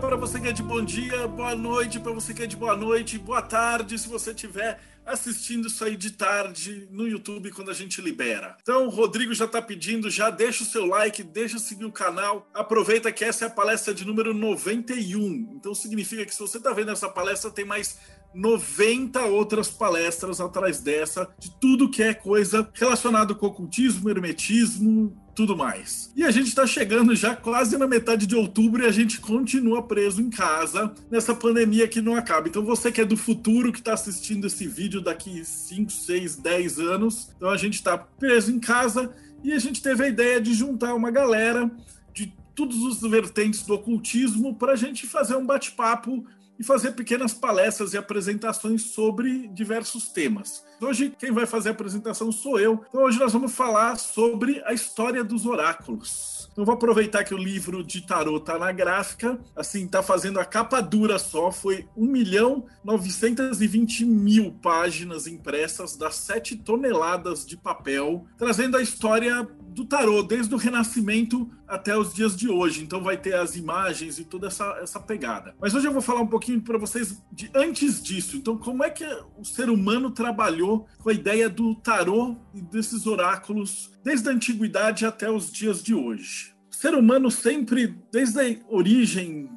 para 0.00 0.16
você 0.16 0.40
que 0.40 0.48
é 0.48 0.52
de 0.52 0.62
bom 0.62 0.80
dia, 0.80 1.26
boa 1.26 1.56
noite 1.56 1.98
para 1.98 2.12
você 2.12 2.32
que 2.32 2.42
é 2.42 2.46
de 2.46 2.56
boa 2.56 2.76
noite, 2.76 3.18
boa 3.18 3.42
tarde 3.42 3.98
se 3.98 4.08
você 4.08 4.30
estiver 4.30 4.78
assistindo 5.04 5.66
isso 5.66 5.82
aí 5.82 5.96
de 5.96 6.12
tarde 6.12 6.86
no 6.92 7.08
YouTube 7.08 7.50
quando 7.50 7.70
a 7.70 7.74
gente 7.74 8.00
libera. 8.00 8.56
Então, 8.62 8.86
o 8.86 8.90
Rodrigo 8.90 9.34
já 9.34 9.46
está 9.46 9.60
pedindo, 9.60 10.10
já 10.10 10.30
deixa 10.30 10.62
o 10.62 10.66
seu 10.66 10.84
like, 10.86 11.22
deixa 11.22 11.58
seguir 11.58 11.86
o 11.86 11.92
canal. 11.92 12.48
Aproveita 12.52 13.10
que 13.10 13.24
essa 13.24 13.46
é 13.46 13.48
a 13.48 13.50
palestra 13.50 13.94
de 13.94 14.04
número 14.04 14.34
91. 14.34 15.54
Então, 15.56 15.74
significa 15.74 16.26
que 16.26 16.34
se 16.34 16.40
você 16.40 16.58
está 16.58 16.72
vendo 16.72 16.90
essa 16.90 17.08
palestra, 17.08 17.50
tem 17.50 17.64
mais 17.64 17.98
90 18.34 19.22
outras 19.24 19.68
palestras 19.68 20.40
atrás 20.40 20.80
dessa, 20.80 21.26
de 21.38 21.50
tudo 21.58 21.90
que 21.90 22.02
é 22.02 22.12
coisa 22.12 22.68
relacionada 22.74 23.34
com 23.34 23.46
ocultismo, 23.46 24.10
hermetismo, 24.10 25.16
tudo 25.38 25.56
mais. 25.56 26.12
E 26.16 26.24
a 26.24 26.32
gente 26.32 26.48
está 26.48 26.66
chegando 26.66 27.14
já 27.14 27.36
quase 27.36 27.78
na 27.78 27.86
metade 27.86 28.26
de 28.26 28.34
outubro 28.34 28.82
e 28.82 28.86
a 28.86 28.90
gente 28.90 29.20
continua 29.20 29.80
preso 29.80 30.20
em 30.20 30.28
casa 30.28 30.92
nessa 31.08 31.32
pandemia 31.32 31.86
que 31.86 32.00
não 32.00 32.16
acaba. 32.16 32.48
Então 32.48 32.64
você 32.64 32.90
que 32.90 33.00
é 33.00 33.04
do 33.04 33.16
futuro, 33.16 33.72
que 33.72 33.78
está 33.78 33.92
assistindo 33.92 34.48
esse 34.48 34.66
vídeo 34.66 35.00
daqui 35.00 35.44
5, 35.44 35.92
6, 35.92 36.36
10 36.38 36.80
anos, 36.80 37.30
então 37.36 37.48
a 37.50 37.56
gente 37.56 37.74
está 37.74 37.96
preso 37.96 38.50
em 38.50 38.58
casa 38.58 39.14
e 39.44 39.52
a 39.52 39.60
gente 39.60 39.80
teve 39.80 40.02
a 40.02 40.08
ideia 40.08 40.40
de 40.40 40.52
juntar 40.52 40.92
uma 40.92 41.12
galera 41.12 41.70
de 42.12 42.34
todos 42.52 42.82
os 42.82 43.00
vertentes 43.08 43.62
do 43.62 43.74
ocultismo 43.74 44.56
para 44.56 44.72
a 44.72 44.76
gente 44.76 45.06
fazer 45.06 45.36
um 45.36 45.46
bate-papo 45.46 46.26
e 46.58 46.64
fazer 46.64 46.92
pequenas 46.92 47.32
palestras 47.32 47.92
e 47.92 47.98
apresentações 47.98 48.82
sobre 48.82 49.48
diversos 49.48 50.08
temas. 50.08 50.64
Hoje, 50.80 51.12
quem 51.18 51.32
vai 51.32 51.46
fazer 51.46 51.70
a 51.70 51.72
apresentação 51.72 52.30
sou 52.30 52.58
eu. 52.58 52.84
Então, 52.88 53.02
hoje 53.02 53.18
nós 53.18 53.32
vamos 53.32 53.54
falar 53.54 53.96
sobre 53.96 54.62
a 54.64 54.72
história 54.72 55.24
dos 55.24 55.46
oráculos. 55.46 56.48
Então, 56.52 56.64
vou 56.64 56.74
aproveitar 56.74 57.24
que 57.24 57.34
o 57.34 57.38
livro 57.38 57.84
de 57.84 58.00
tarot 58.00 58.38
está 58.38 58.58
na 58.58 58.72
gráfica, 58.72 59.38
assim, 59.54 59.84
está 59.84 60.02
fazendo 60.02 60.40
a 60.40 60.44
capa 60.44 60.80
dura 60.80 61.18
só, 61.18 61.52
foi 61.52 61.86
1 61.96 62.04
milhão 62.04 62.66
920 62.84 64.04
mil 64.04 64.52
páginas 64.60 65.26
impressas 65.26 65.96
das 65.96 66.16
7 66.16 66.56
toneladas 66.56 67.46
de 67.46 67.56
papel, 67.56 68.26
trazendo 68.36 68.76
a 68.76 68.82
história 68.82 69.46
do 69.68 69.84
tarô, 69.84 70.22
desde 70.22 70.52
o 70.54 70.58
Renascimento 70.58 71.48
até 71.68 71.96
os 71.96 72.14
dias 72.14 72.34
de 72.34 72.48
hoje. 72.48 72.82
Então 72.82 73.02
vai 73.02 73.16
ter 73.16 73.34
as 73.34 73.54
imagens 73.54 74.18
e 74.18 74.24
toda 74.24 74.46
essa, 74.46 74.64
essa 74.82 74.98
pegada. 74.98 75.54
Mas 75.60 75.74
hoje 75.74 75.86
eu 75.86 75.92
vou 75.92 76.02
falar 76.02 76.20
um 76.20 76.26
pouquinho 76.26 76.60
para 76.60 76.78
vocês 76.78 77.22
de 77.30 77.50
antes 77.54 78.02
disso. 78.02 78.36
Então, 78.36 78.56
como 78.56 78.82
é 78.82 78.90
que 78.90 79.04
o 79.36 79.44
ser 79.44 79.68
humano 79.68 80.10
trabalhou 80.10 80.86
com 80.98 81.10
a 81.10 81.12
ideia 81.12 81.48
do 81.48 81.74
tarô 81.74 82.36
e 82.54 82.60
desses 82.60 83.06
oráculos 83.06 83.90
desde 84.02 84.28
a 84.28 84.32
antiguidade 84.32 85.04
até 85.04 85.30
os 85.30 85.52
dias 85.52 85.82
de 85.82 85.94
hoje? 85.94 86.54
O 86.70 86.74
ser 86.74 86.94
humano 86.94 87.30
sempre, 87.30 87.94
desde 88.10 88.40
a 88.40 88.56
origem, 88.68 89.50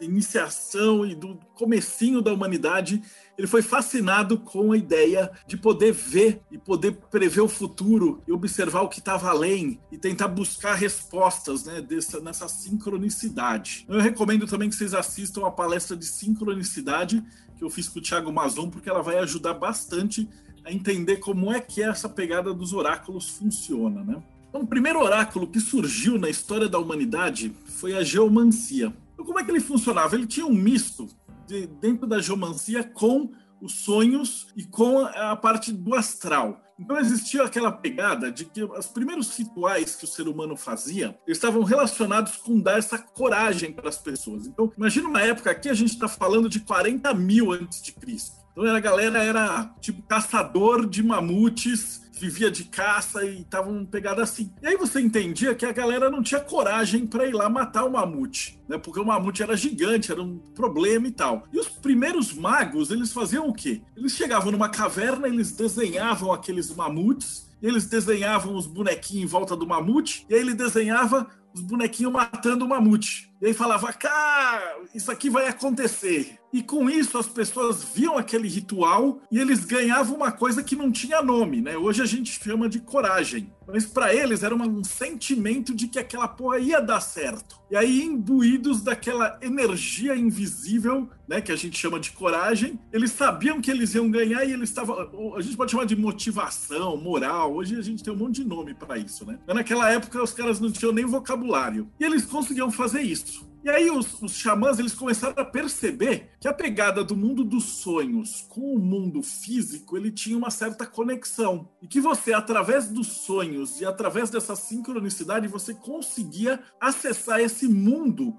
iniciação 0.00 1.04
e 1.04 1.14
do 1.14 1.36
comecinho 1.54 2.22
da 2.22 2.32
humanidade, 2.32 3.02
ele 3.38 3.46
foi 3.46 3.62
fascinado 3.62 4.36
com 4.36 4.72
a 4.72 4.76
ideia 4.76 5.30
de 5.46 5.56
poder 5.56 5.92
ver 5.92 6.42
e 6.50 6.58
poder 6.58 6.96
prever 7.08 7.40
o 7.40 7.48
futuro 7.48 8.20
e 8.26 8.32
observar 8.32 8.82
o 8.82 8.88
que 8.88 8.98
estava 8.98 9.30
além 9.30 9.78
e 9.92 9.96
tentar 9.96 10.26
buscar 10.26 10.74
respostas 10.74 11.64
né, 11.64 11.80
dessa, 11.80 12.18
nessa 12.18 12.48
sincronicidade. 12.48 13.86
Eu 13.88 14.00
recomendo 14.00 14.44
também 14.44 14.68
que 14.68 14.74
vocês 14.74 14.92
assistam 14.92 15.46
a 15.46 15.52
palestra 15.52 15.96
de 15.96 16.04
sincronicidade 16.04 17.24
que 17.56 17.62
eu 17.62 17.70
fiz 17.70 17.88
com 17.88 18.00
o 18.00 18.02
Thiago 18.02 18.32
Mazon, 18.32 18.70
porque 18.70 18.90
ela 18.90 19.02
vai 19.02 19.18
ajudar 19.18 19.54
bastante 19.54 20.28
a 20.64 20.72
entender 20.72 21.18
como 21.18 21.52
é 21.52 21.60
que 21.60 21.80
essa 21.80 22.08
pegada 22.08 22.52
dos 22.52 22.72
oráculos 22.72 23.28
funciona. 23.28 24.02
Né? 24.02 24.20
Então, 24.48 24.62
o 24.62 24.66
primeiro 24.66 25.00
oráculo 25.00 25.46
que 25.46 25.60
surgiu 25.60 26.18
na 26.18 26.28
história 26.28 26.68
da 26.68 26.78
humanidade 26.78 27.54
foi 27.66 27.96
a 27.96 28.02
geomancia. 28.02 28.92
Então, 29.14 29.24
como 29.24 29.38
é 29.38 29.44
que 29.44 29.50
ele 29.50 29.60
funcionava? 29.60 30.16
Ele 30.16 30.26
tinha 30.26 30.46
um 30.46 30.52
misto 30.52 31.08
de, 31.48 31.66
dentro 31.66 32.06
da 32.06 32.20
geomancia 32.20 32.84
com 32.84 33.30
os 33.60 33.72
sonhos 33.72 34.48
e 34.54 34.64
com 34.64 35.00
a 35.00 35.34
parte 35.34 35.72
do 35.72 35.94
astral. 35.94 36.62
Então 36.78 36.96
existia 36.96 37.42
aquela 37.42 37.72
pegada 37.72 38.30
de 38.30 38.44
que 38.44 38.62
os 38.62 38.86
primeiros 38.86 39.36
rituais 39.36 39.96
que 39.96 40.04
o 40.04 40.08
ser 40.08 40.28
humano 40.28 40.56
fazia 40.56 41.18
estavam 41.26 41.64
relacionados 41.64 42.36
com 42.36 42.60
dar 42.60 42.78
essa 42.78 42.96
coragem 42.98 43.72
para 43.72 43.88
as 43.88 43.98
pessoas. 43.98 44.46
Então 44.46 44.72
imagina 44.76 45.08
uma 45.08 45.20
época 45.20 45.50
aqui 45.50 45.68
a 45.68 45.74
gente 45.74 45.94
está 45.94 46.06
falando 46.06 46.48
de 46.48 46.60
40 46.60 47.12
mil 47.14 47.50
antes 47.50 47.82
de 47.82 47.92
Cristo. 47.92 48.37
Então 48.58 48.74
a 48.74 48.80
galera 48.80 49.22
era 49.22 49.72
tipo 49.80 50.02
caçador 50.02 50.84
de 50.84 51.00
mamutes 51.00 52.08
vivia 52.18 52.50
de 52.50 52.64
caça 52.64 53.24
e 53.24 53.42
estavam 53.42 53.84
pegada 53.86 54.20
assim. 54.24 54.52
E 54.60 54.66
aí 54.66 54.76
você 54.76 55.00
entendia 55.00 55.54
que 55.54 55.64
a 55.64 55.70
galera 55.70 56.10
não 56.10 56.20
tinha 56.20 56.40
coragem 56.40 57.06
para 57.06 57.24
ir 57.24 57.32
lá 57.32 57.48
matar 57.48 57.84
o 57.84 57.92
mamute, 57.92 58.60
né? 58.68 58.76
Porque 58.76 58.98
o 58.98 59.04
mamute 59.04 59.40
era 59.40 59.56
gigante, 59.56 60.10
era 60.10 60.20
um 60.20 60.36
problema 60.36 61.06
e 61.06 61.12
tal. 61.12 61.44
E 61.52 61.60
os 61.60 61.68
primeiros 61.68 62.34
magos, 62.34 62.90
eles 62.90 63.12
faziam 63.12 63.48
o 63.48 63.54
quê? 63.54 63.80
Eles 63.96 64.16
chegavam 64.16 64.50
numa 64.50 64.68
caverna, 64.68 65.28
eles 65.28 65.52
desenhavam 65.52 66.32
aqueles 66.32 66.74
mamutes, 66.74 67.48
eles 67.62 67.86
desenhavam 67.86 68.56
os 68.56 68.66
bonequinhos 68.66 69.22
em 69.22 69.26
volta 69.26 69.54
do 69.54 69.66
mamute, 69.66 70.26
e 70.28 70.34
aí 70.34 70.40
ele 70.40 70.54
desenhava 70.54 71.28
os 71.54 71.60
bonequinhos 71.60 72.12
matando 72.12 72.64
o 72.64 72.68
mamute. 72.68 73.32
E 73.40 73.46
aí 73.46 73.54
falava, 73.54 73.92
cara, 73.92 74.80
isso 74.92 75.10
aqui 75.10 75.30
vai 75.30 75.46
acontecer. 75.46 76.37
E 76.52 76.62
com 76.62 76.88
isso 76.88 77.18
as 77.18 77.26
pessoas 77.26 77.84
viam 77.84 78.16
aquele 78.16 78.48
ritual 78.48 79.20
e 79.30 79.38
eles 79.38 79.64
ganhavam 79.64 80.16
uma 80.16 80.32
coisa 80.32 80.62
que 80.62 80.74
não 80.74 80.90
tinha 80.90 81.20
nome, 81.20 81.60
né? 81.60 81.76
Hoje 81.76 82.02
a 82.02 82.06
gente 82.06 82.42
chama 82.42 82.68
de 82.68 82.80
coragem. 82.80 83.52
Mas 83.66 83.84
para 83.84 84.14
eles 84.14 84.42
era 84.42 84.54
um 84.54 84.82
sentimento 84.82 85.74
de 85.74 85.88
que 85.88 85.98
aquela 85.98 86.26
porra 86.26 86.58
ia 86.58 86.80
dar 86.80 87.00
certo. 87.00 87.60
E 87.70 87.76
aí, 87.76 88.02
imbuídos 88.02 88.80
daquela 88.80 89.38
energia 89.42 90.16
invisível, 90.16 91.10
né, 91.28 91.42
que 91.42 91.52
a 91.52 91.56
gente 91.56 91.78
chama 91.78 92.00
de 92.00 92.12
coragem, 92.12 92.80
eles 92.90 93.12
sabiam 93.12 93.60
que 93.60 93.70
eles 93.70 93.94
iam 93.94 94.10
ganhar 94.10 94.42
e 94.42 94.52
eles 94.52 94.70
estavam. 94.70 95.34
A 95.36 95.42
gente 95.42 95.54
pode 95.54 95.70
chamar 95.70 95.84
de 95.84 95.94
motivação, 95.94 96.96
moral. 96.96 97.54
Hoje 97.54 97.76
a 97.76 97.82
gente 97.82 98.02
tem 98.02 98.10
um 98.10 98.16
monte 98.16 98.36
de 98.36 98.48
nome 98.48 98.72
para 98.72 98.96
isso, 98.96 99.26
né? 99.26 99.38
Mas 99.46 99.54
naquela 99.54 99.90
época 99.90 100.22
os 100.22 100.32
caras 100.32 100.58
não 100.58 100.72
tinham 100.72 100.92
nem 100.92 101.04
vocabulário. 101.04 101.90
E 102.00 102.04
eles 102.04 102.24
conseguiam 102.24 102.70
fazer 102.70 103.02
isso. 103.02 103.46
E 103.64 103.70
aí 103.70 103.90
os, 103.90 104.22
os 104.22 104.32
xamãs 104.32 104.78
eles 104.78 104.94
começaram 104.94 105.34
a 105.36 105.44
perceber 105.44 106.30
que 106.40 106.46
a 106.46 106.52
pegada 106.52 107.02
do 107.02 107.16
mundo 107.16 107.44
dos 107.44 107.64
sonhos 107.64 108.46
com 108.48 108.74
o 108.74 108.78
mundo 108.78 109.22
físico 109.22 109.96
ele 109.96 110.10
tinha 110.10 110.38
uma 110.38 110.50
certa 110.50 110.86
conexão 110.86 111.68
e 111.82 111.88
que 111.88 112.00
você 112.00 112.32
através 112.32 112.88
dos 112.88 113.08
sonhos 113.08 113.80
e 113.80 113.84
através 113.84 114.30
dessa 114.30 114.54
sincronicidade 114.54 115.48
você 115.48 115.74
conseguia 115.74 116.60
acessar 116.80 117.40
esse 117.40 117.66
mundo 117.66 118.36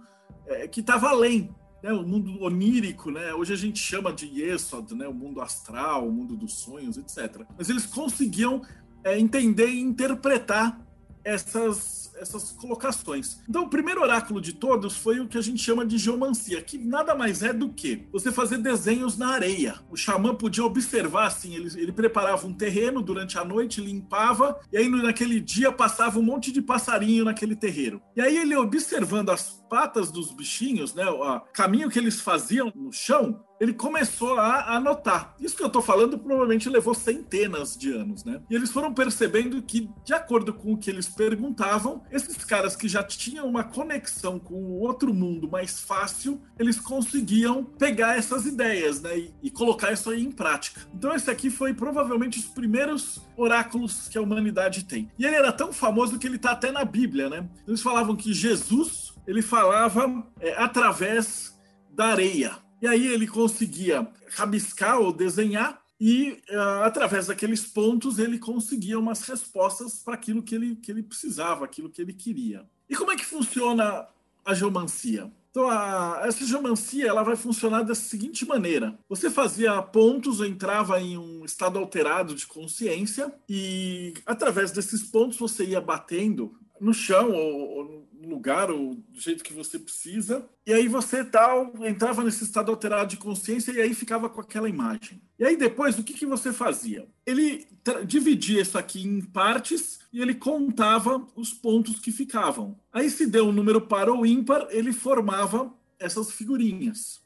é, 0.48 0.68
que 0.68 0.80
estava 0.80 1.10
além 1.10 1.54
né, 1.84 1.92
o 1.94 2.04
mundo 2.04 2.42
onírico, 2.42 3.10
né? 3.10 3.34
Hoje 3.34 3.54
a 3.54 3.58
gente 3.58 3.80
chama 3.80 4.12
de 4.12 4.26
Yesod, 4.26 4.94
né? 4.96 5.08
O 5.08 5.14
mundo 5.14 5.42
astral, 5.42 6.08
o 6.08 6.12
mundo 6.12 6.36
dos 6.36 6.54
sonhos, 6.60 6.98
etc. 6.98 7.46
Mas 7.58 7.70
eles 7.70 7.86
conseguiam 7.86 8.62
é, 9.04 9.18
entender 9.18 9.68
e 9.68 9.80
interpretar 9.80 10.80
essas 11.24 12.00
essas 12.20 12.52
colocações. 12.52 13.40
Então, 13.50 13.64
o 13.64 13.70
primeiro 13.70 14.02
oráculo 14.02 14.42
de 14.42 14.54
todos 14.54 14.96
foi 14.98 15.20
o 15.20 15.28
que 15.28 15.38
a 15.38 15.42
gente 15.42 15.64
chama 15.64 15.86
de 15.86 15.98
geomancia, 15.98 16.62
que 16.62 16.78
nada 16.78 17.16
mais 17.16 17.42
é 17.42 17.54
do 17.54 17.70
que 17.70 18.08
você 18.12 18.32
fazer 18.32 18.58
desenhos 18.58 19.18
na 19.18 19.30
areia. 19.30 19.80
O 19.90 19.96
xamã 19.96 20.36
podia 20.36 20.64
observar 20.64 21.28
assim, 21.28 21.56
ele, 21.56 21.70
ele 21.80 21.92
preparava 21.92 22.46
um 22.46 22.54
terreno 22.54 23.02
durante 23.02 23.38
a 23.38 23.46
noite, 23.46 23.82
limpava, 23.82 24.60
e 24.72 24.78
aí 24.78 24.90
naquele 24.90 25.40
dia 25.40 25.72
passava 25.72 26.20
um 26.20 26.24
monte 26.24 26.52
de 26.52 26.62
passarinho 26.62 27.26
naquele 27.26 27.56
terreiro. 27.56 28.02
E 28.16 28.22
aí 28.22 28.38
ele 28.38 28.56
observando 28.56 29.30
as 29.30 29.64
patas 29.70 30.12
dos 30.12 30.32
bichinhos, 30.32 30.94
né, 30.94 31.06
o 31.08 31.40
caminho 31.54 31.90
que 31.90 32.00
eles 32.00 32.20
faziam 32.20 32.72
no 32.76 32.92
chão, 32.92 33.40
ele 33.60 33.74
começou 33.74 34.40
a 34.40 34.76
anotar. 34.76 35.36
Isso 35.40 35.56
que 35.56 35.64
eu 35.64 35.68
estou 35.68 35.82
falando 35.82 36.18
provavelmente 36.18 36.70
levou 36.70 36.94
centenas 36.94 37.76
de 37.76 37.92
anos, 37.92 38.24
né? 38.24 38.42
E 38.50 38.56
eles 38.56 38.72
foram 38.72 38.94
percebendo 38.94 39.62
que, 39.62 39.90
de 40.04 40.14
acordo 40.14 40.54
com 40.54 40.74
o 40.74 40.78
que 40.78 40.90
eles 40.90 41.08
perguntavam, 41.08 42.04
esses 42.12 42.38
caras 42.44 42.76
que 42.76 42.88
já 42.88 43.04
tinham 43.04 43.48
uma 43.48 43.64
conexão 43.64 44.40
com 44.40 44.56
o 44.56 44.80
outro 44.80 45.14
mundo 45.14 45.50
mais 45.50 45.80
fácil, 45.82 46.42
eles 46.58 46.80
conseguiam 46.80 47.64
pegar 47.64 48.18
essas 48.18 48.46
ideias, 48.46 49.02
né? 49.02 49.18
E, 49.18 49.34
e 49.44 49.52
colocar 49.52 49.92
isso 49.92 50.10
aí 50.10 50.24
em 50.24 50.32
prática. 50.32 50.82
Então, 50.94 51.14
esse 51.14 51.30
aqui 51.30 51.50
foi 51.50 51.74
provavelmente 51.74 52.40
os 52.40 52.46
primeiros 52.46 53.22
oráculos 53.36 54.08
que 54.08 54.18
a 54.18 54.22
humanidade 54.22 54.86
tem. 54.86 55.12
E 55.18 55.26
ele 55.26 55.36
era 55.36 55.52
tão 55.52 55.74
famoso 55.74 56.18
que 56.18 56.28
ele 56.28 56.38
está 56.38 56.52
até 56.52 56.72
na 56.72 56.86
Bíblia, 56.86 57.30
né? 57.30 57.50
Eles 57.68 57.82
falavam 57.82 58.16
que 58.16 58.34
Jesus 58.34 59.10
ele 59.28 59.42
falava 59.44 60.26
é, 60.40 60.56
através 60.58 61.56
da 61.92 62.08
areia. 62.08 62.58
E 62.82 62.88
aí 62.88 63.08
ele 63.08 63.28
conseguia 63.28 64.08
rabiscar 64.30 65.00
ou 65.00 65.12
desenhar, 65.12 65.82
e 66.00 66.42
uh, 66.50 66.84
através 66.84 67.28
daqueles 67.28 67.66
pontos 67.66 68.20
ele 68.20 68.40
conseguia 68.40 68.98
umas 68.98 69.22
respostas 69.24 69.96
para 69.96 70.14
aquilo 70.14 70.42
que 70.42 70.56
ele, 70.56 70.76
que 70.78 70.90
ele 70.90 71.04
precisava, 71.04 71.66
aquilo 71.66 71.90
que 71.90 72.02
ele 72.02 72.14
queria. 72.14 72.66
E 72.90 72.96
como 72.96 73.12
é 73.12 73.18
que 73.18 73.26
funciona 73.26 74.08
a 74.46 74.54
geomancia? 74.54 75.30
Então, 75.52 75.70
a, 75.70 76.22
essa 76.24 76.46
geomancia 76.46 77.08
ela 77.08 77.24
vai 77.24 77.36
funcionar 77.36 77.84
da 77.84 77.96
seguinte 77.96 78.46
maneira: 78.46 78.98
você 79.10 79.30
fazia 79.30 79.82
pontos, 79.82 80.40
entrava 80.40 81.02
em 81.02 81.18
um 81.18 81.44
estado 81.44 81.78
alterado 81.78 82.34
de 82.34 82.48
consciência, 82.48 83.34
e 83.48 84.14
através 84.26 84.72
desses 84.72 85.04
pontos 85.04 85.38
você 85.38 85.66
ia 85.66 85.82
batendo 85.82 86.56
no 86.80 86.94
chão 86.94 87.32
ou, 87.32 87.78
ou 87.78 88.09
lugar 88.30 88.72
ou 88.72 88.96
do 88.96 89.20
jeito 89.20 89.44
que 89.44 89.54
você 89.54 89.78
precisa. 89.80 90.48
E 90.66 90.74
aí 90.74 90.88
você 90.88 91.24
tal 91.24 91.74
entrava 91.86 92.24
nesse 92.24 92.44
estado 92.44 92.72
alterado 92.72 93.10
de 93.10 93.18
consciência 93.18 93.72
e 93.72 93.82
aí 93.82 93.94
ficava 93.94 94.30
com 94.30 94.40
aquela 94.40 94.70
imagem. 94.70 95.22
E 95.38 95.46
aí 95.46 95.58
depois 95.58 95.98
o 95.98 96.04
que, 96.04 96.14
que 96.14 96.26
você 96.26 96.54
fazia? 96.54 97.08
Ele 97.26 97.68
dividia 98.06 98.62
isso 98.62 98.78
aqui 98.78 99.02
em 99.02 99.22
partes 99.22 100.00
e 100.14 100.22
ele 100.22 100.36
contava 100.36 101.28
os 101.36 101.54
pontos 101.54 102.00
que 102.00 102.12
ficavam. 102.12 102.80
Aí 102.92 103.10
se 103.10 103.26
deu 103.26 103.48
um 103.48 103.52
número 103.52 103.82
par 103.82 104.10
ou 104.10 104.26
ímpar, 104.26 104.68
ele 104.70 104.94
formava 104.94 105.74
essas 106.00 106.32
figurinhas. 106.32 107.22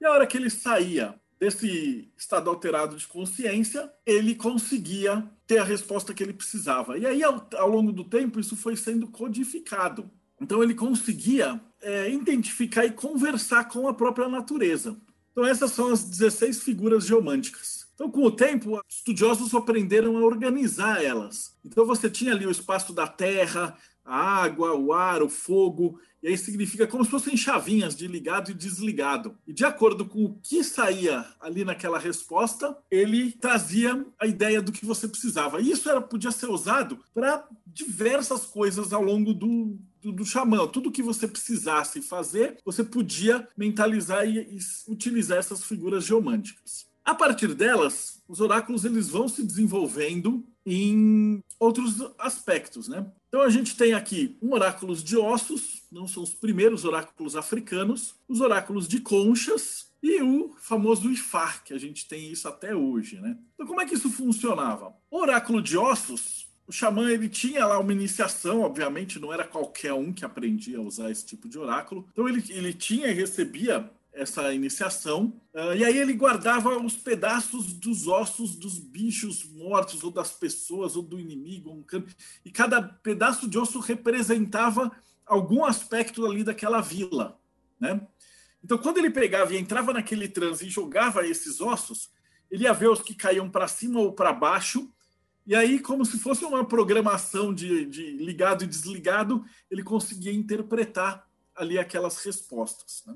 E 0.00 0.04
a 0.04 0.10
hora 0.10 0.26
que 0.26 0.36
ele 0.36 0.50
saía 0.50 1.14
desse 1.38 2.10
estado 2.16 2.48
alterado 2.48 2.96
de 2.96 3.06
consciência, 3.06 3.90
ele 4.04 4.34
conseguia 4.34 5.28
ter 5.46 5.58
a 5.58 5.64
resposta 5.64 6.14
que 6.14 6.22
ele 6.22 6.32
precisava. 6.32 6.98
E 6.98 7.06
aí, 7.06 7.22
ao, 7.22 7.46
ao 7.54 7.68
longo 7.68 7.92
do 7.92 8.04
tempo, 8.04 8.40
isso 8.40 8.56
foi 8.56 8.76
sendo 8.76 9.06
codificado. 9.08 10.10
Então, 10.40 10.62
ele 10.62 10.74
conseguia 10.74 11.60
é, 11.80 12.10
identificar 12.10 12.84
e 12.84 12.90
conversar 12.90 13.64
com 13.64 13.88
a 13.88 13.94
própria 13.94 14.28
natureza. 14.28 14.96
Então, 15.32 15.44
essas 15.44 15.72
são 15.72 15.92
as 15.92 16.04
16 16.04 16.62
figuras 16.62 17.06
geomânticas. 17.06 17.86
Então, 17.94 18.10
com 18.10 18.24
o 18.24 18.30
tempo, 18.30 18.80
estudiosos 18.88 19.54
aprenderam 19.54 20.16
a 20.16 20.20
organizar 20.20 21.02
elas. 21.02 21.54
Então, 21.64 21.86
você 21.86 22.10
tinha 22.10 22.32
ali 22.32 22.46
o 22.46 22.50
espaço 22.50 22.92
da 22.92 23.06
terra, 23.06 23.76
a 24.04 24.16
água, 24.16 24.74
o 24.74 24.92
ar, 24.92 25.22
o 25.22 25.28
fogo, 25.28 25.98
e 26.22 26.28
aí 26.28 26.38
significa 26.38 26.86
como 26.86 27.04
se 27.04 27.10
fossem 27.10 27.36
chavinhas 27.36 27.94
de 27.94 28.08
ligado 28.08 28.50
e 28.50 28.54
desligado. 28.54 29.36
E 29.46 29.52
de 29.52 29.64
acordo 29.64 30.06
com 30.06 30.24
o 30.24 30.34
que 30.42 30.64
saía 30.64 31.24
ali 31.40 31.64
naquela 31.64 31.98
resposta, 31.98 32.76
ele 32.90 33.32
trazia 33.32 34.04
a 34.18 34.26
ideia 34.26 34.60
do 34.60 34.72
que 34.72 34.84
você 34.84 35.06
precisava. 35.06 35.60
E 35.60 35.70
isso 35.70 35.88
era, 35.88 36.00
podia 36.00 36.32
ser 36.32 36.50
usado 36.50 36.98
para 37.14 37.46
diversas 37.66 38.44
coisas 38.44 38.92
ao 38.92 39.02
longo 39.02 39.32
do, 39.32 39.78
do, 40.12 40.24
xamã. 40.24 40.66
Tudo 40.66 40.92
que 40.92 41.02
você 41.02 41.26
precisasse 41.26 42.02
fazer, 42.02 42.58
você 42.64 42.82
podia 42.84 43.48
mentalizar 43.56 44.28
e, 44.28 44.38
e 44.38 44.58
utilizar 44.88 45.38
essas 45.38 45.64
figuras 45.64 46.04
geomânticas. 46.04 46.86
A 47.04 47.14
partir 47.14 47.54
delas, 47.54 48.20
os 48.26 48.40
oráculos 48.40 48.84
eles 48.84 49.08
vão 49.08 49.28
se 49.28 49.44
desenvolvendo 49.44 50.44
em 50.66 51.40
outros 51.60 52.02
aspectos, 52.18 52.88
né? 52.88 53.06
Então 53.28 53.40
a 53.40 53.48
gente 53.48 53.76
tem 53.76 53.94
aqui 53.94 54.36
um 54.42 54.52
oráculos 54.52 55.04
de 55.04 55.16
ossos, 55.16 55.82
não 55.92 56.08
são 56.08 56.24
os 56.24 56.34
primeiros 56.34 56.84
oráculos 56.84 57.36
africanos, 57.36 58.16
os 58.28 58.40
oráculos 58.40 58.88
de 58.88 59.00
conchas 59.00 59.86
e 60.02 60.20
o 60.20 60.54
famoso 60.58 61.10
Ifá, 61.10 61.60
que 61.64 61.72
a 61.72 61.78
gente 61.78 62.08
tem 62.08 62.30
isso 62.30 62.48
até 62.48 62.74
hoje, 62.74 63.20
né? 63.20 63.38
Então 63.54 63.66
como 63.66 63.80
é 63.80 63.86
que 63.86 63.94
isso 63.94 64.10
funcionava? 64.10 64.92
O 65.08 65.20
oráculo 65.20 65.62
de 65.62 65.78
ossos, 65.78 66.45
o 66.66 66.72
xamã 66.72 67.10
ele 67.10 67.28
tinha 67.28 67.64
lá 67.64 67.78
uma 67.78 67.92
iniciação, 67.92 68.62
obviamente 68.62 69.18
não 69.18 69.32
era 69.32 69.44
qualquer 69.44 69.92
um 69.92 70.12
que 70.12 70.24
aprendia 70.24 70.78
a 70.78 70.82
usar 70.82 71.10
esse 71.10 71.24
tipo 71.24 71.48
de 71.48 71.58
oráculo. 71.58 72.08
Então 72.12 72.28
ele, 72.28 72.44
ele 72.50 72.72
tinha 72.72 73.08
e 73.08 73.14
recebia 73.14 73.90
essa 74.16 74.52
iniciação. 74.52 75.40
Uh, 75.54 75.74
e 75.76 75.84
aí 75.84 75.96
ele 75.96 76.14
guardava 76.14 76.76
os 76.78 76.96
pedaços 76.96 77.72
dos 77.74 78.08
ossos 78.08 78.56
dos 78.56 78.78
bichos 78.78 79.44
mortos, 79.44 80.02
ou 80.02 80.10
das 80.10 80.32
pessoas, 80.32 80.96
ou 80.96 81.02
do 81.02 81.20
inimigo. 81.20 81.70
Um. 81.70 81.84
E 82.44 82.50
cada 82.50 82.82
pedaço 82.82 83.48
de 83.48 83.58
osso 83.58 83.78
representava 83.78 84.90
algum 85.24 85.64
aspecto 85.64 86.24
ali 86.24 86.42
daquela 86.42 86.80
vila. 86.80 87.38
Né? 87.78 88.00
Então, 88.64 88.78
quando 88.78 88.98
ele 88.98 89.10
pegava 89.10 89.54
e 89.54 89.58
entrava 89.58 89.92
naquele 89.92 90.28
transe 90.28 90.66
e 90.66 90.70
jogava 90.70 91.26
esses 91.26 91.60
ossos, 91.60 92.10
ele 92.50 92.64
ia 92.64 92.72
ver 92.72 92.88
os 92.88 93.02
que 93.02 93.14
caíam 93.14 93.50
para 93.50 93.68
cima 93.68 94.00
ou 94.00 94.12
para 94.12 94.32
baixo. 94.32 94.90
E 95.46 95.54
aí, 95.54 95.78
como 95.78 96.04
se 96.04 96.18
fosse 96.18 96.44
uma 96.44 96.64
programação 96.64 97.54
de, 97.54 97.86
de 97.86 98.10
ligado 98.12 98.64
e 98.64 98.66
desligado, 98.66 99.44
ele 99.70 99.82
conseguia 99.82 100.32
interpretar 100.32 101.24
ali 101.54 101.78
aquelas 101.78 102.22
respostas. 102.24 103.04
Né? 103.06 103.14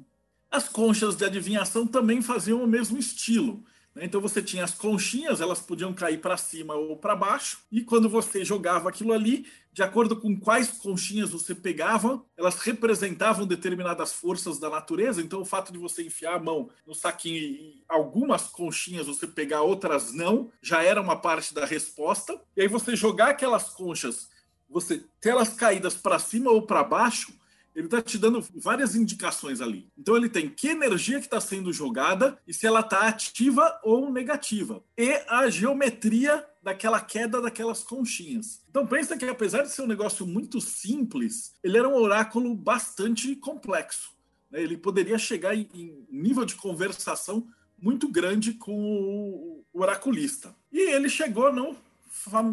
As 0.50 0.68
conchas 0.68 1.16
de 1.16 1.24
adivinhação 1.24 1.86
também 1.86 2.22
faziam 2.22 2.62
o 2.62 2.68
mesmo 2.68 2.98
estilo. 2.98 3.64
Né? 3.94 4.04
Então 4.04 4.20
você 4.20 4.40
tinha 4.40 4.62
as 4.62 4.74
conchinhas, 4.74 5.40
elas 5.40 5.60
podiam 5.60 5.92
cair 5.92 6.20
para 6.20 6.36
cima 6.36 6.74
ou 6.74 6.96
para 6.96 7.16
baixo, 7.16 7.60
e 7.70 7.82
quando 7.82 8.08
você 8.08 8.44
jogava 8.44 8.88
aquilo 8.88 9.12
ali, 9.12 9.46
de 9.72 9.82
acordo 9.82 10.16
com 10.16 10.38
quais 10.38 10.68
conchinhas 10.68 11.30
você 11.30 11.54
pegava, 11.54 12.22
elas 12.36 12.56
representavam 12.60 13.46
determinadas 13.46 14.12
forças 14.12 14.58
da 14.58 14.68
natureza. 14.68 15.22
Então 15.22 15.40
o 15.40 15.44
fato 15.44 15.72
de 15.72 15.78
você 15.78 16.02
enfiar 16.02 16.34
a 16.34 16.40
mão 16.40 16.70
no 16.86 16.94
saquinho 16.94 17.38
e 17.38 17.84
algumas 17.88 18.48
conchinhas 18.48 19.06
você 19.06 19.26
pegar, 19.26 19.62
outras 19.62 20.12
não, 20.12 20.50
já 20.60 20.82
era 20.82 21.00
uma 21.00 21.16
parte 21.16 21.54
da 21.54 21.64
resposta. 21.64 22.40
E 22.56 22.62
aí 22.62 22.68
você 22.68 22.96
jogar 22.96 23.30
aquelas 23.30 23.70
conchas, 23.70 24.28
você 24.68 25.04
ter 25.20 25.30
elas 25.30 25.50
caídas 25.50 25.94
para 25.94 26.18
cima 26.18 26.50
ou 26.50 26.62
para 26.62 26.82
baixo, 26.82 27.32
ele 27.80 27.86
está 27.86 28.02
te 28.02 28.18
dando 28.18 28.44
várias 28.56 28.94
indicações 28.94 29.60
ali. 29.60 29.88
Então 29.96 30.16
ele 30.16 30.28
tem 30.28 30.48
que 30.48 30.68
energia 30.68 31.18
que 31.18 31.24
está 31.24 31.40
sendo 31.40 31.72
jogada 31.72 32.38
e 32.46 32.52
se 32.52 32.66
ela 32.66 32.80
está 32.80 33.08
ativa 33.08 33.80
ou 33.82 34.12
negativa. 34.12 34.84
E 34.96 35.12
a 35.26 35.48
geometria 35.48 36.46
daquela 36.62 37.00
queda 37.00 37.40
daquelas 37.40 37.82
conchinhas. 37.82 38.62
Então 38.68 38.86
pensa 38.86 39.16
que 39.16 39.24
apesar 39.24 39.62
de 39.62 39.70
ser 39.70 39.82
um 39.82 39.86
negócio 39.86 40.26
muito 40.26 40.60
simples, 40.60 41.54
ele 41.64 41.78
era 41.78 41.88
um 41.88 41.94
oráculo 41.94 42.54
bastante 42.54 43.34
complexo. 43.34 44.10
Né? 44.50 44.62
Ele 44.62 44.76
poderia 44.76 45.18
chegar 45.18 45.56
em, 45.56 46.06
nível 46.10 46.44
de 46.44 46.56
conversação 46.56 47.48
muito 47.80 48.08
grande 48.08 48.52
com 48.52 48.74
o 48.74 49.64
oraculista. 49.72 50.54
E 50.70 50.78
ele 50.92 51.08
chegou 51.08 51.50
no 51.50 51.74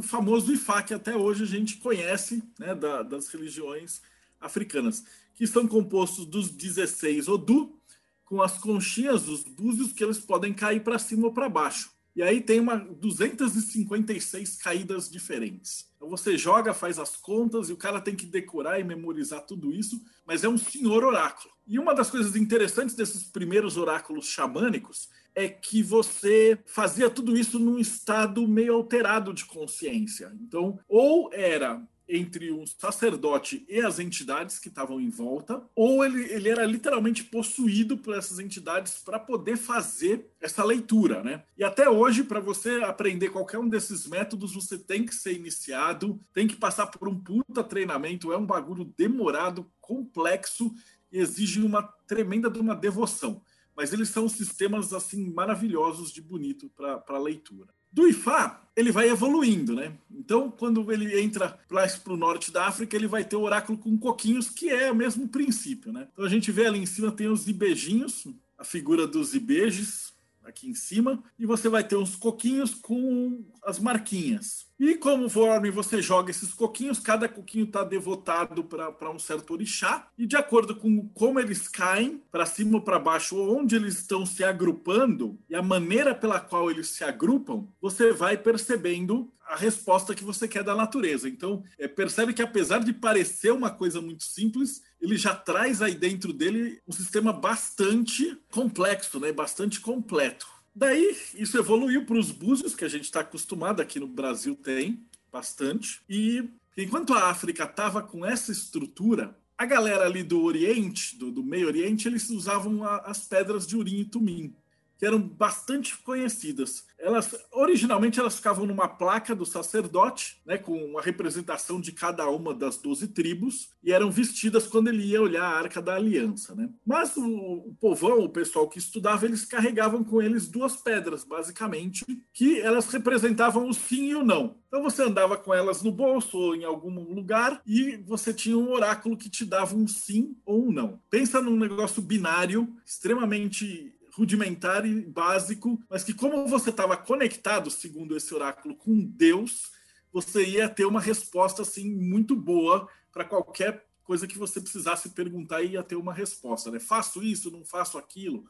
famoso 0.01 0.53
Ifá, 0.53 0.81
que 0.81 0.93
até 0.93 1.17
hoje 1.17 1.43
a 1.43 1.47
gente 1.47 1.77
conhece 1.77 2.41
né, 2.57 2.73
da, 2.73 3.03
das 3.03 3.27
religiões 3.27 4.01
africanas, 4.39 5.03
que 5.35 5.45
são 5.45 5.67
compostos 5.67 6.25
dos 6.25 6.49
16 6.49 7.27
Odu, 7.27 7.77
com 8.25 8.41
as 8.41 8.57
conchinhas, 8.57 9.27
os 9.27 9.43
búzios, 9.43 9.93
que 9.93 10.03
eles 10.03 10.19
podem 10.19 10.53
cair 10.53 10.83
para 10.83 10.99
cima 10.99 11.27
ou 11.27 11.33
para 11.33 11.47
baixo. 11.47 11.91
E 12.17 12.23
aí 12.23 12.41
tem 12.41 12.59
uma 12.59 12.77
256 12.77 14.55
caídas 14.55 15.07
diferentes. 15.07 15.87
Então 15.95 16.09
você 16.09 16.35
joga, 16.35 16.73
faz 16.73 16.97
as 16.97 17.15
contas 17.15 17.69
e 17.69 17.73
o 17.73 17.77
cara 17.77 18.01
tem 18.01 18.15
que 18.15 18.25
decorar 18.25 18.79
e 18.79 18.83
memorizar 18.83 19.45
tudo 19.45 19.71
isso, 19.71 20.01
mas 20.25 20.43
é 20.43 20.49
um 20.49 20.57
senhor 20.57 21.03
oráculo. 21.03 21.53
E 21.67 21.77
uma 21.77 21.93
das 21.93 22.09
coisas 22.09 22.35
interessantes 22.35 22.95
desses 22.95 23.23
primeiros 23.23 23.77
oráculos 23.77 24.25
xamânicos 24.25 25.09
é 25.35 25.47
que 25.47 25.83
você 25.83 26.57
fazia 26.65 27.07
tudo 27.07 27.37
isso 27.37 27.59
num 27.59 27.77
estado 27.77 28.47
meio 28.47 28.73
alterado 28.73 29.31
de 29.31 29.45
consciência. 29.45 30.35
Então, 30.41 30.79
ou 30.89 31.29
era 31.31 31.87
entre 32.07 32.51
o 32.51 32.65
sacerdote 32.65 33.65
e 33.67 33.79
as 33.79 33.99
entidades 33.99 34.59
que 34.59 34.69
estavam 34.69 34.99
em 34.99 35.09
volta, 35.09 35.61
ou 35.75 36.05
ele, 36.05 36.23
ele 36.31 36.49
era 36.49 36.65
literalmente 36.65 37.23
possuído 37.23 37.97
por 37.97 38.15
essas 38.15 38.39
entidades 38.39 38.97
para 38.97 39.19
poder 39.19 39.57
fazer 39.57 40.29
essa 40.39 40.63
leitura, 40.63 41.23
né? 41.23 41.43
E 41.57 41.63
até 41.63 41.89
hoje, 41.89 42.23
para 42.23 42.39
você 42.39 42.81
aprender 42.83 43.29
qualquer 43.29 43.57
um 43.59 43.67
desses 43.67 44.07
métodos, 44.07 44.53
você 44.53 44.77
tem 44.77 45.05
que 45.05 45.13
ser 45.13 45.33
iniciado, 45.33 46.19
tem 46.33 46.47
que 46.47 46.55
passar 46.55 46.87
por 46.87 47.07
um 47.07 47.19
puta 47.19 47.63
treinamento, 47.63 48.31
é 48.31 48.37
um 48.37 48.45
bagulho 48.45 48.85
demorado, 48.97 49.69
complexo 49.81 50.73
e 51.11 51.19
exige 51.19 51.61
uma 51.61 51.83
tremenda 52.07 52.49
de 52.49 52.59
uma 52.59 52.75
devoção. 52.75 53.41
Mas 53.75 53.93
eles 53.93 54.09
são 54.09 54.27
sistemas 54.27 54.91
assim 54.91 55.31
maravilhosos 55.31 56.11
de 56.11 56.21
bonito 56.21 56.69
para 56.69 57.19
leitura. 57.19 57.76
Do 57.91 58.07
Ifá, 58.07 58.61
ele 58.75 58.91
vai 58.91 59.09
evoluindo, 59.09 59.73
né? 59.73 59.97
Então, 60.11 60.51
quando 60.51 60.91
ele 60.91 61.19
entra 61.19 61.59
para 61.67 62.13
o 62.13 62.17
norte 62.17 62.51
da 62.51 62.67
África, 62.67 62.95
ele 62.95 63.07
vai 63.07 63.23
ter 63.23 63.35
o 63.35 63.41
oráculo 63.41 63.77
com 63.77 63.97
coquinhos, 63.97 64.49
que 64.49 64.69
é 64.69 64.91
o 64.91 64.95
mesmo 64.95 65.27
princípio, 65.27 65.91
né? 65.91 66.07
Então, 66.13 66.23
a 66.23 66.29
gente 66.29 66.51
vê 66.51 66.67
ali 66.67 66.79
em 66.79 66.85
cima 66.85 67.11
tem 67.11 67.27
os 67.27 67.47
ibejinhos, 67.47 68.27
a 68.57 68.63
figura 68.63 69.07
dos 69.07 69.33
ibejes, 69.33 70.13
aqui 70.47 70.69
em 70.69 70.73
cima, 70.73 71.21
e 71.37 71.45
você 71.45 71.67
vai 71.67 71.83
ter 71.83 71.95
uns 71.95 72.15
coquinhos 72.15 72.73
com 72.73 73.43
as 73.63 73.79
marquinhas. 73.79 74.65
E 74.79 74.95
conforme 74.95 75.71
você 75.71 76.01
joga 76.01 76.29
esses 76.29 76.53
coquinhos, 76.53 76.99
cada 76.99 77.27
coquinho 77.27 77.65
está 77.65 77.83
devotado 77.83 78.63
para 78.63 79.11
um 79.11 79.19
certo 79.19 79.51
orixá, 79.53 80.07
e 80.17 80.25
de 80.25 80.35
acordo 80.35 80.75
com 80.75 81.09
como 81.09 81.39
eles 81.39 81.67
caem, 81.67 82.21
para 82.31 82.45
cima 82.45 82.75
ou 82.75 82.81
para 82.81 82.99
baixo, 82.99 83.35
ou 83.35 83.59
onde 83.59 83.75
eles 83.75 83.97
estão 83.97 84.25
se 84.25 84.43
agrupando, 84.43 85.37
e 85.49 85.55
a 85.55 85.61
maneira 85.61 86.13
pela 86.13 86.39
qual 86.39 86.69
eles 86.69 86.89
se 86.89 87.03
agrupam, 87.03 87.67
você 87.81 88.13
vai 88.13 88.37
percebendo 88.37 89.31
a 89.47 89.55
resposta 89.55 90.13
que 90.13 90.23
você 90.23 90.47
quer 90.47 90.63
da 90.63 90.75
natureza. 90.75 91.27
Então, 91.27 91.63
é, 91.77 91.87
percebe 91.87 92.33
que 92.33 92.41
apesar 92.41 92.79
de 92.79 92.93
parecer 92.93 93.51
uma 93.51 93.69
coisa 93.69 94.01
muito 94.01 94.23
simples, 94.23 94.83
ele 95.01 95.17
já 95.17 95.33
traz 95.33 95.81
aí 95.81 95.95
dentro 95.95 96.33
dele 96.33 96.81
um 96.87 96.91
sistema 96.91 97.31
bastante 97.31 98.37
complexo, 98.51 99.19
né? 99.19 99.31
bastante 99.31 99.79
completo. 99.79 100.47
Daí, 100.75 101.17
isso 101.33 101.57
evoluiu 101.57 102.05
para 102.05 102.17
os 102.17 102.31
búzios, 102.31 102.75
que 102.75 102.85
a 102.85 102.89
gente 102.89 103.05
está 103.05 103.21
acostumado 103.21 103.81
aqui 103.81 103.99
no 103.99 104.07
Brasil, 104.07 104.55
tem 104.55 105.03
bastante. 105.31 106.01
E 106.09 106.47
enquanto 106.77 107.13
a 107.13 107.29
África 107.29 107.63
estava 107.63 108.03
com 108.03 108.25
essa 108.25 108.51
estrutura, 108.51 109.35
a 109.57 109.65
galera 109.65 110.05
ali 110.05 110.21
do 110.21 110.43
Oriente, 110.43 111.17
do, 111.17 111.31
do 111.31 111.43
Meio 111.43 111.67
Oriente, 111.67 112.07
eles 112.07 112.29
usavam 112.29 112.83
a, 112.83 112.97
as 112.97 113.25
pedras 113.25 113.65
de 113.65 113.75
Urim 113.75 114.01
e 114.01 114.05
Tumim 114.05 114.55
que 114.97 115.05
eram 115.05 115.19
bastante 115.19 115.97
conhecidas. 115.97 116.85
Elas 116.99 117.35
originalmente 117.51 118.19
elas 118.19 118.37
ficavam 118.37 118.65
numa 118.65 118.87
placa 118.87 119.35
do 119.35 119.45
sacerdote, 119.45 120.41
né, 120.45 120.57
com 120.57 120.97
a 120.97 121.01
representação 121.01 121.79
de 121.79 121.91
cada 121.91 122.27
uma 122.29 122.53
das 122.53 122.77
doze 122.77 123.07
tribos 123.07 123.69
e 123.83 123.91
eram 123.91 124.09
vestidas 124.09 124.67
quando 124.67 124.87
ele 124.87 125.03
ia 125.03 125.21
olhar 125.21 125.43
a 125.43 125.57
Arca 125.57 125.81
da 125.81 125.95
Aliança, 125.95 126.55
né? 126.55 126.69
Mas 126.85 127.15
o, 127.15 127.23
o 127.23 127.77
povão, 127.79 128.19
o 128.19 128.29
pessoal 128.29 128.67
que 128.67 128.79
estudava, 128.79 129.25
eles 129.25 129.45
carregavam 129.45 130.03
com 130.03 130.21
eles 130.21 130.47
duas 130.47 130.75
pedras, 130.75 131.23
basicamente, 131.23 132.05
que 132.33 132.59
elas 132.59 132.87
representavam 132.89 133.67
o 133.69 133.73
sim 133.73 134.09
e 134.09 134.15
o 134.15 134.23
não. 134.23 134.57
Então 134.67 134.83
você 134.83 135.03
andava 135.03 135.37
com 135.37 135.53
elas 135.53 135.81
no 135.81 135.91
bolso 135.91 136.37
ou 136.37 136.55
em 136.55 136.65
algum 136.65 136.89
lugar 137.13 137.61
e 137.65 137.97
você 138.05 138.33
tinha 138.33 138.57
um 138.57 138.71
oráculo 138.71 139.15
que 139.15 139.29
te 139.29 139.45
dava 139.45 139.75
um 139.75 139.87
sim 139.87 140.35
ou 140.45 140.67
um 140.67 140.71
não. 140.71 140.99
Pensa 141.09 141.41
num 141.41 141.57
negócio 141.57 142.01
binário 142.01 142.75
extremamente 142.85 143.96
rudimentar 144.17 144.83
e 144.83 145.05
básico, 145.05 145.79
mas 145.87 146.03
que 146.03 146.13
como 146.13 146.47
você 146.47 146.71
estava 146.71 146.97
conectado, 146.97 147.69
segundo 147.69 148.17
esse 148.17 148.33
oráculo, 148.33 148.75
com 148.75 148.99
Deus, 148.99 149.71
você 150.11 150.43
ia 150.43 150.67
ter 150.67 150.85
uma 150.85 150.99
resposta 150.99 151.61
assim 151.61 151.93
muito 151.95 152.35
boa 152.35 152.89
para 153.11 153.23
qualquer 153.23 153.85
coisa 154.03 154.25
que 154.25 154.37
você 154.37 154.59
precisasse 154.59 155.09
perguntar 155.09 155.61
e 155.61 155.73
ia 155.73 155.83
ter 155.83 155.95
uma 155.95 156.13
resposta, 156.13 156.71
né? 156.71 156.79
Faço 156.79 157.21
isso, 157.21 157.51
não 157.51 157.63
faço 157.63 157.97
aquilo. 157.97 158.45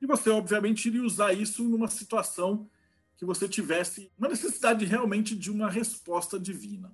E 0.00 0.06
você 0.06 0.30
obviamente 0.30 0.86
iria 0.86 1.04
usar 1.04 1.32
isso 1.32 1.62
numa 1.62 1.86
situação 1.86 2.68
que 3.16 3.24
você 3.24 3.48
tivesse 3.48 4.10
uma 4.18 4.28
necessidade 4.28 4.84
realmente 4.84 5.36
de 5.36 5.50
uma 5.50 5.70
resposta 5.70 6.40
divina. 6.40 6.92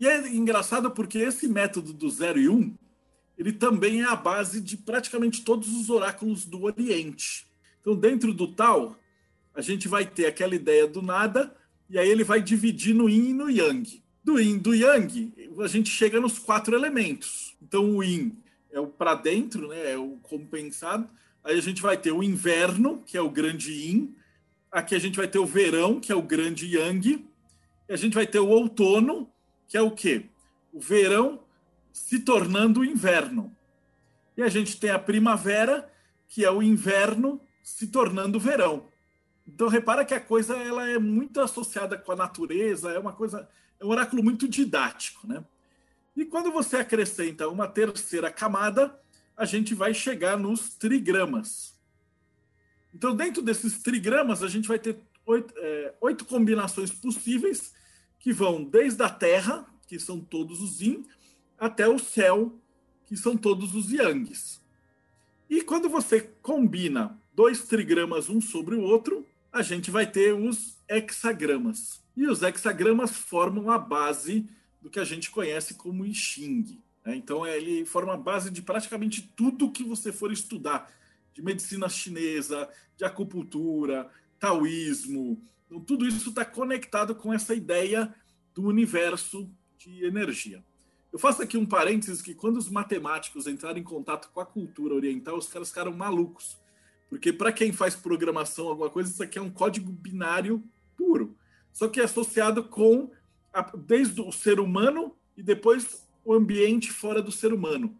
E 0.00 0.06
é 0.06 0.26
engraçado 0.28 0.90
porque 0.92 1.18
esse 1.18 1.46
método 1.46 1.92
do 1.92 2.08
0 2.08 2.40
e 2.40 2.48
1, 2.48 2.54
um, 2.54 2.78
ele 3.36 3.52
também 3.52 4.00
é 4.00 4.06
a 4.06 4.16
base 4.16 4.60
de 4.60 4.76
praticamente 4.78 5.44
todos 5.44 5.68
os 5.68 5.90
oráculos 5.90 6.46
do 6.46 6.62
Oriente. 6.62 7.47
Então, 7.88 7.98
dentro 7.98 8.34
do 8.34 8.46
tal, 8.46 8.98
a 9.54 9.62
gente 9.62 9.88
vai 9.88 10.04
ter 10.04 10.26
aquela 10.26 10.54
ideia 10.54 10.86
do 10.86 11.00
nada, 11.00 11.56
e 11.88 11.98
aí 11.98 12.06
ele 12.06 12.22
vai 12.22 12.42
dividir 12.42 12.94
no 12.94 13.08
yin 13.08 13.30
e 13.30 13.32
no 13.32 13.48
yang. 13.48 14.02
Do 14.22 14.38
yin 14.38 14.58
do 14.58 14.74
yang, 14.74 15.32
a 15.58 15.66
gente 15.66 15.88
chega 15.88 16.20
nos 16.20 16.38
quatro 16.38 16.76
elementos. 16.76 17.56
Então, 17.62 17.96
o 17.96 18.04
yin 18.04 18.36
é 18.70 18.78
o 18.78 18.86
para 18.86 19.14
dentro, 19.14 19.68
né, 19.68 19.92
é 19.92 19.96
o 19.96 20.18
compensado. 20.22 21.08
Aí 21.42 21.56
a 21.56 21.62
gente 21.62 21.80
vai 21.80 21.96
ter 21.96 22.12
o 22.12 22.22
inverno, 22.22 23.02
que 23.06 23.16
é 23.16 23.22
o 23.22 23.30
grande 23.30 23.72
yin. 23.72 24.14
Aqui 24.70 24.94
a 24.94 24.98
gente 24.98 25.16
vai 25.16 25.26
ter 25.26 25.38
o 25.38 25.46
verão, 25.46 25.98
que 25.98 26.12
é 26.12 26.14
o 26.14 26.20
grande 26.20 26.66
yang. 26.76 27.26
E 27.88 27.92
a 27.94 27.96
gente 27.96 28.12
vai 28.12 28.26
ter 28.26 28.38
o 28.38 28.48
outono, 28.48 29.32
que 29.66 29.78
é 29.78 29.80
o 29.80 29.90
quê? 29.90 30.26
O 30.74 30.78
verão 30.78 31.40
se 31.90 32.18
tornando 32.18 32.80
o 32.80 32.84
inverno. 32.84 33.50
E 34.36 34.42
a 34.42 34.48
gente 34.50 34.78
tem 34.78 34.90
a 34.90 34.98
primavera, 34.98 35.90
que 36.28 36.44
é 36.44 36.50
o 36.50 36.62
inverno 36.62 37.40
se 37.62 37.88
tornando 37.88 38.40
verão. 38.40 38.88
Então 39.46 39.68
repara 39.68 40.04
que 40.04 40.14
a 40.14 40.20
coisa 40.20 40.56
ela 40.56 40.88
é 40.88 40.98
muito 40.98 41.40
associada 41.40 41.96
com 41.96 42.12
a 42.12 42.16
natureza, 42.16 42.90
é 42.90 42.98
uma 42.98 43.12
coisa, 43.12 43.48
é 43.80 43.84
um 43.84 43.88
oráculo 43.88 44.22
muito 44.22 44.48
didático, 44.48 45.26
né? 45.26 45.44
E 46.14 46.24
quando 46.24 46.50
você 46.50 46.76
acrescenta 46.76 47.48
uma 47.48 47.68
terceira 47.68 48.30
camada, 48.30 49.00
a 49.36 49.44
gente 49.44 49.74
vai 49.74 49.94
chegar 49.94 50.36
nos 50.36 50.70
trigramas. 50.74 51.78
Então, 52.92 53.14
dentro 53.14 53.40
desses 53.40 53.80
trigramas, 53.80 54.42
a 54.42 54.48
gente 54.48 54.66
vai 54.66 54.80
ter 54.80 54.98
oito, 55.24 55.54
é, 55.56 55.94
oito 56.00 56.24
combinações 56.24 56.90
possíveis, 56.90 57.72
que 58.18 58.32
vão 58.32 58.64
desde 58.64 59.00
a 59.02 59.08
Terra, 59.08 59.64
que 59.86 59.98
são 60.00 60.18
todos 60.18 60.60
os 60.60 60.80
Yin, 60.80 61.06
até 61.56 61.88
o 61.88 61.98
céu, 61.98 62.58
que 63.06 63.16
são 63.16 63.36
todos 63.36 63.74
os 63.74 63.92
Yangs. 63.92 64.60
E 65.48 65.62
quando 65.62 65.88
você 65.88 66.20
combina 66.20 67.16
dois 67.38 67.62
trigramas 67.62 68.28
um 68.28 68.40
sobre 68.40 68.74
o 68.74 68.80
outro, 68.80 69.24
a 69.52 69.62
gente 69.62 69.92
vai 69.92 70.10
ter 70.10 70.34
os 70.34 70.76
hexagramas. 70.88 72.02
E 72.16 72.26
os 72.26 72.42
hexagramas 72.42 73.12
formam 73.12 73.70
a 73.70 73.78
base 73.78 74.50
do 74.82 74.90
que 74.90 74.98
a 74.98 75.04
gente 75.04 75.30
conhece 75.30 75.74
como 75.74 76.04
I 76.04 76.12
Ching. 76.12 76.82
Né? 77.06 77.14
Então, 77.14 77.46
ele 77.46 77.84
forma 77.84 78.14
a 78.14 78.16
base 78.16 78.50
de 78.50 78.60
praticamente 78.60 79.22
tudo 79.36 79.70
que 79.70 79.84
você 79.84 80.10
for 80.10 80.32
estudar, 80.32 80.92
de 81.32 81.40
medicina 81.40 81.88
chinesa, 81.88 82.68
de 82.96 83.04
acupuntura, 83.04 84.10
taoísmo. 84.40 85.40
Então, 85.66 85.80
tudo 85.80 86.08
isso 86.08 86.30
está 86.30 86.44
conectado 86.44 87.14
com 87.14 87.32
essa 87.32 87.54
ideia 87.54 88.12
do 88.52 88.64
universo 88.64 89.48
de 89.78 90.04
energia. 90.04 90.64
Eu 91.12 91.20
faço 91.20 91.40
aqui 91.40 91.56
um 91.56 91.64
parênteses 91.64 92.20
que 92.20 92.34
quando 92.34 92.56
os 92.56 92.68
matemáticos 92.68 93.46
entraram 93.46 93.78
em 93.78 93.84
contato 93.84 94.28
com 94.34 94.40
a 94.40 94.46
cultura 94.46 94.92
oriental, 94.92 95.38
os 95.38 95.46
caras 95.46 95.68
ficaram 95.68 95.92
malucos 95.92 96.58
porque 97.08 97.32
para 97.32 97.52
quem 97.52 97.72
faz 97.72 97.94
programação, 97.96 98.68
alguma 98.68 98.90
coisa, 98.90 99.10
isso 99.10 99.22
aqui 99.22 99.38
é 99.38 99.42
um 99.42 99.50
código 99.50 99.90
binário 99.90 100.62
puro. 100.96 101.36
Só 101.72 101.88
que 101.88 102.00
é 102.00 102.04
associado 102.04 102.64
com 102.64 103.10
a, 103.52 103.62
desde 103.76 104.20
o 104.20 104.30
ser 104.32 104.60
humano 104.60 105.16
e 105.36 105.42
depois 105.42 106.06
o 106.24 106.34
ambiente 106.34 106.92
fora 106.92 107.22
do 107.22 107.32
ser 107.32 107.52
humano. 107.52 107.96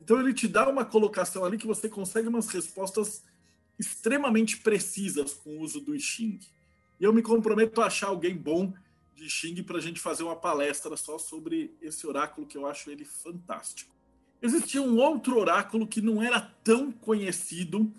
Então 0.00 0.20
ele 0.20 0.34
te 0.34 0.46
dá 0.46 0.68
uma 0.68 0.84
colocação 0.84 1.44
ali 1.44 1.58
que 1.58 1.66
você 1.66 1.88
consegue 1.88 2.28
umas 2.28 2.48
respostas 2.48 3.24
extremamente 3.78 4.58
precisas 4.58 5.34
com 5.34 5.50
o 5.50 5.60
uso 5.60 5.80
do 5.80 5.98
Xing. 5.98 6.38
E 7.00 7.04
eu 7.04 7.12
me 7.12 7.22
comprometo 7.22 7.80
a 7.80 7.86
achar 7.86 8.08
alguém 8.08 8.36
bom 8.36 8.72
de 9.14 9.28
Xing 9.28 9.62
para 9.62 9.78
a 9.78 9.80
gente 9.80 10.00
fazer 10.00 10.22
uma 10.22 10.36
palestra 10.36 10.96
só 10.96 11.18
sobre 11.18 11.74
esse 11.80 12.06
oráculo 12.06 12.46
que 12.46 12.56
eu 12.56 12.66
acho 12.66 12.90
ele 12.90 13.04
fantástico. 13.04 13.92
Existia 14.40 14.82
um 14.82 14.98
outro 14.98 15.38
oráculo 15.38 15.86
que 15.86 16.00
não 16.00 16.20
era 16.22 16.40
tão 16.40 16.90
conhecido, 16.90 17.92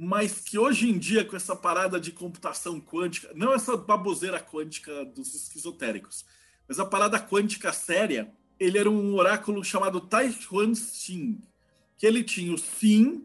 mas 0.00 0.38
que 0.38 0.56
hoje 0.56 0.88
em 0.88 0.96
dia, 0.96 1.24
com 1.24 1.34
essa 1.34 1.56
parada 1.56 1.98
de 1.98 2.12
computação 2.12 2.80
quântica, 2.80 3.32
não 3.34 3.52
essa 3.52 3.76
baboseira 3.76 4.38
quântica 4.38 5.04
dos 5.06 5.34
esquizotéricos, 5.34 6.24
mas 6.68 6.78
a 6.78 6.86
parada 6.86 7.18
quântica 7.18 7.72
séria, 7.72 8.32
ele 8.60 8.78
era 8.78 8.88
um 8.88 9.16
oráculo 9.16 9.64
chamado 9.64 10.00
Tai 10.00 10.30
Chuan 10.30 10.72
Xing, 10.72 11.40
que 11.96 12.06
ele 12.06 12.22
tinha 12.22 12.54
o 12.54 12.58
sim, 12.58 13.24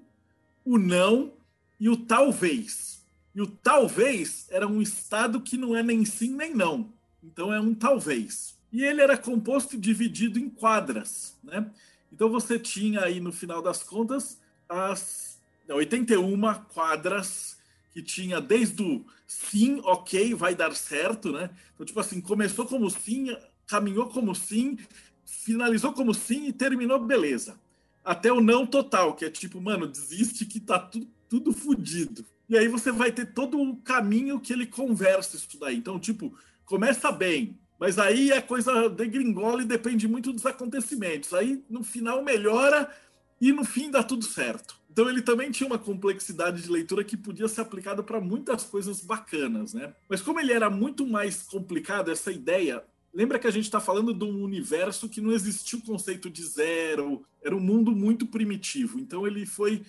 o 0.65 0.79
não 0.79 1.33
e 1.79 1.89
o 1.89 1.95
talvez. 1.95 3.05
E 3.35 3.41
o 3.43 3.45
talvez 3.45 4.47
era 4.49 4.67
um 4.67 4.81
estado 4.81 5.41
que 5.41 5.57
não 5.57 5.75
é 5.75 5.83
nem 5.83 6.03
sim 6.03 6.35
nem 6.35 6.55
não. 6.55 6.91
Então 7.23 7.53
é 7.53 7.61
um 7.61 7.75
talvez. 7.75 8.57
E 8.71 8.83
ele 8.83 8.99
era 8.99 9.15
composto 9.15 9.75
e 9.75 9.79
dividido 9.79 10.39
em 10.39 10.49
quadras, 10.49 11.37
né? 11.43 11.69
Então 12.11 12.29
você 12.29 12.57
tinha 12.57 13.01
aí 13.01 13.19
no 13.19 13.31
final 13.31 13.61
das 13.61 13.83
contas 13.83 14.39
as 14.67 15.32
81 15.69 16.53
quadras 16.73 17.57
que 17.93 18.01
tinha 18.01 18.41
desde 18.41 18.81
o 18.81 19.05
sim, 19.27 19.79
ok, 19.83 20.33
vai 20.33 20.55
dar 20.55 20.75
certo, 20.75 21.31
né? 21.31 21.49
Então, 21.73 21.85
tipo 21.85 21.99
assim, 21.99 22.19
começou 22.19 22.65
como 22.65 22.89
sim, 22.89 23.35
caminhou 23.67 24.07
como 24.07 24.33
sim, 24.33 24.77
finalizou 25.25 25.93
como 25.93 26.13
sim 26.13 26.47
e 26.47 26.53
terminou 26.53 26.99
beleza. 26.99 27.59
Até 28.03 28.31
o 28.31 28.41
não 28.41 28.65
total, 28.65 29.15
que 29.15 29.25
é 29.25 29.29
tipo, 29.29 29.61
mano, 29.61 29.87
desiste 29.87 30.45
que 30.45 30.59
tá 30.59 30.79
tudo, 30.79 31.07
tudo 31.29 31.53
fodido. 31.53 32.25
E 32.49 32.57
aí 32.57 32.67
você 32.67 32.91
vai 32.91 33.11
ter 33.11 33.33
todo 33.33 33.59
o 33.59 33.77
caminho 33.77 34.39
que 34.39 34.51
ele 34.51 34.65
conversa 34.65 35.37
isso 35.37 35.59
daí. 35.59 35.77
Então, 35.77 35.99
tipo, 35.99 36.35
começa 36.65 37.11
bem, 37.11 37.57
mas 37.79 37.97
aí 37.97 38.31
a 38.31 38.41
coisa 38.41 38.89
degringola 38.89 39.61
e 39.61 39.65
depende 39.65 40.07
muito 40.07 40.33
dos 40.33 40.45
acontecimentos. 40.45 41.33
Aí 41.33 41.63
no 41.69 41.83
final 41.83 42.23
melhora 42.23 42.91
e 43.39 43.51
no 43.51 43.63
fim 43.63 43.89
dá 43.89 44.03
tudo 44.03 44.25
certo. 44.25 44.75
Então 44.93 45.09
ele 45.09 45.23
também 45.23 45.49
tinha 45.49 45.65
uma 45.65 45.79
complexidade 45.79 46.61
de 46.61 46.69
leitura 46.69 47.03
que 47.03 47.17
podia 47.17 47.47
ser 47.47 47.61
aplicada 47.61 48.03
para 48.03 48.21
muitas 48.21 48.63
coisas 48.63 49.01
bacanas, 49.01 49.73
né? 49.73 49.91
Mas 50.07 50.21
como 50.21 50.39
ele 50.39 50.53
era 50.53 50.69
muito 50.69 51.07
mais 51.07 51.41
complicado, 51.41 52.11
essa 52.11 52.31
ideia. 52.31 52.83
Lembra 53.11 53.39
que 53.39 53.47
a 53.47 53.51
gente 53.51 53.63
está 53.63 53.79
falando 53.79 54.13
de 54.13 54.23
um 54.23 54.43
universo 54.43 55.09
que 55.09 55.19
não 55.19 55.31
existia 55.31 55.79
o 55.79 55.81
conceito 55.81 56.29
de 56.29 56.43
zero, 56.43 57.25
era 57.43 57.55
um 57.55 57.59
mundo 57.59 57.91
muito 57.91 58.27
primitivo. 58.27 58.99
Então 58.99 59.25
ele 59.25 59.47
foi. 59.47 59.81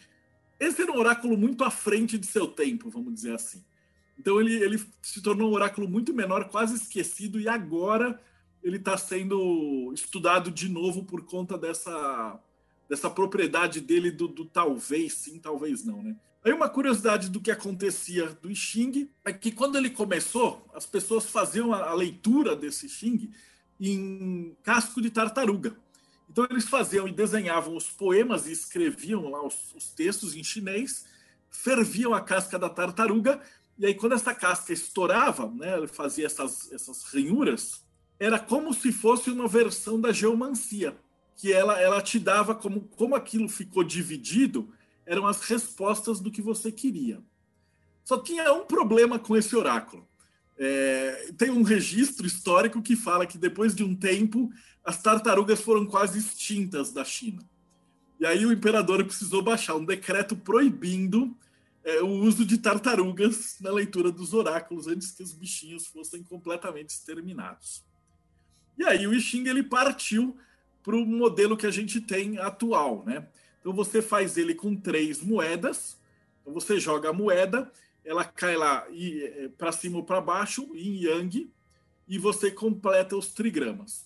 Esse 0.58 0.80
era 0.80 0.90
um 0.90 0.99
oráculo 0.99 1.37
muito 1.37 1.64
à 1.64 1.70
frente 1.70 2.16
de 2.16 2.26
seu 2.26 2.46
tempo, 2.46 2.88
vamos 2.88 3.12
dizer 3.12 3.34
assim. 3.34 3.62
Então 4.18 4.40
ele, 4.40 4.54
ele 4.54 4.82
se 5.02 5.20
tornou 5.20 5.50
um 5.50 5.54
oráculo 5.54 5.87
muito 5.87 6.14
menor, 6.14 6.49
quase 6.49 6.76
esquecido, 6.76 7.38
e 7.38 7.46
agora 7.46 8.18
ele 8.62 8.78
está 8.78 8.96
sendo 8.96 9.92
estudado 9.92 10.50
de 10.50 10.66
novo 10.66 11.04
por 11.04 11.26
conta 11.26 11.58
dessa 11.58 12.40
dessa 12.88 13.08
propriedade 13.10 13.80
dele 13.80 14.10
do, 14.10 14.28
do, 14.28 14.44
talvez 14.44 15.14
sim, 15.14 15.38
talvez 15.38 15.84
não, 15.84 16.02
né? 16.02 16.16
Aí 16.44 16.52
uma 16.52 16.68
curiosidade 16.68 17.30
do 17.30 17.40
que 17.40 17.50
acontecia 17.50 18.28
do 18.42 18.54
Xing 18.54 19.08
é 19.24 19.32
que 19.32 19.50
quando 19.50 19.78
ele 19.78 19.88
começou, 19.88 20.66
as 20.74 20.84
pessoas 20.84 21.24
faziam 21.24 21.72
a, 21.72 21.88
a 21.88 21.94
leitura 21.94 22.54
desse 22.54 22.86
Xing 22.86 23.30
em 23.80 24.54
casco 24.62 25.00
de 25.00 25.10
tartaruga. 25.10 25.74
Então 26.28 26.46
eles 26.50 26.68
faziam 26.68 27.08
e 27.08 27.12
desenhavam 27.12 27.76
os 27.76 27.88
poemas 27.88 28.46
e 28.46 28.52
escreviam 28.52 29.30
lá 29.30 29.44
os, 29.46 29.72
os 29.74 29.90
textos 29.90 30.34
em 30.34 30.44
chinês, 30.44 31.06
ferviam 31.50 32.12
a 32.12 32.20
casca 32.20 32.58
da 32.58 32.68
tartaruga 32.68 33.40
E 33.78 33.86
aí, 33.86 33.94
quando 33.94 34.14
essa 34.14 34.34
casca 34.34 34.72
estourava, 34.72 35.50
né, 35.50 35.76
ele 35.78 35.86
fazia 35.86 36.26
essas, 36.26 36.70
essas 36.72 37.04
ranhuras, 37.04 37.82
era 38.18 38.38
como 38.38 38.72
se 38.74 38.92
fosse 38.92 39.30
uma 39.30 39.48
versão 39.48 40.00
da 40.00 40.12
geomancia, 40.12 40.96
que 41.36 41.52
ela, 41.52 41.80
ela 41.80 42.00
te 42.00 42.18
dava, 42.18 42.54
como, 42.54 42.82
como 42.82 43.14
aquilo 43.14 43.48
ficou 43.48 43.82
dividido, 43.82 44.72
eram 45.06 45.26
as 45.26 45.42
respostas 45.42 46.20
do 46.20 46.30
que 46.30 46.40
você 46.40 46.70
queria. 46.70 47.22
Só 48.04 48.18
tinha 48.18 48.52
um 48.52 48.64
problema 48.64 49.18
com 49.18 49.36
esse 49.36 49.54
oráculo. 49.56 50.06
É, 50.56 51.32
tem 51.36 51.50
um 51.50 51.62
registro 51.62 52.26
histórico 52.26 52.80
que 52.80 52.94
fala 52.94 53.26
que 53.26 53.36
depois 53.36 53.74
de 53.74 53.82
um 53.82 53.94
tempo 53.94 54.52
as 54.84 55.02
tartarugas 55.02 55.60
foram 55.60 55.86
quase 55.86 56.18
extintas 56.18 56.92
da 56.92 57.04
China. 57.04 57.42
E 58.20 58.26
aí 58.26 58.46
o 58.46 58.52
imperador 58.52 59.04
precisou 59.04 59.42
baixar 59.42 59.74
um 59.74 59.84
decreto 59.84 60.36
proibindo 60.36 61.36
é, 61.82 62.00
o 62.02 62.08
uso 62.08 62.44
de 62.44 62.58
tartarugas 62.58 63.56
na 63.60 63.70
leitura 63.70 64.12
dos 64.12 64.32
oráculos 64.32 64.86
antes 64.86 65.10
que 65.10 65.22
os 65.22 65.32
bichinhos 65.32 65.86
fossem 65.86 66.22
completamente 66.22 66.90
exterminados. 66.90 67.84
E 68.78 68.84
aí 68.84 69.06
o 69.06 69.14
I 69.14 69.20
Ching 69.20 69.48
ele 69.48 69.62
partiu 69.62 70.36
para 70.84 70.94
o 70.94 71.06
modelo 71.06 71.56
que 71.56 71.66
a 71.66 71.70
gente 71.70 72.00
tem 72.00 72.38
atual, 72.38 73.02
né? 73.04 73.26
Então 73.60 73.72
você 73.72 74.02
faz 74.02 74.36
ele 74.36 74.54
com 74.54 74.76
três 74.76 75.22
moedas. 75.22 75.96
Então 76.42 76.52
você 76.52 76.78
joga 76.78 77.08
a 77.08 77.12
moeda, 77.12 77.72
ela 78.04 78.22
cai 78.22 78.54
lá 78.54 78.86
é, 78.90 79.48
para 79.56 79.72
cima 79.72 79.96
ou 79.96 80.04
para 80.04 80.20
baixo 80.20 80.70
em 80.74 81.02
yang 81.02 81.50
e 82.06 82.18
você 82.18 82.50
completa 82.50 83.16
os 83.16 83.28
trigramas. 83.28 84.04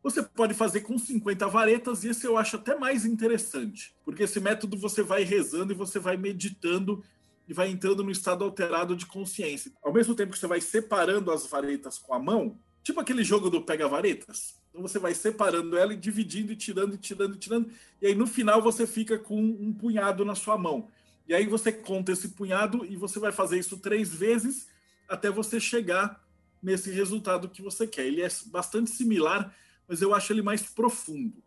Você 0.00 0.22
pode 0.22 0.54
fazer 0.54 0.82
com 0.82 0.96
50 0.96 1.48
varetas, 1.48 2.04
e 2.04 2.08
esse 2.08 2.24
eu 2.24 2.38
acho 2.38 2.54
até 2.54 2.76
mais 2.76 3.04
interessante, 3.04 3.92
porque 4.04 4.22
esse 4.22 4.38
método 4.38 4.78
você 4.78 5.02
vai 5.02 5.24
rezando 5.24 5.72
e 5.72 5.76
você 5.76 5.98
vai 5.98 6.16
meditando 6.16 7.04
e 7.48 7.52
vai 7.52 7.68
entrando 7.68 8.04
no 8.04 8.10
estado 8.10 8.44
alterado 8.44 8.94
de 8.94 9.06
consciência. 9.06 9.72
Ao 9.82 9.92
mesmo 9.92 10.14
tempo 10.14 10.32
que 10.32 10.38
você 10.38 10.46
vai 10.46 10.60
separando 10.60 11.32
as 11.32 11.46
varetas 11.46 11.98
com 11.98 12.14
a 12.14 12.18
mão, 12.18 12.56
tipo 12.82 13.00
aquele 13.00 13.24
jogo 13.24 13.50
do 13.50 13.62
pega-varetas. 13.62 14.57
Então 14.78 14.86
você 14.86 15.00
vai 15.00 15.12
separando 15.12 15.76
ela 15.76 15.92
e 15.92 15.96
dividindo 15.96 16.52
e 16.52 16.56
tirando 16.56 16.94
e 16.94 16.98
tirando 16.98 17.34
e 17.34 17.38
tirando, 17.38 17.70
e 18.00 18.06
aí 18.06 18.14
no 18.14 18.28
final 18.28 18.62
você 18.62 18.86
fica 18.86 19.18
com 19.18 19.36
um 19.36 19.72
punhado 19.72 20.24
na 20.24 20.36
sua 20.36 20.56
mão. 20.56 20.88
E 21.26 21.34
aí 21.34 21.46
você 21.46 21.72
conta 21.72 22.12
esse 22.12 22.28
punhado 22.28 22.86
e 22.86 22.94
você 22.96 23.18
vai 23.18 23.32
fazer 23.32 23.58
isso 23.58 23.76
três 23.78 24.14
vezes 24.14 24.68
até 25.08 25.30
você 25.30 25.58
chegar 25.58 26.24
nesse 26.62 26.92
resultado 26.92 27.48
que 27.48 27.60
você 27.60 27.88
quer. 27.88 28.06
Ele 28.06 28.22
é 28.22 28.28
bastante 28.46 28.90
similar 28.90 29.52
mas 29.88 30.02
eu 30.02 30.14
acho 30.14 30.32
ele 30.32 30.42
mais 30.42 30.62
profundo. 30.62 31.42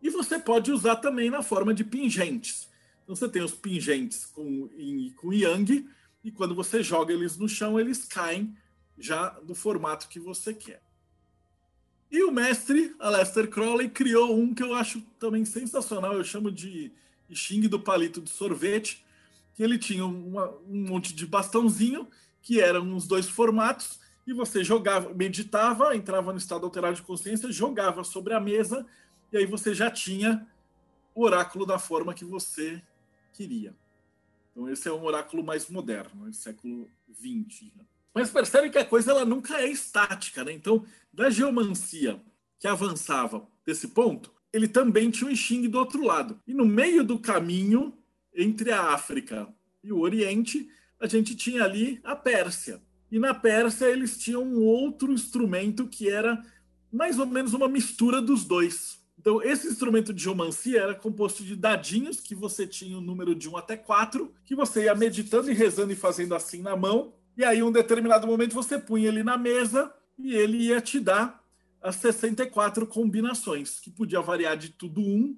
E 0.00 0.08
você 0.08 0.38
pode 0.38 0.72
usar 0.72 0.96
também 0.96 1.28
na 1.28 1.42
forma 1.42 1.74
de 1.74 1.84
pingentes. 1.84 2.70
Então 3.04 3.14
você 3.14 3.28
tem 3.28 3.42
os 3.42 3.52
pingentes 3.52 4.24
com, 4.24 4.70
com 5.16 5.32
yang, 5.32 5.86
e 6.24 6.32
quando 6.32 6.54
você 6.54 6.82
joga 6.82 7.12
eles 7.12 7.36
no 7.36 7.46
chão, 7.46 7.78
eles 7.78 8.06
caem 8.06 8.56
já 8.98 9.28
do 9.28 9.54
formato 9.54 10.08
que 10.08 10.18
você 10.18 10.54
quer. 10.54 10.82
E 12.12 12.22
o 12.24 12.30
mestre, 12.30 12.94
Aleister 12.98 13.48
Crowley, 13.48 13.88
criou 13.88 14.38
um 14.38 14.54
que 14.54 14.62
eu 14.62 14.74
acho 14.74 15.00
também 15.18 15.46
sensacional, 15.46 16.12
eu 16.12 16.22
chamo 16.22 16.52
de 16.52 16.92
Xing 17.32 17.62
do 17.62 17.80
palito 17.80 18.20
de 18.20 18.28
sorvete, 18.28 19.02
que 19.54 19.62
ele 19.62 19.78
tinha 19.78 20.04
uma, 20.04 20.50
um 20.68 20.88
monte 20.88 21.14
de 21.14 21.26
bastãozinho, 21.26 22.06
que 22.42 22.60
eram 22.60 22.94
os 22.94 23.06
dois 23.06 23.26
formatos, 23.26 23.98
e 24.26 24.34
você 24.34 24.62
jogava, 24.62 25.14
meditava, 25.14 25.96
entrava 25.96 26.32
no 26.32 26.38
estado 26.38 26.66
alterado 26.66 26.96
de 26.96 27.02
consciência, 27.02 27.50
jogava 27.50 28.04
sobre 28.04 28.34
a 28.34 28.40
mesa, 28.40 28.86
e 29.32 29.38
aí 29.38 29.46
você 29.46 29.74
já 29.74 29.90
tinha 29.90 30.46
o 31.14 31.24
oráculo 31.24 31.64
da 31.64 31.78
forma 31.78 32.12
que 32.12 32.26
você 32.26 32.82
queria. 33.32 33.74
Então 34.50 34.68
esse 34.68 34.86
é 34.86 34.92
um 34.92 35.02
oráculo 35.02 35.42
mais 35.42 35.66
moderno, 35.70 36.28
é 36.28 36.32
século 36.32 36.90
XX. 37.10 37.72
Né? 37.74 37.84
Mas 38.14 38.30
percebe 38.30 38.70
que 38.70 38.78
a 38.78 38.84
coisa 38.84 39.10
ela 39.10 39.24
nunca 39.24 39.60
é 39.60 39.68
estática, 39.68 40.44
né? 40.44 40.52
Então, 40.52 40.84
da 41.12 41.30
geomancia 41.30 42.20
que 42.58 42.68
avançava 42.68 43.46
desse 43.64 43.88
ponto, 43.88 44.32
ele 44.52 44.68
também 44.68 45.10
tinha 45.10 45.30
o 45.30 45.36
Xing 45.36 45.68
do 45.68 45.78
outro 45.78 46.04
lado. 46.04 46.38
E 46.46 46.52
no 46.52 46.66
meio 46.66 47.02
do 47.02 47.18
caminho 47.18 47.96
entre 48.34 48.70
a 48.70 48.92
África 48.92 49.48
e 49.82 49.92
o 49.92 50.00
Oriente, 50.00 50.68
a 51.00 51.06
gente 51.06 51.34
tinha 51.34 51.64
ali 51.64 52.00
a 52.04 52.14
Pérsia. 52.14 52.80
E 53.10 53.18
na 53.18 53.34
Pérsia 53.34 53.86
eles 53.86 54.16
tinham 54.18 54.42
um 54.42 54.62
outro 54.62 55.12
instrumento 55.12 55.86
que 55.86 56.08
era 56.08 56.42
mais 56.92 57.18
ou 57.18 57.26
menos 57.26 57.54
uma 57.54 57.68
mistura 57.68 58.20
dos 58.20 58.44
dois. 58.44 59.00
Então, 59.18 59.42
esse 59.42 59.68
instrumento 59.68 60.12
de 60.12 60.22
geomancia 60.22 60.80
era 60.80 60.94
composto 60.94 61.44
de 61.44 61.54
dadinhos, 61.54 62.20
que 62.20 62.34
você 62.34 62.66
tinha 62.66 62.96
o 62.96 63.00
um 63.00 63.04
número 63.04 63.34
de 63.34 63.48
1 63.48 63.56
até 63.56 63.76
4, 63.76 64.32
que 64.44 64.54
você 64.54 64.84
ia 64.84 64.94
meditando 64.94 65.50
e 65.50 65.54
rezando 65.54 65.92
e 65.92 65.96
fazendo 65.96 66.34
assim 66.34 66.60
na 66.60 66.74
mão. 66.74 67.14
E 67.36 67.44
aí, 67.44 67.58
em 67.58 67.62
um 67.62 67.72
determinado 67.72 68.26
momento, 68.26 68.54
você 68.54 68.78
punha 68.78 69.08
ele 69.08 69.22
na 69.22 69.36
mesa 69.36 69.92
e 70.18 70.34
ele 70.34 70.58
ia 70.58 70.80
te 70.80 71.00
dar 71.00 71.42
as 71.80 71.96
64 71.96 72.86
combinações, 72.86 73.80
que 73.80 73.90
podia 73.90 74.20
variar 74.20 74.56
de 74.56 74.70
tudo 74.70 75.00
1 75.00 75.36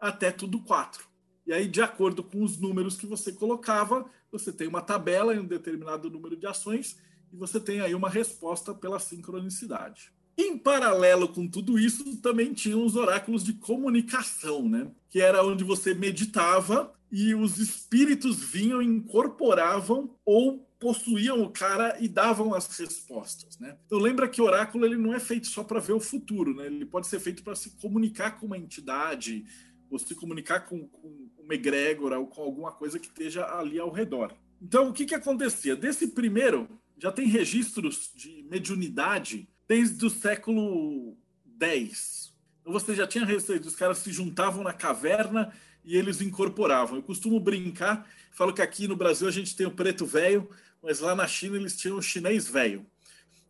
até 0.00 0.30
tudo 0.30 0.60
4. 0.60 1.04
E 1.46 1.52
aí, 1.52 1.66
de 1.66 1.82
acordo 1.82 2.22
com 2.22 2.42
os 2.42 2.58
números 2.58 2.96
que 2.96 3.06
você 3.06 3.32
colocava, 3.32 4.08
você 4.30 4.52
tem 4.52 4.68
uma 4.68 4.80
tabela 4.80 5.34
em 5.34 5.40
um 5.40 5.44
determinado 5.44 6.08
número 6.08 6.36
de 6.36 6.46
ações 6.46 6.96
e 7.32 7.36
você 7.36 7.58
tem 7.60 7.80
aí 7.80 7.94
uma 7.94 8.08
resposta 8.08 8.72
pela 8.74 8.98
sincronicidade. 8.98 10.12
Em 10.38 10.56
paralelo 10.56 11.28
com 11.28 11.46
tudo 11.46 11.78
isso, 11.78 12.16
também 12.18 12.54
tinha 12.54 12.76
os 12.76 12.96
oráculos 12.96 13.44
de 13.44 13.52
comunicação, 13.52 14.66
né? 14.68 14.90
Que 15.10 15.20
era 15.20 15.44
onde 15.44 15.62
você 15.62 15.92
meditava 15.92 16.94
e 17.10 17.34
os 17.34 17.58
espíritos 17.58 18.38
vinham, 18.38 18.80
incorporavam 18.80 20.16
ou 20.24 20.66
possuíam 20.82 21.40
o 21.40 21.48
cara 21.48 21.96
e 22.00 22.08
davam 22.08 22.52
as 22.52 22.66
respostas, 22.76 23.56
né? 23.60 23.78
Então 23.86 24.00
lembra 24.00 24.28
que 24.28 24.42
o 24.42 24.44
oráculo 24.44 24.84
ele 24.84 24.96
não 24.96 25.14
é 25.14 25.20
feito 25.20 25.46
só 25.46 25.62
para 25.62 25.78
ver 25.78 25.92
o 25.92 26.00
futuro, 26.00 26.56
né? 26.56 26.66
Ele 26.66 26.84
pode 26.84 27.06
ser 27.06 27.20
feito 27.20 27.44
para 27.44 27.54
se 27.54 27.70
comunicar 27.80 28.32
com 28.32 28.46
uma 28.46 28.58
entidade 28.58 29.44
ou 29.88 29.96
se 29.96 30.12
comunicar 30.16 30.66
com, 30.66 30.88
com 30.88 31.30
uma 31.38 31.54
egrégora 31.54 32.18
ou 32.18 32.26
com 32.26 32.42
alguma 32.42 32.72
coisa 32.72 32.98
que 32.98 33.06
esteja 33.06 33.46
ali 33.56 33.78
ao 33.78 33.92
redor. 33.92 34.34
Então 34.60 34.88
o 34.88 34.92
que 34.92 35.04
que 35.04 35.14
acontecia? 35.14 35.76
Desse 35.76 36.08
primeiro 36.08 36.68
já 36.98 37.12
tem 37.12 37.28
registros 37.28 38.10
de 38.16 38.44
mediunidade 38.50 39.48
desde 39.68 40.04
o 40.04 40.10
século 40.10 41.16
X. 41.60 42.34
Então 42.60 42.72
você 42.72 42.92
já 42.92 43.06
tinha 43.06 43.24
recebido, 43.24 43.66
os 43.66 43.76
caras 43.76 43.98
se 43.98 44.10
juntavam 44.10 44.64
na 44.64 44.72
caverna 44.72 45.52
e 45.84 45.96
eles 45.96 46.20
incorporavam. 46.20 46.96
Eu 46.96 47.02
costumo 47.04 47.38
brincar, 47.38 48.04
falo 48.32 48.52
que 48.52 48.62
aqui 48.62 48.88
no 48.88 48.96
Brasil 48.96 49.28
a 49.28 49.30
gente 49.30 49.54
tem 49.54 49.66
o 49.66 49.70
preto 49.70 50.04
velho, 50.04 50.48
mas 50.82 51.00
lá 51.00 51.14
na 51.14 51.26
China 51.26 51.56
eles 51.56 51.76
tinham 51.76 51.96
o 51.96 52.02
chinês 52.02 52.48
velho. 52.48 52.86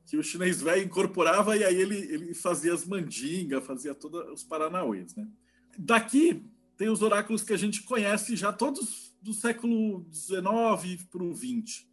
Que 0.06 0.16
o 0.16 0.22
chinês 0.22 0.60
velho 0.60 0.84
incorporava 0.84 1.56
e 1.56 1.64
aí 1.64 1.80
ele, 1.80 1.96
ele 1.96 2.34
fazia 2.34 2.74
as 2.74 2.84
mandingas, 2.84 3.64
fazia 3.64 3.94
todos 3.94 4.28
os 4.30 4.44
paranauês. 4.44 5.14
Né? 5.14 5.26
Daqui 5.78 6.44
tem 6.76 6.88
os 6.88 7.00
oráculos 7.00 7.42
que 7.42 7.52
a 7.52 7.56
gente 7.56 7.82
conhece 7.82 8.36
já 8.36 8.52
todos 8.52 9.14
do 9.22 9.32
século 9.32 10.06
XIX 10.12 11.04
para 11.10 11.22
o 11.22 11.34
XX. 11.34 11.86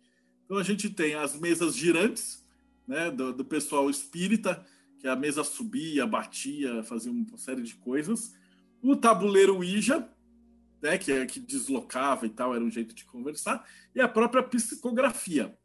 Então 0.44 0.58
a 0.58 0.64
gente 0.64 0.90
tem 0.90 1.14
as 1.14 1.40
mesas 1.40 1.76
girantes, 1.76 2.44
né, 2.88 3.12
do, 3.12 3.32
do 3.32 3.46
pessoal 3.46 3.88
espírita, 3.90 4.66
que 4.98 5.08
a 5.08 5.16
mesa 5.16 5.44
subia, 5.44 6.08
batia, 6.08 6.84
fazia 6.84 7.12
uma 7.12 7.38
série 7.38 7.62
de 7.62 7.76
coisas. 7.76 8.34
O 8.82 8.96
tabuleiro 8.96 9.56
Ouija, 9.56 10.10
né, 10.82 10.98
que, 10.98 11.12
é, 11.12 11.26
que 11.26 11.40
deslocava 11.40 12.26
e 12.26 12.30
tal, 12.30 12.56
era 12.56 12.64
um 12.64 12.72
jeito 12.72 12.94
de 12.94 13.06
conversar. 13.06 13.68
E 13.94 14.02
a 14.02 14.08
própria 14.08 14.44
psicografia, 14.44 15.58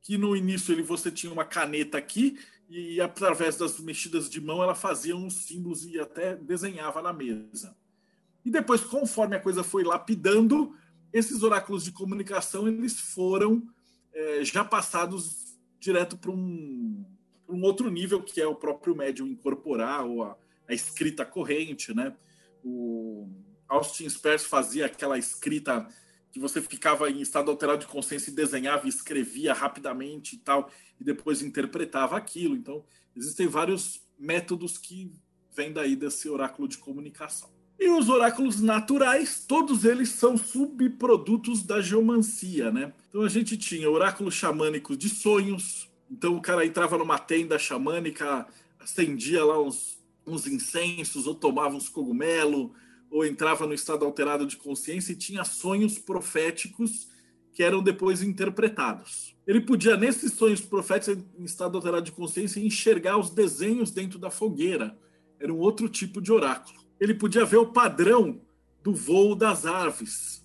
que 0.00 0.18
no 0.18 0.36
início 0.36 0.72
ele, 0.72 0.82
você 0.82 1.10
tinha 1.10 1.32
uma 1.32 1.44
caneta 1.44 1.98
aqui 1.98 2.38
e 2.68 3.00
através 3.00 3.56
das 3.56 3.78
mexidas 3.78 4.30
de 4.30 4.40
mão 4.40 4.62
ela 4.62 4.74
fazia 4.74 5.14
uns 5.14 5.46
símbolos 5.46 5.84
e 5.84 6.00
até 6.00 6.34
desenhava 6.34 7.02
na 7.02 7.12
mesa. 7.12 7.76
E 8.44 8.50
depois, 8.50 8.80
conforme 8.80 9.36
a 9.36 9.40
coisa 9.40 9.62
foi 9.62 9.84
lapidando, 9.84 10.74
esses 11.12 11.42
oráculos 11.42 11.84
de 11.84 11.92
comunicação 11.92 12.66
eles 12.66 12.98
foram 12.98 13.62
é, 14.12 14.44
já 14.44 14.64
passados 14.64 15.56
direto 15.78 16.16
para 16.16 16.30
um, 16.30 17.04
um 17.48 17.62
outro 17.62 17.90
nível, 17.90 18.22
que 18.22 18.40
é 18.40 18.46
o 18.46 18.54
próprio 18.54 18.96
médium 18.96 19.28
incorporar 19.28 20.04
ou 20.04 20.24
a, 20.24 20.36
a 20.66 20.72
escrita 20.72 21.24
corrente, 21.24 21.94
né? 21.94 22.16
O 22.64 23.28
Austin 23.72 24.08
Spurs 24.08 24.44
fazia 24.44 24.86
aquela 24.86 25.18
escrita 25.18 25.88
que 26.30 26.38
você 26.38 26.60
ficava 26.60 27.10
em 27.10 27.20
estado 27.20 27.50
alterado 27.50 27.80
de 27.80 27.86
consciência 27.86 28.30
e 28.30 28.34
desenhava 28.34 28.86
e 28.86 28.88
escrevia 28.88 29.54
rapidamente 29.54 30.36
e 30.36 30.38
tal, 30.38 30.70
e 31.00 31.04
depois 31.04 31.42
interpretava 31.42 32.16
aquilo. 32.16 32.54
Então, 32.54 32.84
existem 33.16 33.46
vários 33.46 34.02
métodos 34.18 34.76
que 34.76 35.12
vêm 35.54 35.72
daí 35.72 35.96
desse 35.96 36.28
oráculo 36.28 36.68
de 36.68 36.78
comunicação. 36.78 37.50
E 37.78 37.88
os 37.88 38.08
oráculos 38.08 38.60
naturais, 38.60 39.44
todos 39.46 39.84
eles 39.84 40.10
são 40.10 40.36
subprodutos 40.36 41.62
da 41.62 41.80
geomancia, 41.80 42.70
né? 42.70 42.92
Então 43.08 43.22
a 43.22 43.28
gente 43.28 43.56
tinha 43.56 43.90
oráculo 43.90 44.30
xamânico 44.30 44.96
de 44.96 45.08
sonhos. 45.08 45.90
Então 46.10 46.36
o 46.36 46.40
cara 46.40 46.64
entrava 46.64 46.96
numa 46.96 47.18
tenda 47.18 47.58
xamânica, 47.58 48.46
acendia 48.78 49.44
lá 49.44 49.60
uns, 49.60 49.98
uns 50.26 50.46
incensos, 50.46 51.26
ou 51.26 51.34
tomava 51.34 51.74
uns 51.74 51.88
cogumelos, 51.88 52.70
ou 53.12 53.26
entrava 53.26 53.66
no 53.66 53.74
estado 53.74 54.06
alterado 54.06 54.46
de 54.46 54.56
consciência 54.56 55.12
e 55.12 55.16
tinha 55.16 55.44
sonhos 55.44 55.98
proféticos 55.98 57.08
que 57.52 57.62
eram 57.62 57.82
depois 57.82 58.22
interpretados. 58.22 59.36
Ele 59.46 59.60
podia, 59.60 59.98
nesses 59.98 60.32
sonhos 60.32 60.62
proféticos 60.62 61.22
em 61.38 61.44
estado 61.44 61.76
alterado 61.76 62.06
de 62.06 62.12
consciência, 62.12 62.58
enxergar 62.58 63.18
os 63.18 63.28
desenhos 63.28 63.90
dentro 63.90 64.18
da 64.18 64.30
fogueira. 64.30 64.98
Era 65.38 65.52
um 65.52 65.58
outro 65.58 65.90
tipo 65.90 66.22
de 66.22 66.32
oráculo. 66.32 66.80
Ele 66.98 67.12
podia 67.12 67.44
ver 67.44 67.58
o 67.58 67.66
padrão 67.66 68.40
do 68.82 68.94
voo 68.94 69.34
das 69.34 69.66
aves. 69.66 70.42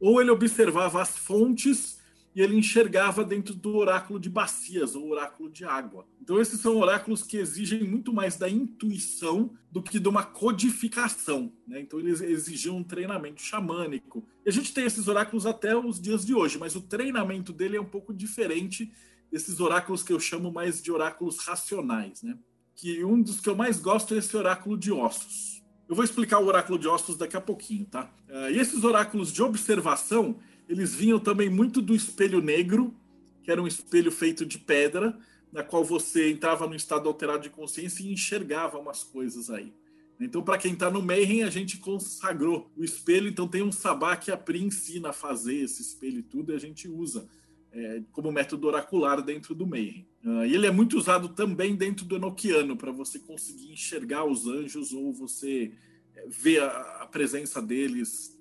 Ou 0.00 0.20
ele 0.20 0.30
observava 0.30 1.00
as 1.00 1.16
fontes 1.16 1.91
e 2.34 2.40
ele 2.40 2.56
enxergava 2.56 3.24
dentro 3.24 3.54
do 3.54 3.76
oráculo 3.76 4.18
de 4.18 4.30
bacias 4.30 4.94
ou 4.94 5.10
oráculo 5.10 5.50
de 5.50 5.64
água. 5.64 6.06
Então 6.20 6.40
esses 6.40 6.60
são 6.60 6.76
oráculos 6.76 7.22
que 7.22 7.36
exigem 7.36 7.84
muito 7.84 8.12
mais 8.12 8.36
da 8.36 8.48
intuição 8.48 9.52
do 9.70 9.82
que 9.82 9.98
de 9.98 10.08
uma 10.08 10.24
codificação. 10.24 11.52
Né? 11.66 11.80
Então 11.80 11.98
eles 11.98 12.20
exigiam 12.20 12.76
um 12.76 12.84
treinamento 12.84 13.42
xamânico. 13.42 14.26
E 14.44 14.48
a 14.48 14.52
gente 14.52 14.72
tem 14.72 14.84
esses 14.84 15.08
oráculos 15.08 15.46
até 15.46 15.76
os 15.76 16.00
dias 16.00 16.24
de 16.24 16.34
hoje, 16.34 16.58
mas 16.58 16.74
o 16.74 16.80
treinamento 16.80 17.52
dele 17.52 17.76
é 17.76 17.80
um 17.80 17.86
pouco 17.86 18.14
diferente 18.14 18.90
desses 19.30 19.60
oráculos 19.60 20.02
que 20.02 20.12
eu 20.12 20.20
chamo 20.20 20.52
mais 20.52 20.80
de 20.80 20.90
oráculos 20.90 21.38
racionais. 21.38 22.22
Né? 22.22 22.38
Que 22.74 23.04
um 23.04 23.20
dos 23.20 23.40
que 23.40 23.48
eu 23.48 23.56
mais 23.56 23.78
gosto 23.78 24.14
é 24.14 24.18
esse 24.18 24.36
oráculo 24.36 24.76
de 24.78 24.90
ossos. 24.90 25.62
Eu 25.88 25.94
vou 25.94 26.04
explicar 26.04 26.38
o 26.38 26.46
oráculo 26.46 26.78
de 26.78 26.88
ossos 26.88 27.18
daqui 27.18 27.36
a 27.36 27.40
pouquinho, 27.40 27.84
tá? 27.84 28.10
Uh, 28.26 28.50
e 28.50 28.58
esses 28.58 28.82
oráculos 28.82 29.30
de 29.30 29.42
observação, 29.42 30.38
eles 30.68 30.94
vinham 30.94 31.18
também 31.18 31.48
muito 31.48 31.82
do 31.82 31.94
espelho 31.94 32.40
negro, 32.40 32.94
que 33.42 33.50
era 33.50 33.62
um 33.62 33.66
espelho 33.66 34.10
feito 34.10 34.46
de 34.46 34.58
pedra, 34.58 35.18
na 35.52 35.62
qual 35.62 35.84
você 35.84 36.30
entrava 36.30 36.66
no 36.66 36.74
estado 36.74 37.08
alterado 37.08 37.42
de 37.42 37.50
consciência 37.50 38.02
e 38.02 38.12
enxergava 38.12 38.78
umas 38.78 39.04
coisas 39.04 39.50
aí. 39.50 39.72
Então, 40.18 40.42
para 40.42 40.56
quem 40.56 40.72
está 40.72 40.90
no 40.90 41.02
Mayhem, 41.02 41.42
a 41.42 41.50
gente 41.50 41.78
consagrou 41.78 42.70
o 42.76 42.84
espelho, 42.84 43.28
então 43.28 43.48
tem 43.48 43.62
um 43.62 43.72
sabá 43.72 44.16
que 44.16 44.30
a 44.30 44.36
Pri 44.36 44.62
ensina 44.62 45.10
a 45.10 45.12
fazer 45.12 45.56
esse 45.56 45.82
espelho 45.82 46.20
e 46.20 46.22
tudo, 46.22 46.52
e 46.52 46.54
a 46.54 46.58
gente 46.58 46.88
usa 46.88 47.28
é, 47.72 48.02
como 48.12 48.30
método 48.30 48.68
oracular 48.68 49.20
dentro 49.20 49.54
do 49.54 49.66
Mayhem. 49.66 50.06
Uh, 50.24 50.44
e 50.46 50.54
ele 50.54 50.66
é 50.66 50.70
muito 50.70 50.96
usado 50.96 51.30
também 51.30 51.74
dentro 51.74 52.04
do 52.04 52.16
Enochiano, 52.16 52.76
para 52.76 52.92
você 52.92 53.18
conseguir 53.18 53.72
enxergar 53.72 54.24
os 54.24 54.46
anjos 54.46 54.92
ou 54.92 55.12
você 55.12 55.72
é, 56.14 56.26
ver 56.28 56.62
a, 56.62 57.02
a 57.02 57.06
presença 57.06 57.60
deles 57.60 58.38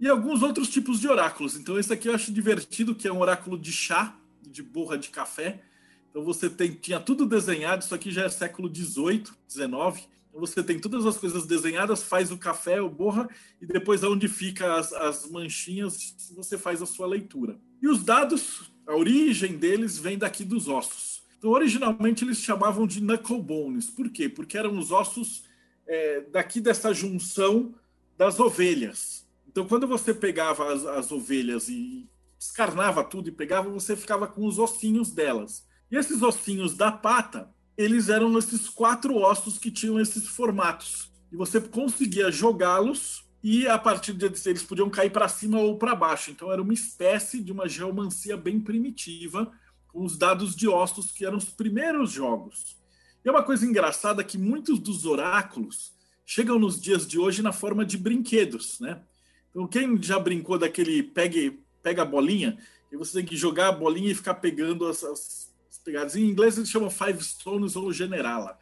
e 0.00 0.08
alguns 0.08 0.42
outros 0.42 0.68
tipos 0.70 0.98
de 0.98 1.06
oráculos. 1.06 1.56
Então, 1.56 1.78
esse 1.78 1.92
aqui 1.92 2.08
eu 2.08 2.14
acho 2.14 2.32
divertido, 2.32 2.94
que 2.94 3.06
é 3.06 3.12
um 3.12 3.20
oráculo 3.20 3.58
de 3.58 3.70
chá, 3.70 4.16
de 4.42 4.62
borra 4.62 4.96
de 4.96 5.10
café. 5.10 5.60
Então, 6.08 6.24
você 6.24 6.48
tem, 6.48 6.72
tinha 6.72 6.98
tudo 6.98 7.26
desenhado, 7.26 7.84
isso 7.84 7.94
aqui 7.94 8.10
já 8.10 8.24
é 8.24 8.28
século 8.30 8.74
XVIII, 8.74 9.24
XIX. 9.46 10.08
Então, 10.30 10.40
você 10.40 10.62
tem 10.62 10.80
todas 10.80 11.04
as 11.04 11.18
coisas 11.18 11.46
desenhadas, 11.46 12.02
faz 12.02 12.32
o 12.32 12.38
café, 12.38 12.80
o 12.80 12.88
borra, 12.88 13.28
e 13.60 13.66
depois 13.66 14.02
onde 14.02 14.26
fica 14.26 14.74
as, 14.74 14.90
as 14.94 15.30
manchinhas, 15.30 16.16
você 16.34 16.56
faz 16.56 16.80
a 16.80 16.86
sua 16.86 17.06
leitura. 17.06 17.58
E 17.82 17.86
os 17.86 18.02
dados, 18.02 18.72
a 18.86 18.96
origem 18.96 19.58
deles 19.58 19.98
vem 19.98 20.16
daqui 20.16 20.44
dos 20.44 20.66
ossos. 20.66 21.22
Então, 21.38 21.50
originalmente, 21.50 22.24
eles 22.24 22.38
chamavam 22.38 22.86
de 22.86 23.00
knuckle 23.00 23.42
bones. 23.42 23.90
Por 23.90 24.08
quê? 24.08 24.30
Porque 24.30 24.56
eram 24.56 24.78
os 24.78 24.90
ossos 24.90 25.44
é, 25.86 26.22
daqui 26.22 26.58
dessa 26.58 26.94
junção 26.94 27.74
das 28.16 28.40
ovelhas. 28.40 29.28
Então, 29.50 29.66
quando 29.66 29.84
você 29.84 30.14
pegava 30.14 30.72
as, 30.72 30.86
as 30.86 31.10
ovelhas 31.10 31.68
e 31.68 32.08
descarnava 32.38 33.02
tudo 33.02 33.28
e 33.28 33.32
pegava, 33.32 33.68
você 33.68 33.96
ficava 33.96 34.28
com 34.28 34.46
os 34.46 34.60
ossinhos 34.60 35.10
delas. 35.10 35.66
E 35.90 35.96
esses 35.96 36.22
ossinhos 36.22 36.76
da 36.76 36.92
pata, 36.92 37.52
eles 37.76 38.08
eram 38.08 38.38
esses 38.38 38.68
quatro 38.68 39.16
ossos 39.16 39.58
que 39.58 39.68
tinham 39.68 39.98
esses 39.98 40.28
formatos. 40.28 41.10
E 41.32 41.36
você 41.36 41.60
conseguia 41.60 42.30
jogá-los 42.30 43.24
e 43.42 43.66
a 43.66 43.76
partir 43.76 44.12
de 44.12 44.24
eles 44.24 44.62
podiam 44.62 44.88
cair 44.88 45.10
para 45.10 45.26
cima 45.26 45.58
ou 45.58 45.76
para 45.76 45.96
baixo. 45.96 46.30
Então 46.30 46.52
era 46.52 46.62
uma 46.62 46.72
espécie 46.72 47.42
de 47.42 47.50
uma 47.50 47.68
geomancia 47.68 48.36
bem 48.36 48.60
primitiva, 48.60 49.50
com 49.88 50.04
os 50.04 50.16
dados 50.16 50.54
de 50.54 50.68
ossos 50.68 51.10
que 51.10 51.26
eram 51.26 51.38
os 51.38 51.46
primeiros 51.46 52.12
jogos. 52.12 52.78
E 53.24 53.28
é 53.28 53.32
uma 53.32 53.42
coisa 53.42 53.66
engraçada 53.66 54.22
que 54.22 54.38
muitos 54.38 54.78
dos 54.78 55.04
oráculos 55.04 55.92
chegam 56.24 56.56
nos 56.56 56.80
dias 56.80 57.04
de 57.04 57.18
hoje 57.18 57.42
na 57.42 57.50
forma 57.50 57.84
de 57.84 57.98
brinquedos, 57.98 58.78
né? 58.78 59.02
Então, 59.50 59.66
quem 59.66 60.00
já 60.02 60.18
brincou 60.18 60.58
daquele 60.58 61.02
pegue, 61.02 61.60
pega 61.82 62.02
a 62.02 62.06
bolinha, 62.06 62.58
e 62.92 62.96
você 62.96 63.18
tem 63.18 63.24
que 63.24 63.36
jogar 63.36 63.68
a 63.68 63.72
bolinha 63.72 64.10
e 64.10 64.14
ficar 64.14 64.34
pegando 64.34 64.86
as, 64.86 65.02
as, 65.04 65.52
as 65.70 65.78
pegadas. 65.78 66.16
Em 66.16 66.24
inglês 66.24 66.56
eles 66.56 66.70
chamam 66.70 66.90
Five 66.90 67.22
Stones 67.22 67.76
ou 67.76 67.92
Generala, 67.92 68.58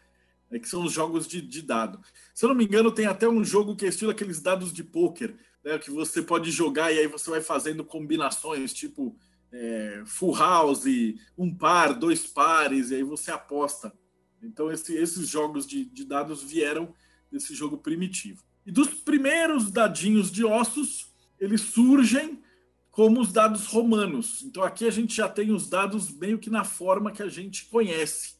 né, 0.50 0.58
que 0.58 0.68
são 0.68 0.84
os 0.84 0.92
jogos 0.92 1.26
de, 1.26 1.40
de, 1.40 1.62
dado. 1.62 2.00
Se 2.34 2.44
eu 2.44 2.48
não 2.48 2.56
me 2.56 2.64
engano, 2.64 2.92
tem 2.92 3.06
até 3.06 3.28
um 3.28 3.44
jogo 3.44 3.76
que 3.76 3.86
é 3.86 3.88
estilo 3.88 4.10
aqueles 4.10 4.40
dados 4.40 4.72
de 4.72 4.84
pôquer, 4.84 5.34
né, 5.64 5.78
que 5.78 5.90
você 5.90 6.22
pode 6.22 6.50
jogar 6.50 6.92
e 6.92 6.98
aí 6.98 7.06
você 7.06 7.30
vai 7.30 7.40
fazendo 7.40 7.84
combinações, 7.84 8.72
tipo 8.72 9.16
é, 9.50 10.02
full 10.04 10.34
house, 10.34 10.84
um 11.36 11.54
par, 11.54 11.94
dois 11.94 12.26
pares, 12.26 12.90
e 12.90 12.96
aí 12.96 13.02
você 13.02 13.30
aposta. 13.30 13.92
Então, 14.42 14.70
esse, 14.70 14.94
esses 14.94 15.28
jogos 15.28 15.66
de, 15.66 15.84
de 15.84 16.04
dados 16.04 16.42
vieram 16.42 16.94
desse 17.30 17.54
jogo 17.54 17.78
primitivo. 17.78 18.42
E 18.68 18.70
dos 18.70 18.88
primeiros 18.88 19.70
dadinhos 19.70 20.30
de 20.30 20.44
ossos, 20.44 21.10
eles 21.40 21.62
surgem 21.62 22.38
como 22.90 23.18
os 23.18 23.32
dados 23.32 23.64
romanos. 23.64 24.42
Então 24.42 24.62
aqui 24.62 24.86
a 24.86 24.90
gente 24.90 25.16
já 25.16 25.26
tem 25.26 25.50
os 25.52 25.70
dados 25.70 26.10
meio 26.10 26.38
que 26.38 26.50
na 26.50 26.64
forma 26.64 27.10
que 27.10 27.22
a 27.22 27.30
gente 27.30 27.64
conhece. 27.64 28.34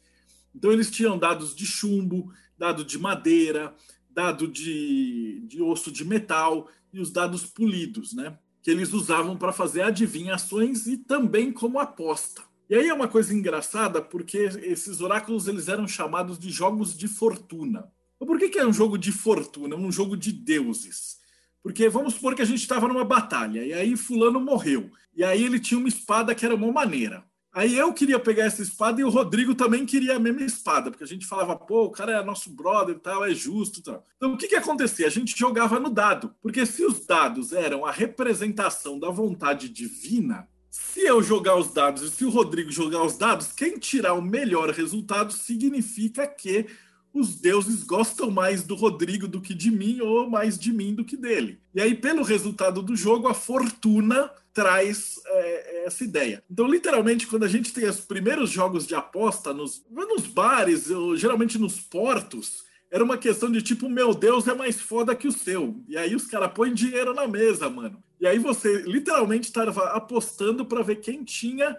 Então 0.55 0.71
eles 0.71 0.91
tinham 0.91 1.19
dados 1.19 1.57
de 1.57 1.64
chumbo, 1.64 2.31
dado 2.59 2.85
de 2.85 2.99
madeira, 2.99 3.75
dado 4.11 4.47
de, 4.47 5.47
de 5.47 5.62
osso 5.62 5.91
de 5.91 6.05
metal 6.05 6.69
e 6.93 7.01
os 7.01 7.11
dados 7.11 7.47
polidos, 7.47 8.12
né? 8.12 8.38
Que 8.62 8.71
eles 8.71 8.93
usavam 8.93 9.35
para 9.35 9.51
fazer 9.51 9.81
adivinhações 9.81 10.87
e 10.87 10.99
também 10.99 11.51
como 11.51 11.79
aposta. 11.79 12.43
E 12.69 12.75
aí 12.75 12.87
é 12.87 12.93
uma 12.93 13.09
coisa 13.09 13.33
engraçada 13.33 14.03
porque 14.03 14.37
esses 14.37 15.01
oráculos 15.01 15.49
eles 15.49 15.69
eram 15.69 15.88
chamados 15.88 16.38
de 16.38 16.51
jogos 16.51 16.95
de 16.95 17.09
fortuna. 17.09 17.91
Por 18.26 18.38
que, 18.38 18.48
que 18.48 18.59
é 18.59 18.66
um 18.66 18.72
jogo 18.72 18.98
de 18.98 19.12
fortuna, 19.12 19.76
um 19.76 19.92
jogo 19.92 20.16
de 20.16 20.33
deuses? 20.33 21.18
Porque 21.62 21.88
vamos 21.88 22.14
supor 22.14 22.35
que 22.35 22.42
a 22.42 22.44
gente 22.44 22.61
estava 22.61 22.88
numa 22.88 23.04
batalha 23.04 23.64
e 23.64 23.72
aí 23.72 23.96
fulano 23.96 24.40
morreu. 24.40 24.90
E 25.14 25.24
aí 25.24 25.44
ele 25.44 25.61
tinha 25.61 25.78
uma 25.78 25.88
espada 25.88 26.35
que 26.35 26.44
era 26.44 26.54
uma 26.54 26.72
maneira. 26.72 27.24
Aí 27.52 27.76
eu 27.76 27.92
queria 27.92 28.20
pegar 28.20 28.44
essa 28.44 28.62
espada 28.62 29.00
e 29.00 29.04
o 29.04 29.11
Rodrigo 29.11 29.54
também 29.54 29.85
queria 29.85 30.16
a 30.16 30.20
mesma 30.20 30.42
espada, 30.42 30.90
porque 30.90 31.02
a 31.02 31.07
gente 31.07 31.26
falava, 31.26 31.57
pô, 31.57 31.85
o 31.85 31.90
cara 31.90 32.12
é 32.12 32.24
nosso 32.24 32.50
brother 32.50 32.94
e 32.94 32.98
tal, 33.00 33.24
é 33.24 33.35
justo 33.35 33.81
e 33.81 33.83
tal. 33.83 34.04
Então 34.16 34.35
o 34.35 34.37
que 34.37 34.46
que 34.46 34.54
acontecia? 34.54 35.07
A 35.07 35.11
gente 35.11 35.37
jogava 35.37 35.81
no 35.81 35.90
dado, 35.90 36.35
porque 36.40 36.64
se 36.64 36.85
os 36.85 37.04
dados 37.04 37.52
eram 37.52 37.85
a 37.85 37.90
representação 37.90 38.98
da 38.98 39.11
vontade 39.11 39.68
divina, 39.68 40.46
se 40.70 41.00
eu 41.00 41.22
jogar 41.22 41.57
os 41.57 41.72
dados 41.72 42.02
e 42.02 42.11
se 42.11 42.24
o 42.24 42.31
Rodrigo 42.31 42.70
jogar 42.70 43.02
os 43.02 43.16
dados, 43.16 43.50
quem 43.50 43.78
tirar 43.78 44.12
o 44.12 44.22
melhor 44.22 44.70
resultado 44.70 45.33
significa 45.33 46.26
que 46.26 46.66
os 47.12 47.37
deuses 47.37 47.83
gostam 47.83 48.31
mais 48.31 48.62
do 48.62 48.75
Rodrigo 48.75 49.27
do 49.27 49.40
que 49.40 49.55
de 49.55 49.71
mim, 49.71 50.01
ou 50.01 50.29
mais 50.29 50.59
de 50.59 50.73
mim 50.73 50.94
do 50.94 51.05
que 51.05 51.16
dele. 51.16 51.61
E 51.75 51.81
aí, 51.81 51.94
pelo 51.94 52.23
resultado 52.23 52.83
do 52.83 52.94
jogo, 52.94 53.29
a 53.29 53.35
fortuna 53.35 54.31
traz 54.53 55.21
é, 55.25 55.87
essa 55.87 56.05
ideia. 56.05 56.42
Então, 56.51 56.66
literalmente, 56.66 57.27
quando 57.27 57.44
a 57.44 57.49
gente 57.49 57.73
tem 57.73 57.88
os 57.88 58.01
primeiros 58.01 58.51
jogos 58.51 58.87
de 58.87 58.94
aposta 58.94 59.55
nos, 59.55 59.85
nos 59.90 60.27
bares, 60.27 60.90
ou 60.90 61.16
geralmente 61.16 61.59
nos 61.59 61.81
portos, 61.81 62.64
era 62.90 63.05
uma 63.05 63.18
questão 63.18 63.51
de 63.51 63.62
tipo, 63.62 63.88
meu 63.88 64.14
Deus 64.14 64.49
é 64.49 64.55
mais 64.55 64.81
foda 64.81 65.14
que 65.14 65.29
o 65.29 65.33
seu. 65.33 65.81
E 65.88 65.97
aí 65.97 66.14
os 66.14 66.27
caras 66.27 66.53
põem 66.53 66.73
dinheiro 66.73 67.12
na 67.14 67.27
mesa, 67.27 67.68
mano. 67.68 68.03
E 68.21 68.27
aí 68.27 68.38
você 68.38 68.83
literalmente 68.83 69.49
estava 69.49 69.90
apostando 69.90 70.64
para 70.64 70.83
ver 70.83 70.97
quem 70.97 71.23
tinha 71.23 71.77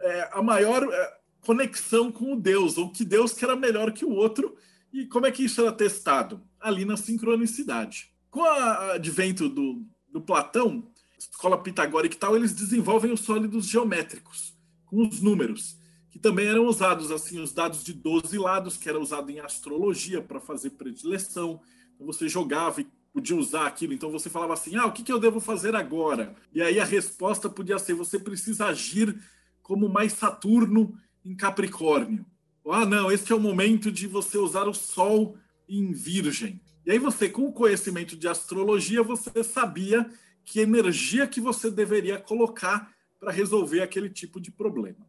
é, 0.00 0.28
a 0.32 0.42
maior 0.42 0.84
é, 0.84 1.14
conexão 1.40 2.10
com 2.10 2.32
o 2.32 2.40
Deus, 2.40 2.78
ou 2.78 2.90
que 2.90 3.04
Deus 3.04 3.32
que 3.32 3.44
era 3.44 3.56
melhor 3.56 3.92
que 3.92 4.04
o 4.04 4.10
outro. 4.10 4.56
E 4.92 5.06
como 5.06 5.26
é 5.26 5.32
que 5.32 5.44
isso 5.44 5.60
era 5.60 5.72
testado? 5.72 6.42
Ali 6.60 6.84
na 6.84 6.96
sincronicidade. 6.96 8.12
Com 8.30 8.40
o 8.40 8.92
advento 8.92 9.48
do, 9.48 9.84
do 10.10 10.20
Platão, 10.20 10.90
escola 11.18 11.62
pitagórica 11.62 12.14
e 12.14 12.18
tal, 12.18 12.36
eles 12.36 12.52
desenvolvem 12.52 13.12
os 13.12 13.20
sólidos 13.20 13.66
geométricos, 13.66 14.54
com 14.84 15.06
os 15.06 15.20
números, 15.20 15.78
que 16.10 16.18
também 16.18 16.46
eram 16.46 16.66
usados, 16.66 17.10
assim, 17.10 17.40
os 17.40 17.52
dados 17.52 17.82
de 17.82 17.92
12 17.92 18.36
lados, 18.38 18.76
que 18.76 18.88
era 18.88 19.00
usado 19.00 19.30
em 19.30 19.40
astrologia 19.40 20.20
para 20.20 20.40
fazer 20.40 20.70
predileção. 20.70 21.60
Então 21.94 22.06
você 22.06 22.28
jogava 22.28 22.82
e 22.82 22.86
podia 23.12 23.36
usar 23.36 23.66
aquilo. 23.66 23.94
Então 23.94 24.10
você 24.10 24.28
falava 24.28 24.52
assim: 24.52 24.76
ah, 24.76 24.86
o 24.86 24.92
que, 24.92 25.02
que 25.02 25.12
eu 25.12 25.18
devo 25.18 25.40
fazer 25.40 25.74
agora? 25.74 26.34
E 26.52 26.60
aí 26.60 26.78
a 26.78 26.84
resposta 26.84 27.48
podia 27.48 27.78
ser: 27.78 27.94
você 27.94 28.18
precisa 28.18 28.66
agir 28.66 29.18
como 29.62 29.88
mais 29.88 30.12
Saturno 30.12 30.94
em 31.24 31.34
Capricórnio. 31.34 32.26
Ah, 32.66 32.86
não, 32.86 33.10
esse 33.10 33.32
é 33.32 33.34
o 33.34 33.40
momento 33.40 33.90
de 33.90 34.06
você 34.06 34.38
usar 34.38 34.68
o 34.68 34.74
Sol 34.74 35.36
em 35.68 35.92
Virgem. 35.92 36.60
E 36.86 36.92
aí 36.92 36.98
você, 36.98 37.28
com 37.28 37.46
o 37.46 37.52
conhecimento 37.52 38.16
de 38.16 38.28
astrologia, 38.28 39.02
você 39.02 39.42
sabia 39.42 40.08
que 40.44 40.60
energia 40.60 41.26
que 41.26 41.40
você 41.40 41.70
deveria 41.70 42.18
colocar 42.18 42.92
para 43.18 43.32
resolver 43.32 43.82
aquele 43.82 44.10
tipo 44.10 44.40
de 44.40 44.50
problema. 44.50 45.06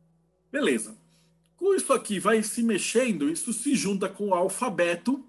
Beleza. 0.52 0.96
Com 1.56 1.74
isso 1.74 1.94
aqui 1.94 2.20
vai 2.20 2.44
se 2.44 2.62
mexendo, 2.62 3.30
isso 3.30 3.54
se 3.54 3.76
junta 3.76 4.08
com 4.10 4.30
o 4.30 4.34
alfabeto, 4.34 5.26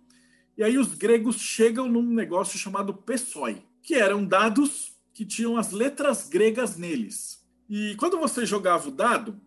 e 0.57 0.63
aí 0.63 0.77
os 0.79 0.95
gregos 0.95 1.37
chegam 1.37 1.89
num 1.89 2.03
negócio 2.03 2.59
chamado 2.59 2.95
PSOE, 2.95 3.63
que 3.83 3.95
eram 3.95 4.25
dados 4.25 4.95
que 5.13 5.25
tinham 5.25 5.57
as 5.57 5.71
letras 5.71 6.29
gregas 6.29 6.77
neles. 6.77 7.43
E 7.69 7.95
quando 7.97 8.19
você 8.19 8.45
jogava 8.45 8.89
o 8.89 8.93
dado, 8.93 9.41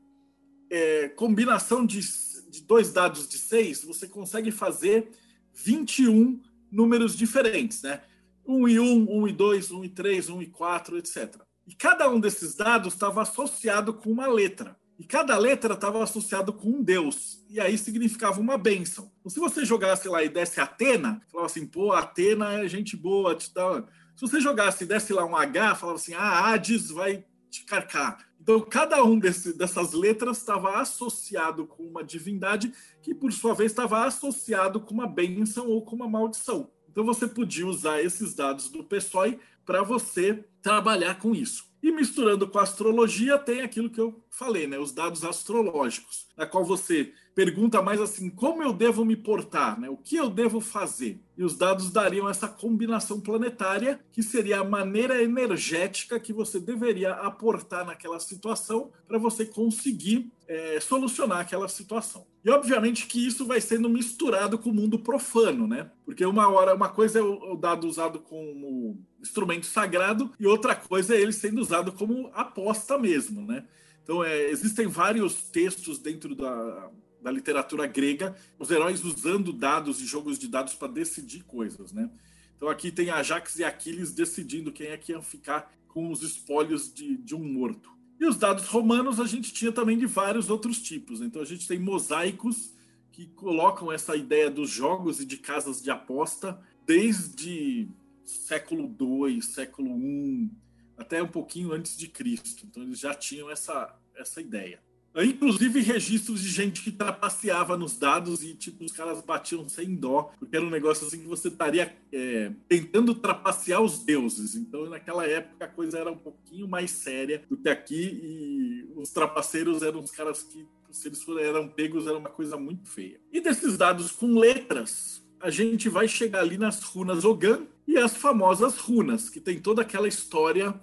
é, 0.70 1.10
combinação 1.10 1.86
de, 1.86 2.02
de 2.50 2.62
dois 2.62 2.92
dados 2.92 3.28
de 3.28 3.38
seis, 3.38 3.84
você 3.84 4.08
consegue 4.08 4.52
fazer 4.52 5.10
21 5.54 6.42
números 6.72 7.18
diferentes, 7.18 7.82
né? 7.82 8.02
1 8.46 8.68
e 8.68 8.80
1, 8.80 9.08
1 9.10 9.28
e 9.28 9.34
2, 9.34 9.72
1 9.72 9.84
e 9.84 9.90
3, 9.90 10.30
1 10.30 10.42
e 10.42 10.48
4, 10.48 10.98
etc. 10.98 11.36
E 11.66 11.76
cada 11.76 12.10
um 12.10 12.20
desses 12.20 12.56
dados 12.56 12.94
estava 12.94 13.22
associado 13.22 13.94
com 13.94 14.10
uma 14.10 14.28
letra. 14.28 14.78
E 14.98 15.04
cada 15.04 15.38
letra 15.38 15.74
estava 15.74 16.02
associado 16.02 16.54
com 16.54 16.70
um 16.70 16.84
deus. 16.84 17.44
E 17.50 17.60
aí 17.60 17.78
significava 17.78 18.40
uma 18.40 18.58
bênção. 18.58 19.12
Então, 19.20 19.30
se 19.30 19.40
você 19.40 19.66
jogasse 19.66 20.08
lá 20.08 20.24
e 20.24 20.30
desse 20.30 20.60
Atena, 20.60 21.22
falava 21.30 21.46
assim, 21.46 21.68
pô, 21.68 21.92
Atena 21.92 22.64
é 22.64 22.68
gente 22.68 22.96
boa, 22.96 23.36
te 23.36 23.54
dá. 23.54 23.84
Se 24.16 24.22
você 24.22 24.40
jogasse 24.40 24.86
e 24.86 24.88
desse 24.88 25.14
lá 25.14 25.26
um 25.26 25.36
H, 25.36 25.76
falava 25.76 26.00
assim, 26.00 26.14
ah, 26.14 26.48
Hades 26.48 26.90
vai 26.90 27.24
te 27.58 27.66
carcar. 27.66 28.26
Então, 28.42 28.60
cada 28.62 29.04
um 29.04 29.20
desse, 29.20 29.58
dessas 29.58 29.94
letras 29.94 30.38
estava 30.38 30.80
associado 30.80 31.66
com 31.66 31.84
uma 31.84 32.04
divindade 32.04 32.72
que, 33.02 33.14
por 33.14 33.34
sua 33.34 33.54
vez, 33.54 33.72
estava 33.72 34.06
associado 34.06 34.80
com 34.80 34.94
uma 34.94 35.08
bênção 35.08 35.68
ou 35.68 35.82
com 35.82 35.96
uma 35.96 36.08
maldição. 36.08 36.70
Então, 36.90 37.04
você 37.04 37.28
podia 37.28 37.68
usar 37.68 38.02
esses 38.02 38.34
dados 38.34 38.70
do 38.70 38.84
PSOE 38.84 39.40
para 39.66 39.84
você 39.84 40.46
trabalhar 40.62 41.16
com 41.20 41.36
isso. 41.36 41.68
E 41.84 41.92
misturando 41.92 42.48
com 42.48 42.58
a 42.58 42.64
astrologia, 42.64 43.38
tem 43.38 43.62
aquilo 43.62 43.90
que 43.90 44.00
eu 44.00 44.24
falei, 44.38 44.68
né? 44.68 44.78
Os 44.78 44.92
dados 44.92 45.24
astrológicos, 45.24 46.28
na 46.38 46.46
qual 46.46 46.64
você 46.64 47.12
pergunta 47.34 47.82
mais 47.82 48.00
assim: 48.00 48.30
como 48.30 48.62
eu 48.62 48.72
devo 48.72 49.04
me 49.04 49.16
portar, 49.16 49.80
né? 49.80 49.90
O 49.90 49.98
que 49.98 50.16
eu 50.16 50.30
devo 50.30 50.62
fazer? 50.62 51.20
E 51.36 51.44
os 51.44 51.58
dados 51.58 51.92
dariam 51.92 52.30
essa 52.30 52.48
combinação 52.48 53.20
planetária, 53.20 54.00
que 54.12 54.22
seria 54.22 54.60
a 54.60 54.64
maneira 54.64 55.22
energética 55.22 56.20
que 56.20 56.32
você 56.32 56.60
deveria 56.60 57.14
aportar 57.14 57.86
naquela 57.86 58.20
situação 58.20 58.92
para 59.08 59.18
você 59.18 59.46
conseguir 59.46 60.32
é, 60.48 60.80
solucionar 60.80 61.40
aquela 61.40 61.68
situação. 61.68 62.26
E 62.46 62.50
obviamente 62.50 63.08
que 63.08 63.26
isso 63.26 63.46
vai 63.46 63.60
sendo 63.60 63.90
misturado 63.90 64.58
com 64.58 64.70
o 64.70 64.74
mundo 64.74 65.00
profano, 65.00 65.68
né? 65.68 65.92
Porque 66.06 66.26
uma 66.26 66.48
hora 66.48 66.76
uma 66.76 66.90
coisa 66.90 67.20
é 67.20 67.22
o 67.22 67.56
dado 67.56 67.88
usado 67.88 68.20
como 68.20 69.00
instrumento 69.20 69.66
sagrado 69.66 70.32
e 70.40 70.46
outra 70.46 70.76
coisa 70.76 71.16
é 71.16 71.20
ele 71.20 71.34
sendo 71.34 71.60
usado 71.60 71.92
como 71.92 72.30
aposta 72.34 72.98
mesmo, 72.98 73.42
né? 73.42 73.66
Então 74.08 74.24
é, 74.24 74.50
existem 74.50 74.88
vários 74.88 75.36
textos 75.50 76.00
dentro 76.00 76.34
da 76.34 76.90
da 77.28 77.32
literatura 77.32 77.86
grega, 77.86 78.36
os 78.58 78.72
heróis 78.72 79.04
usando 79.04 79.52
dados 79.52 80.02
e 80.02 80.06
jogos 80.06 80.40
de 80.40 80.48
dados 80.48 80.76
para 80.76 80.88
decidir 80.88 81.44
coisas, 81.44 81.92
né? 81.92 82.10
Então 82.56 82.70
aqui 82.70 82.90
tem 82.90 83.10
Ajax 83.10 83.60
e 83.60 83.66
Aquiles 83.66 84.14
decidindo 84.14 84.72
quem 84.72 84.88
é 84.88 84.98
que 84.98 85.12
ia 85.12 85.22
ficar 85.22 85.74
com 85.90 86.10
os 86.10 86.22
espólios 86.24 86.94
de, 86.94 87.18
de 87.18 87.36
um 87.36 87.44
morto. 87.44 87.92
E 88.20 88.26
os 88.26 88.38
dados 88.38 88.66
romanos 88.68 89.20
a 89.20 89.26
gente 89.26 89.54
tinha 89.54 89.72
também 89.72 89.98
de 89.98 90.06
vários 90.06 90.50
outros 90.50 90.82
tipos. 90.82 91.22
Então 91.22 91.42
a 91.42 91.46
gente 91.46 91.68
tem 91.68 91.78
mosaicos 91.78 92.74
que 93.12 93.28
colocam 93.28 93.92
essa 93.92 94.16
ideia 94.16 94.50
dos 94.50 94.70
jogos 94.70 95.20
e 95.20 95.26
de 95.26 95.38
casas 95.38 95.82
de 95.82 95.92
aposta 95.92 96.60
desde 96.86 97.90
século 98.24 98.96
II, 99.00 99.42
século 99.42 100.00
I, 100.00 100.50
até 100.98 101.22
um 101.22 101.28
pouquinho 101.28 101.72
antes 101.72 101.98
de 101.98 102.08
Cristo. 102.08 102.66
Então 102.66 102.84
eles 102.84 103.00
já 103.00 103.14
tinham 103.14 103.50
essa, 103.50 103.96
essa 104.16 104.42
ideia. 104.42 104.80
Inclusive 105.24 105.80
registros 105.82 106.42
de 106.42 106.50
gente 106.50 106.84
que 106.84 106.92
trapaceava 106.92 107.76
nos 107.76 107.98
dados 107.98 108.44
e, 108.44 108.54
tipo, 108.54 108.86
os 108.86 108.92
caras 108.92 109.20
batiam 109.22 109.68
sem 109.68 109.96
dó, 109.96 110.32
porque 110.38 110.56
era 110.56 110.66
um 110.66 110.70
negócio 110.70 111.08
assim 111.08 111.20
que 111.20 111.28
você 111.28 111.48
estaria 111.48 111.96
é, 112.14 112.52
tentando 112.68 113.16
trapacear 113.16 113.82
os 113.82 114.00
deuses. 114.00 114.54
Então, 114.54 114.88
naquela 114.88 115.26
época, 115.26 115.66
a 115.66 115.68
coisa 115.68 115.98
era 115.98 116.12
um 116.12 116.18
pouquinho 116.18 116.68
mais 116.68 116.92
séria 116.92 117.42
do 117.50 117.58
que 117.58 117.68
aqui 117.68 118.20
e 118.22 118.90
os 118.96 119.10
trapaceiros 119.10 119.82
eram 119.82 120.02
os 120.02 120.12
caras 120.12 120.44
que, 120.44 120.68
se 120.92 121.08
eles 121.08 121.26
eram 121.40 121.68
pegos, 121.68 122.06
era 122.06 122.18
uma 122.18 122.30
coisa 122.30 122.56
muito 122.56 122.88
feia. 122.88 123.20
E 123.32 123.42
desses 123.42 123.76
dados 123.76 124.12
com 124.12 124.38
letras, 124.38 125.26
a 125.40 125.50
gente 125.50 125.90
vai 125.90 126.08
chegar 126.08 126.42
ali 126.42 126.60
nas 126.60 126.84
runas 126.84 127.26
Ogan 127.26 127.66
e 127.88 127.98
as 127.98 128.16
famosas 128.16 128.78
runas, 128.78 129.30
que 129.30 129.40
tem 129.40 129.60
toda 129.60 129.82
aquela 129.82 130.08
história 130.08 130.80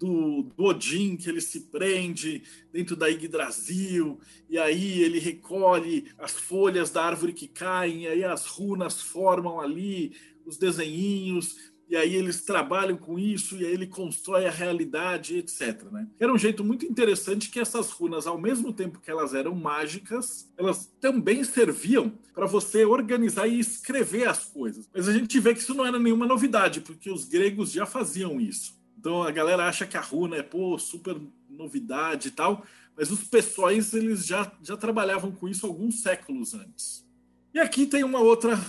do, 0.00 0.44
do, 0.56 0.64
Odin, 0.64 1.14
que 1.14 1.28
ele 1.28 1.42
se 1.42 1.60
prende 1.66 2.42
dentro 2.72 2.96
da 2.96 3.06
Yggdrasil, 3.08 4.18
e 4.48 4.58
aí 4.58 5.02
ele 5.02 5.18
recolhe 5.18 6.06
as 6.18 6.32
folhas 6.32 6.90
da 6.90 7.04
árvore 7.04 7.34
que 7.34 7.46
caem, 7.46 8.04
e 8.04 8.08
aí 8.08 8.24
as 8.24 8.46
runas 8.46 9.02
formam 9.02 9.60
ali 9.60 10.12
os 10.46 10.56
desenhinhos, 10.56 11.70
e 11.86 11.96
aí 11.96 12.14
eles 12.14 12.42
trabalham 12.42 12.96
com 12.96 13.18
isso, 13.18 13.56
e 13.56 13.66
aí 13.66 13.72
ele 13.72 13.86
constrói 13.86 14.46
a 14.46 14.50
realidade, 14.50 15.36
etc. 15.36 15.82
Né? 15.90 16.06
Era 16.18 16.32
um 16.32 16.38
jeito 16.38 16.64
muito 16.64 16.86
interessante 16.86 17.50
que 17.50 17.60
essas 17.60 17.90
runas, 17.90 18.26
ao 18.26 18.40
mesmo 18.40 18.72
tempo 18.72 19.00
que 19.00 19.10
elas 19.10 19.34
eram 19.34 19.54
mágicas, 19.54 20.48
elas 20.56 20.90
também 21.00 21.44
serviam 21.44 22.12
para 22.32 22.46
você 22.46 22.86
organizar 22.86 23.48
e 23.48 23.58
escrever 23.58 24.28
as 24.28 24.44
coisas. 24.44 24.88
Mas 24.94 25.08
a 25.08 25.12
gente 25.12 25.38
vê 25.40 25.52
que 25.52 25.60
isso 25.60 25.74
não 25.74 25.84
era 25.84 25.98
nenhuma 25.98 26.26
novidade, 26.26 26.80
porque 26.80 27.10
os 27.10 27.24
gregos 27.26 27.72
já 27.72 27.84
faziam 27.84 28.40
isso. 28.40 28.79
Então 29.00 29.22
a 29.22 29.30
galera 29.30 29.66
acha 29.66 29.86
que 29.86 29.96
a 29.96 30.00
runa 30.00 30.36
é 30.36 30.42
pô, 30.42 30.78
super 30.78 31.18
novidade 31.48 32.28
e 32.28 32.30
tal, 32.30 32.66
mas 32.94 33.10
os 33.10 33.24
pessoais 33.24 33.94
eles 33.94 34.26
já, 34.26 34.52
já 34.62 34.76
trabalhavam 34.76 35.32
com 35.32 35.48
isso 35.48 35.66
alguns 35.66 36.02
séculos 36.02 36.52
antes. 36.52 37.02
E 37.54 37.58
aqui 37.58 37.86
tem 37.86 38.04
uma 38.04 38.20
outra 38.20 38.60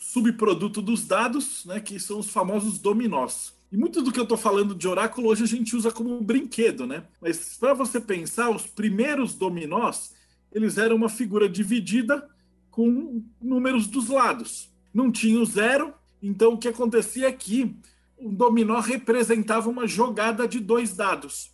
subproduto 0.00 0.82
dos 0.82 1.06
dados, 1.06 1.64
né, 1.64 1.78
que 1.78 2.00
são 2.00 2.18
os 2.18 2.28
famosos 2.28 2.76
dominós. 2.76 3.54
E 3.70 3.76
muito 3.76 4.02
do 4.02 4.10
que 4.10 4.18
eu 4.18 4.24
estou 4.24 4.36
falando 4.36 4.74
de 4.74 4.88
oráculo 4.88 5.28
hoje 5.28 5.44
a 5.44 5.46
gente 5.46 5.76
usa 5.76 5.92
como 5.92 6.12
um 6.12 6.24
brinquedo, 6.24 6.84
né? 6.84 7.04
Mas 7.20 7.56
para 7.56 7.72
você 7.72 8.00
pensar, 8.00 8.50
os 8.50 8.66
primeiros 8.66 9.36
dominós 9.36 10.12
eles 10.52 10.76
eram 10.76 10.96
uma 10.96 11.08
figura 11.08 11.48
dividida 11.48 12.28
com 12.68 13.22
números 13.40 13.86
dos 13.86 14.08
lados. 14.08 14.68
Não 14.92 15.12
tinha 15.12 15.38
o 15.38 15.46
zero, 15.46 15.94
então 16.20 16.54
o 16.54 16.58
que 16.58 16.66
acontecia 16.66 17.28
aqui 17.28 17.62
é 17.62 17.91
um 18.22 18.32
dominó 18.32 18.78
representava 18.80 19.68
uma 19.68 19.86
jogada 19.86 20.46
de 20.46 20.60
dois 20.60 20.94
dados. 20.96 21.52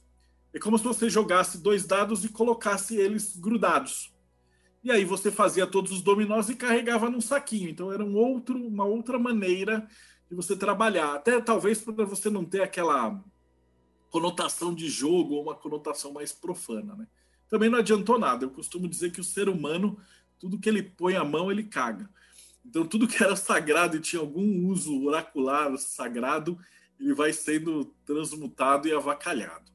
É 0.52 0.58
como 0.58 0.78
se 0.78 0.84
você 0.84 1.08
jogasse 1.08 1.58
dois 1.58 1.86
dados 1.86 2.24
e 2.24 2.28
colocasse 2.28 2.96
eles 2.96 3.36
grudados. 3.36 4.12
E 4.82 4.90
aí 4.90 5.04
você 5.04 5.30
fazia 5.30 5.66
todos 5.66 5.90
os 5.92 6.02
dominós 6.02 6.48
e 6.48 6.54
carregava 6.54 7.10
num 7.10 7.20
saquinho. 7.20 7.68
Então 7.68 7.92
era 7.92 8.04
um 8.04 8.16
outro, 8.16 8.58
uma 8.58 8.84
outra 8.84 9.18
maneira 9.18 9.88
de 10.28 10.36
você 10.36 10.56
trabalhar. 10.56 11.14
Até 11.14 11.40
talvez 11.40 11.80
para 11.80 12.04
você 12.04 12.30
não 12.30 12.44
ter 12.44 12.62
aquela 12.62 13.18
conotação 14.10 14.74
de 14.74 14.88
jogo 14.88 15.34
ou 15.34 15.42
uma 15.42 15.54
conotação 15.54 16.12
mais 16.12 16.32
profana. 16.32 16.94
Né? 16.94 17.06
Também 17.48 17.68
não 17.68 17.78
adiantou 17.78 18.18
nada. 18.18 18.44
Eu 18.44 18.50
costumo 18.50 18.88
dizer 18.88 19.10
que 19.10 19.20
o 19.20 19.24
ser 19.24 19.48
humano, 19.48 19.98
tudo 20.38 20.58
que 20.58 20.68
ele 20.68 20.82
põe 20.82 21.16
a 21.16 21.24
mão, 21.24 21.50
ele 21.50 21.64
caga. 21.64 22.08
Então, 22.68 22.86
tudo 22.86 23.08
que 23.08 23.22
era 23.22 23.34
sagrado 23.34 23.96
e 23.96 24.00
tinha 24.00 24.20
algum 24.20 24.66
uso 24.66 25.04
oracular 25.04 25.76
sagrado, 25.78 26.58
ele 27.00 27.14
vai 27.14 27.32
sendo 27.32 27.86
transmutado 28.04 28.86
e 28.86 28.92
avacalhado. 28.92 29.72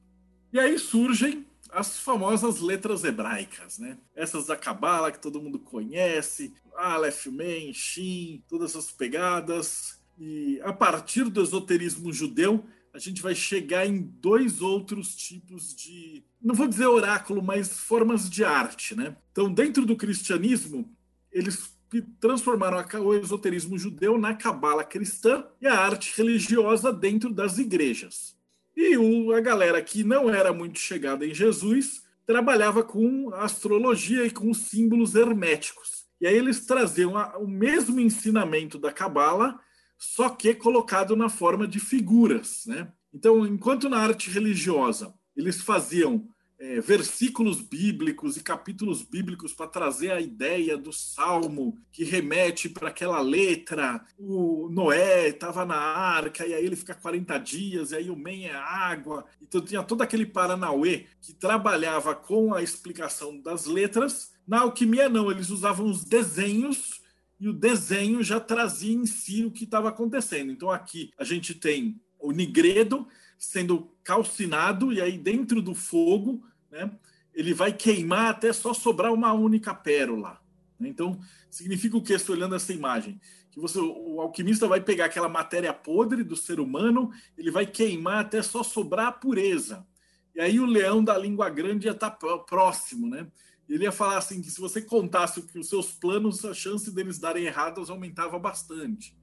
E 0.52 0.60
aí 0.60 0.78
surgem 0.78 1.44
as 1.70 1.98
famosas 1.98 2.60
letras 2.60 3.02
hebraicas, 3.02 3.78
né? 3.78 3.98
Essas 4.14 4.46
da 4.46 4.56
Cabala 4.56 5.10
que 5.10 5.20
todo 5.20 5.42
mundo 5.42 5.58
conhece, 5.58 6.54
Aleph, 6.76 7.26
Men, 7.26 7.74
Shin, 7.74 8.44
todas 8.48 8.70
essas 8.70 8.92
pegadas. 8.92 10.00
E 10.16 10.60
a 10.62 10.72
partir 10.72 11.24
do 11.24 11.42
esoterismo 11.42 12.12
judeu, 12.12 12.64
a 12.92 12.98
gente 13.00 13.20
vai 13.20 13.34
chegar 13.34 13.84
em 13.84 14.00
dois 14.00 14.62
outros 14.62 15.16
tipos 15.16 15.74
de, 15.74 16.22
não 16.40 16.54
vou 16.54 16.68
dizer 16.68 16.86
oráculo, 16.86 17.42
mas 17.42 17.76
formas 17.76 18.30
de 18.30 18.44
arte, 18.44 18.94
né? 18.94 19.16
Então, 19.32 19.52
dentro 19.52 19.84
do 19.84 19.96
cristianismo, 19.96 20.88
eles 21.32 21.73
que 21.94 22.02
transformaram 22.18 22.84
o 23.04 23.14
esoterismo 23.14 23.78
judeu 23.78 24.18
na 24.18 24.34
cabala 24.34 24.82
cristã 24.82 25.46
e 25.60 25.66
a 25.68 25.78
arte 25.78 26.12
religiosa 26.16 26.92
dentro 26.92 27.32
das 27.32 27.56
igrejas. 27.56 28.36
E 28.76 28.96
a 29.32 29.40
galera 29.40 29.80
que 29.80 30.02
não 30.02 30.28
era 30.28 30.52
muito 30.52 30.80
chegada 30.80 31.24
em 31.24 31.32
Jesus 31.32 32.02
trabalhava 32.26 32.82
com 32.82 33.32
astrologia 33.34 34.26
e 34.26 34.30
com 34.32 34.52
símbolos 34.52 35.14
herméticos. 35.14 36.04
E 36.20 36.26
aí 36.26 36.34
eles 36.34 36.66
traziam 36.66 37.12
o 37.38 37.46
mesmo 37.46 38.00
ensinamento 38.00 38.76
da 38.76 38.90
cabala, 38.90 39.56
só 39.96 40.28
que 40.28 40.52
colocado 40.52 41.14
na 41.14 41.28
forma 41.28 41.64
de 41.64 41.78
figuras. 41.78 42.64
Né? 42.66 42.88
Então, 43.14 43.46
enquanto 43.46 43.88
na 43.88 43.98
arte 43.98 44.30
religiosa 44.30 45.14
eles 45.36 45.60
faziam 45.60 46.26
é, 46.58 46.80
versículos 46.80 47.60
bíblicos 47.60 48.36
e 48.36 48.42
capítulos 48.42 49.02
bíblicos 49.02 49.52
para 49.52 49.66
trazer 49.66 50.12
a 50.12 50.20
ideia 50.20 50.76
do 50.76 50.92
salmo 50.92 51.76
que 51.90 52.04
remete 52.04 52.68
para 52.68 52.88
aquela 52.88 53.20
letra. 53.20 54.04
O 54.18 54.68
Noé 54.70 55.28
estava 55.28 55.64
na 55.64 55.76
arca 55.76 56.46
e 56.46 56.54
aí 56.54 56.64
ele 56.64 56.76
fica 56.76 56.94
40 56.94 57.38
dias, 57.38 57.90
e 57.90 57.96
aí 57.96 58.10
o 58.10 58.16
Men 58.16 58.46
é 58.46 58.54
água. 58.54 59.24
Então 59.42 59.60
tinha 59.60 59.82
todo 59.82 60.02
aquele 60.02 60.26
Paranauê 60.26 61.06
que 61.20 61.32
trabalhava 61.34 62.14
com 62.14 62.54
a 62.54 62.62
explicação 62.62 63.40
das 63.40 63.66
letras. 63.66 64.32
Na 64.46 64.60
alquimia, 64.60 65.08
não, 65.08 65.30
eles 65.30 65.50
usavam 65.50 65.86
os 65.86 66.04
desenhos 66.04 67.02
e 67.40 67.48
o 67.48 67.52
desenho 67.52 68.22
já 68.22 68.38
trazia 68.38 68.94
em 68.94 69.06
si 69.06 69.44
o 69.44 69.50
que 69.50 69.64
estava 69.64 69.88
acontecendo. 69.88 70.52
Então 70.52 70.70
aqui 70.70 71.10
a 71.18 71.24
gente 71.24 71.54
tem 71.54 72.00
o 72.18 72.32
Nigredo, 72.32 73.06
sendo 73.38 73.90
calcinado, 74.02 74.92
e 74.92 75.00
aí 75.00 75.18
dentro 75.18 75.60
do 75.60 75.74
fogo, 75.74 76.44
né, 76.70 76.90
ele 77.34 77.52
vai 77.52 77.72
queimar 77.72 78.30
até 78.30 78.52
só 78.52 78.72
sobrar 78.72 79.12
uma 79.12 79.32
única 79.32 79.74
pérola. 79.74 80.40
Né? 80.78 80.88
Então, 80.88 81.18
significa 81.50 81.96
o 81.96 82.02
que 82.02 82.12
estou 82.12 82.34
olhando 82.34 82.54
essa 82.54 82.72
imagem? 82.72 83.20
Que 83.50 83.60
você, 83.60 83.78
o 83.78 84.20
alquimista 84.20 84.66
vai 84.66 84.80
pegar 84.80 85.06
aquela 85.06 85.28
matéria 85.28 85.72
podre 85.72 86.22
do 86.22 86.36
ser 86.36 86.60
humano, 86.60 87.10
ele 87.36 87.50
vai 87.50 87.66
queimar 87.66 88.20
até 88.20 88.42
só 88.42 88.62
sobrar 88.62 89.06
a 89.08 89.12
pureza. 89.12 89.86
E 90.34 90.40
aí 90.40 90.58
o 90.58 90.66
leão 90.66 91.02
da 91.02 91.16
língua 91.16 91.48
grande 91.48 91.86
ia 91.86 91.92
estar 91.92 92.10
tá 92.10 92.38
próximo, 92.38 93.08
né? 93.08 93.26
Ele 93.68 93.84
ia 93.84 93.92
falar 93.92 94.18
assim 94.18 94.42
que 94.42 94.50
se 94.50 94.60
você 94.60 94.82
contasse 94.82 95.40
que 95.42 95.58
os 95.58 95.68
seus 95.68 95.92
planos, 95.92 96.44
a 96.44 96.52
chance 96.52 96.90
deles 96.90 97.18
darem 97.18 97.44
errados 97.44 97.88
aumentava 97.88 98.38
bastante. 98.38 99.16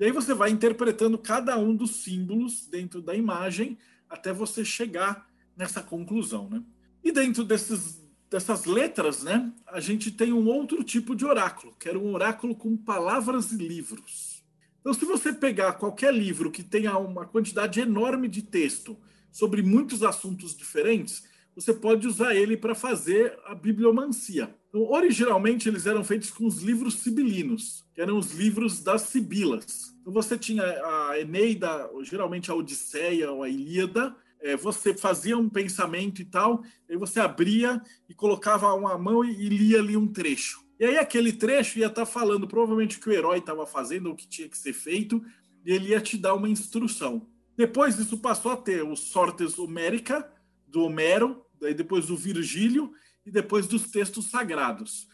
E 0.00 0.04
aí 0.06 0.12
você 0.12 0.32
vai 0.32 0.48
interpretando 0.48 1.18
cada 1.18 1.58
um 1.58 1.76
dos 1.76 1.96
símbolos 1.96 2.66
dentro 2.66 3.02
da 3.02 3.14
imagem 3.14 3.76
até 4.08 4.32
você 4.32 4.64
chegar 4.64 5.28
nessa 5.54 5.82
conclusão, 5.82 6.48
né? 6.48 6.62
E 7.04 7.12
dentro 7.12 7.44
desses, 7.44 8.02
dessas 8.30 8.64
letras, 8.64 9.22
né, 9.22 9.52
a 9.66 9.78
gente 9.78 10.10
tem 10.10 10.32
um 10.32 10.46
outro 10.46 10.82
tipo 10.82 11.14
de 11.14 11.26
oráculo, 11.26 11.74
que 11.78 11.86
era 11.86 11.98
um 11.98 12.14
oráculo 12.14 12.56
com 12.56 12.78
palavras 12.78 13.52
e 13.52 13.56
livros. 13.56 14.42
Então, 14.80 14.94
se 14.94 15.04
você 15.04 15.34
pegar 15.34 15.74
qualquer 15.74 16.14
livro 16.14 16.50
que 16.50 16.62
tenha 16.62 16.96
uma 16.96 17.26
quantidade 17.26 17.78
enorme 17.78 18.26
de 18.26 18.40
texto 18.40 18.96
sobre 19.30 19.60
muitos 19.62 20.02
assuntos 20.02 20.56
diferentes, 20.56 21.22
você 21.54 21.74
pode 21.74 22.06
usar 22.06 22.34
ele 22.34 22.56
para 22.56 22.74
fazer 22.74 23.38
a 23.44 23.54
bibliomancia. 23.54 24.54
Então, 24.70 24.82
originalmente, 24.90 25.68
eles 25.68 25.84
eram 25.84 26.02
feitos 26.02 26.30
com 26.30 26.46
os 26.46 26.62
livros 26.62 26.94
sibilinos, 26.94 27.84
que 27.94 28.00
eram 28.00 28.16
os 28.16 28.32
livros 28.32 28.80
das 28.80 29.02
sibilas. 29.02 29.89
Então, 30.00 30.12
você 30.12 30.36
tinha 30.38 30.62
a 30.62 31.20
Eneida, 31.20 31.90
geralmente 32.02 32.50
a 32.50 32.54
Odisseia 32.54 33.30
ou 33.30 33.42
a 33.42 33.48
Ilíada, 33.48 34.14
é, 34.42 34.56
você 34.56 34.94
fazia 34.94 35.36
um 35.36 35.48
pensamento 35.48 36.22
e 36.22 36.24
tal, 36.24 36.62
aí 36.88 36.96
você 36.96 37.20
abria 37.20 37.80
e 38.08 38.14
colocava 38.14 38.72
uma 38.74 38.96
mão 38.96 39.24
e, 39.24 39.48
lia 39.48 39.78
ali 39.78 39.96
um 39.96 40.06
trecho. 40.06 40.64
E 40.78 40.84
aí 40.84 40.96
aquele 40.96 41.32
trecho 41.32 41.78
ia 41.78 41.88
estar 41.88 42.06
tá 42.06 42.10
falando 42.10 42.48
provavelmente 42.48 42.96
o 42.96 43.00
que 43.00 43.10
o 43.10 43.12
herói 43.12 43.38
estava 43.38 43.66
fazendo 43.66 44.06
ou 44.06 44.12
o 44.14 44.16
que 44.16 44.26
tinha 44.26 44.48
que 44.48 44.56
ser 44.56 44.72
feito, 44.72 45.22
e 45.64 45.72
ele 45.72 45.90
ia 45.90 46.00
te 46.00 46.16
dar 46.16 46.34
uma 46.34 46.48
instrução. 46.48 47.26
Depois 47.56 47.98
isso 47.98 48.16
passou 48.18 48.52
a 48.52 48.56
ter 48.56 48.82
o 48.82 48.96
Sortes 48.96 49.58
Homérica, 49.58 50.26
do 50.66 50.84
Homero, 50.84 51.44
daí 51.60 51.74
depois 51.74 52.06
do 52.06 52.16
Virgílio 52.16 52.92
e 53.26 53.30
depois 53.30 53.66
dos 53.66 53.90
textos 53.90 54.30
sagrados. 54.30 55.06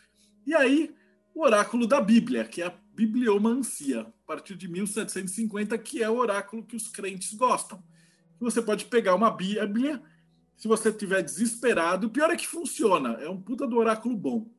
E 0.47 0.55
aí 0.55 0.95
o 1.35 1.43
oráculo 1.43 1.87
da 1.87 2.01
Bíblia, 2.01 2.45
que 2.45 2.63
é 2.63 2.67
a 2.67 2.79
bibliomancia, 2.97 4.01
a 4.01 4.27
partir 4.27 4.57
de 4.57 4.67
1750, 4.67 5.77
que 5.77 6.03
é 6.03 6.09
o 6.09 6.17
oráculo 6.17 6.65
que 6.65 6.75
os 6.75 6.89
crentes 6.89 7.35
gostam. 7.35 7.83
Você 8.41 8.63
pode 8.63 8.87
pegar 8.87 9.15
uma 9.15 9.31
Bíblia, 9.31 10.03
se 10.57 10.67
você 10.67 10.89
estiver 10.89 11.23
desesperado, 11.23 12.07
o 12.07 12.11
pior 12.11 12.31
é 12.31 12.37
que 12.37 12.47
funciona, 12.47 13.11
é 13.21 13.29
um 13.29 13.41
puta 13.41 13.67
do 13.67 13.77
oráculo 13.77 14.17
bom. 14.17 14.51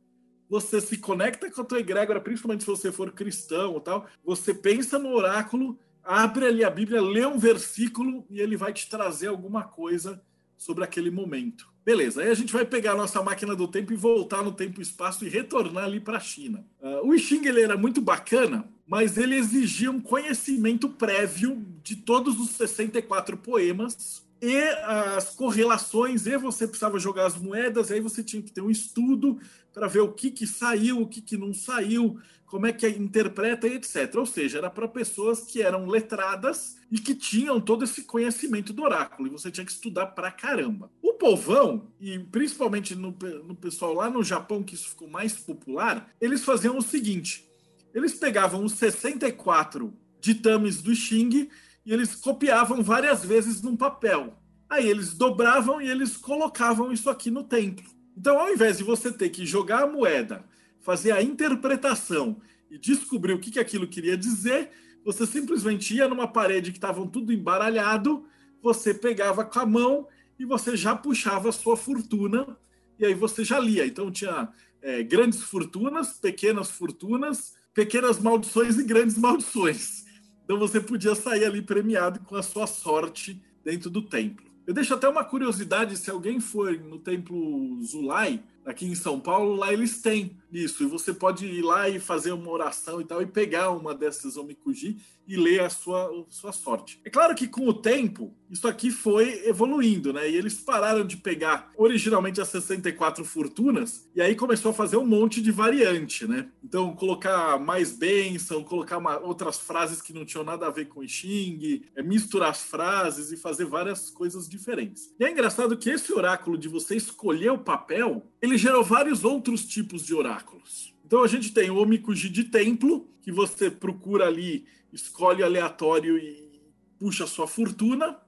Você 0.48 0.80
se 0.80 1.00
conecta 1.00 1.50
com 1.50 1.62
a 1.62 1.66
tua 1.66 1.80
egrégora, 1.80 2.22
principalmente 2.22 2.64
se 2.64 2.70
você 2.70 2.92
for 2.92 3.12
cristão 3.12 3.74
ou 3.74 3.82
tal, 3.82 4.08
você 4.24 4.54
pensa 4.54 5.00
no 5.00 5.10
oráculo, 5.10 5.78
abre 6.04 6.46
ali 6.46 6.64
a 6.64 6.70
Bíblia, 6.70 7.02
lê 7.02 7.26
um 7.26 7.40
versículo 7.40 8.24
e 8.30 8.40
ele 8.40 8.56
vai 8.56 8.72
te 8.72 8.88
trazer 8.88 9.28
alguma 9.28 9.64
coisa 9.64 10.22
sobre 10.58 10.84
aquele 10.84 11.12
momento. 11.12 11.68
Beleza, 11.86 12.22
aí 12.22 12.30
a 12.30 12.34
gente 12.34 12.52
vai 12.52 12.66
pegar 12.66 12.92
a 12.92 12.98
nossa 12.98 13.22
máquina 13.24 13.56
do 13.56 13.68
tempo 13.68 13.94
e 13.94 13.96
voltar 13.96 14.44
no 14.44 14.52
tempo 14.52 14.82
e 14.82 14.84
espaço 14.84 15.26
e 15.26 15.30
retornar 15.30 15.86
ali 15.86 16.00
para 16.00 16.18
a 16.18 16.20
China. 16.20 16.66
Uh, 16.82 17.08
o 17.08 17.16
I 17.16 17.20
Ching 17.20 17.46
ele 17.46 17.62
era 17.62 17.78
muito 17.78 18.02
bacana, 18.02 18.68
mas 18.86 19.18
ele 19.18 19.36
exigia 19.36 19.90
um 19.90 20.02
conhecimento 20.02 20.90
prévio 20.90 21.66
de 21.82 21.96
todos 21.96 22.40
os 22.40 22.50
64 22.50 23.38
poemas 23.38 24.26
e 24.42 24.58
as 24.84 25.34
correlações, 25.34 26.28
e 26.28 26.38
você 26.38 26.68
precisava 26.68 27.00
jogar 27.00 27.26
as 27.26 27.38
moedas, 27.38 27.90
aí 27.90 28.00
você 28.00 28.24
tinha 28.24 28.42
que 28.42 28.52
ter 28.52 28.62
um 28.62 28.70
estudo 28.70 29.40
para 29.74 29.88
ver 29.88 30.02
o 30.02 30.12
que, 30.12 30.30
que 30.30 30.46
saiu, 30.46 31.02
o 31.02 31.08
que, 31.08 31.22
que 31.22 31.38
não 31.38 31.54
saiu, 31.54 32.20
como 32.48 32.66
é 32.66 32.74
que 32.74 32.88
interpreta 32.88 33.68
e 33.68 33.76
etc. 33.76 34.16
Ou 34.16 34.26
seja, 34.26 34.58
era 34.58 34.70
para 34.70 34.88
pessoas 34.88 35.42
que 35.42 35.62
eram 35.62 35.86
letradas 35.86 36.78
e 36.90 36.98
que 36.98 37.14
tinham 37.14 37.60
todo 37.60 37.84
esse 37.84 38.04
conhecimento 38.04 38.74
do 38.74 38.84
oráculo, 38.84 39.28
e 39.28 39.32
você 39.32 39.52
tinha 39.52 39.66
que 39.66 39.72
estudar 39.72 40.08
para 40.08 40.32
caramba. 40.32 40.90
O 41.02 41.14
povão, 41.14 41.92
e 42.00 42.18
principalmente 42.18 42.96
no, 42.96 43.16
no 43.46 43.56
pessoal 43.56 43.94
lá 43.94 44.10
no 44.10 44.24
Japão, 44.24 44.64
que 44.64 44.76
isso 44.76 44.90
ficou 44.90 45.10
mais 45.10 45.34
popular, 45.34 46.10
eles 46.20 46.44
faziam 46.44 46.78
o 46.78 46.82
seguinte: 46.82 47.46
eles 47.94 48.14
pegavam 48.14 48.64
os 48.64 48.74
64 48.74 49.94
ditames 50.22 50.82
do 50.82 50.96
Xing 50.96 51.50
e 51.86 51.94
eles 51.94 52.16
copiavam 52.16 52.82
várias 52.82 53.24
vezes 53.26 53.62
num 53.62 53.76
papel. 53.76 54.38
Aí 54.70 54.90
eles 54.90 55.14
dobravam 55.14 55.82
e 55.82 55.90
eles 55.90 56.16
colocavam 56.16 56.92
isso 56.92 57.10
aqui 57.10 57.30
no 57.30 57.44
templo. 57.44 57.86
Então, 58.18 58.40
ao 58.40 58.52
invés 58.52 58.78
de 58.78 58.84
você 58.84 59.12
ter 59.12 59.30
que 59.30 59.46
jogar 59.46 59.84
a 59.84 59.88
moeda, 59.88 60.44
fazer 60.82 61.12
a 61.12 61.22
interpretação 61.22 62.42
e 62.70 62.78
descobrir 62.78 63.34
o 63.34 63.40
que, 63.40 63.52
que 63.52 63.60
aquilo 63.60 63.88
queria 63.88 64.18
dizer, 64.18 64.72
você 65.04 65.26
simplesmente 65.26 65.96
ia 65.96 66.08
numa 66.08 66.28
parede 66.28 66.72
que 66.72 66.78
estavam 66.78 67.08
tudo 67.08 67.32
embaralhado, 67.32 68.26
você 68.62 68.94
pegava 68.94 69.46
com 69.46 69.60
a 69.60 69.66
mão 69.66 70.08
e 70.38 70.46
você 70.46 70.76
já 70.76 70.96
puxava 70.96 71.50
a 71.50 71.54
sua 71.54 71.78
fortuna 71.78 72.58
e 73.00 73.06
aí 73.06 73.14
você 73.14 73.44
já 73.44 73.60
lia. 73.60 73.86
Então 73.86 74.12
tinha 74.12 74.50
é, 74.82 75.04
grandes 75.04 75.42
fortunas, 75.42 76.20
pequenas 76.20 76.70
fortunas, 76.70 77.56
pequenas 77.74 78.20
maldições 78.20 78.78
e 78.78 78.84
grandes 78.84 79.18
maldições. 79.18 80.06
Então 80.44 80.58
você 80.58 80.80
podia 80.80 81.16
sair 81.16 81.46
ali 81.46 81.62
premiado 81.62 82.20
com 82.22 82.36
a 82.36 82.44
sua 82.44 82.68
sorte 82.68 83.42
dentro 83.64 83.90
do 83.90 84.02
templo. 84.02 84.46
Eu 84.66 84.74
deixo 84.74 84.94
até 84.94 85.08
uma 85.08 85.24
curiosidade: 85.24 85.98
se 85.98 86.10
alguém 86.10 86.40
for 86.40 86.78
no 86.78 87.00
templo 87.00 87.82
Zulai, 87.84 88.44
aqui 88.68 88.86
em 88.86 88.96
São 88.96 89.18
Paulo, 89.18 89.56
lá 89.56 89.72
eles 89.72 90.02
têm 90.02 90.38
isso. 90.52 90.84
E 90.84 90.86
você 90.86 91.14
pode 91.14 91.46
ir 91.46 91.62
lá 91.62 91.88
e 91.88 92.00
fazer 92.00 92.34
uma 92.34 92.52
oração 92.52 93.00
e 93.00 93.06
tal, 93.06 93.22
e 93.22 93.26
pegar 93.26 93.72
uma 93.72 93.96
dessas 93.96 94.36
omikuji 94.36 94.98
e 95.28 95.36
ler 95.36 95.62
a 95.62 95.70
sua, 95.70 96.06
a 96.06 96.32
sua 96.32 96.52
sorte. 96.54 97.02
É 97.04 97.10
claro 97.10 97.36
que 97.36 97.48
com 97.48 97.68
o 97.68 97.74
tempo, 97.74 98.34
isso 98.50 98.66
aqui 98.66 98.90
foi 98.90 99.46
evoluindo, 99.46 100.14
né? 100.14 100.30
E 100.30 100.36
eles 100.36 100.56
pararam 100.56 101.06
de 101.06 101.18
pegar 101.18 101.70
originalmente 101.76 102.40
as 102.40 102.48
64 102.48 103.26
fortunas, 103.26 104.10
e 104.16 104.22
aí 104.22 104.36
começou 104.36 104.72
a 104.72 104.74
fazer 104.74 104.96
um 104.96 105.06
monte 105.06 105.42
de 105.42 105.52
variante, 105.52 106.26
né? 106.26 106.50
Então, 106.64 106.96
colocar 106.96 107.60
mais 107.60 107.92
bênção, 107.92 108.64
colocar 108.64 108.98
uma, 108.98 109.20
outras 109.20 109.60
frases 109.60 110.02
que 110.02 110.14
não 110.14 110.26
tinham 110.26 110.46
nada 110.46 110.68
a 110.68 110.72
ver 110.72 110.86
com 110.86 111.02
o 111.02 111.08
Xing, 111.08 111.84
é, 111.94 112.02
misturar 112.02 112.52
as 112.52 112.64
frases 112.64 113.32
e 113.32 113.38
fazer 113.38 113.66
várias 113.66 114.10
coisas 114.10 114.48
diferentes. 114.48 115.14
E 115.20 115.26
é 115.26 115.32
engraçado 115.32 115.78
que 115.78 115.90
esse 115.90 116.14
oráculo 116.14 116.58
de 116.58 116.70
você 116.70 116.96
escolher 116.96 117.52
o 117.52 117.58
papel, 117.58 118.26
ele 118.48 118.58
gerou 118.58 118.84
vários 118.84 119.24
outros 119.24 119.66
tipos 119.66 120.06
de 120.06 120.14
oráculos. 120.14 120.94
Então 121.06 121.24
a 121.24 121.28
gente 121.28 121.54
tem 121.54 121.70
o 121.70 121.78
Omikuji 121.78 122.30
de 122.30 122.46
templo, 122.46 123.08
que 123.22 123.32
você 123.32 123.70
procura 123.70 124.26
ali, 124.26 124.66
escolhe 124.92 125.44
aleatório 125.44 126.18
e 126.18 126.62
puxa 127.00 127.26
a 127.26 127.28
sua 127.28 127.48
fortuna, 127.48 128.20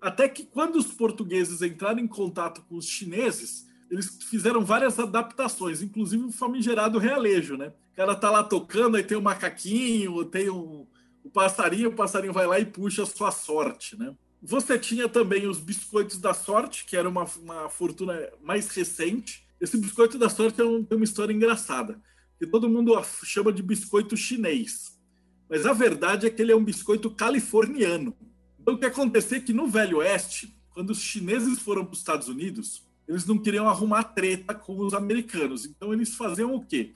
até 0.00 0.28
que 0.28 0.44
quando 0.44 0.76
os 0.76 0.86
portugueses 0.86 1.62
entraram 1.62 2.00
em 2.00 2.06
contato 2.06 2.62
com 2.68 2.76
os 2.76 2.86
chineses, 2.86 3.66
eles 3.90 4.18
fizeram 4.28 4.64
várias 4.64 4.98
adaptações, 4.98 5.82
inclusive 5.82 6.24
o 6.24 6.32
famigerado 6.32 6.98
realejo, 6.98 7.56
né? 7.56 7.72
O 7.92 7.96
cara 7.96 8.14
tá 8.14 8.30
lá 8.30 8.44
tocando, 8.44 8.96
aí 8.96 9.02
tem 9.02 9.16
o 9.16 9.20
um 9.20 9.24
macaquinho, 9.24 10.24
tem 10.24 10.50
um, 10.50 10.86
o 11.24 11.30
passarinho, 11.30 11.90
o 11.90 11.94
passarinho 11.94 12.32
vai 12.32 12.46
lá 12.46 12.60
e 12.60 12.66
puxa 12.66 13.02
a 13.02 13.06
sua 13.06 13.30
sorte, 13.30 13.98
né? 13.98 14.14
Você 14.40 14.78
tinha 14.78 15.08
também 15.08 15.48
os 15.48 15.58
biscoitos 15.58 16.18
da 16.18 16.32
sorte, 16.32 16.84
que 16.84 16.96
era 16.96 17.08
uma, 17.08 17.24
uma 17.42 17.68
fortuna 17.68 18.14
mais 18.40 18.68
recente, 18.68 19.47
esse 19.60 19.76
biscoito 19.76 20.18
da 20.18 20.28
sorte 20.28 20.60
é 20.60 20.64
um, 20.64 20.84
tem 20.84 20.96
uma 20.96 21.04
história 21.04 21.32
engraçada, 21.32 22.00
que 22.38 22.46
todo 22.46 22.68
mundo 22.68 22.92
chama 23.24 23.52
de 23.52 23.62
biscoito 23.62 24.16
chinês. 24.16 24.98
Mas 25.48 25.66
a 25.66 25.72
verdade 25.72 26.26
é 26.26 26.30
que 26.30 26.40
ele 26.40 26.52
é 26.52 26.56
um 26.56 26.64
biscoito 26.64 27.10
californiano. 27.10 28.16
Então 28.60 28.74
o 28.74 28.78
que 28.78 28.86
aconteceu 28.86 29.38
é 29.38 29.40
que 29.40 29.52
no 29.52 29.66
Velho 29.66 29.98
Oeste, 29.98 30.54
quando 30.70 30.90
os 30.90 31.00
chineses 31.00 31.58
foram 31.58 31.84
para 31.84 31.94
os 31.94 31.98
Estados 31.98 32.28
Unidos, 32.28 32.86
eles 33.08 33.24
não 33.24 33.38
queriam 33.38 33.68
arrumar 33.68 34.04
treta 34.04 34.54
com 34.54 34.78
os 34.78 34.92
americanos. 34.92 35.64
Então 35.64 35.92
eles 35.92 36.14
faziam 36.14 36.54
o 36.54 36.64
quê? 36.64 36.94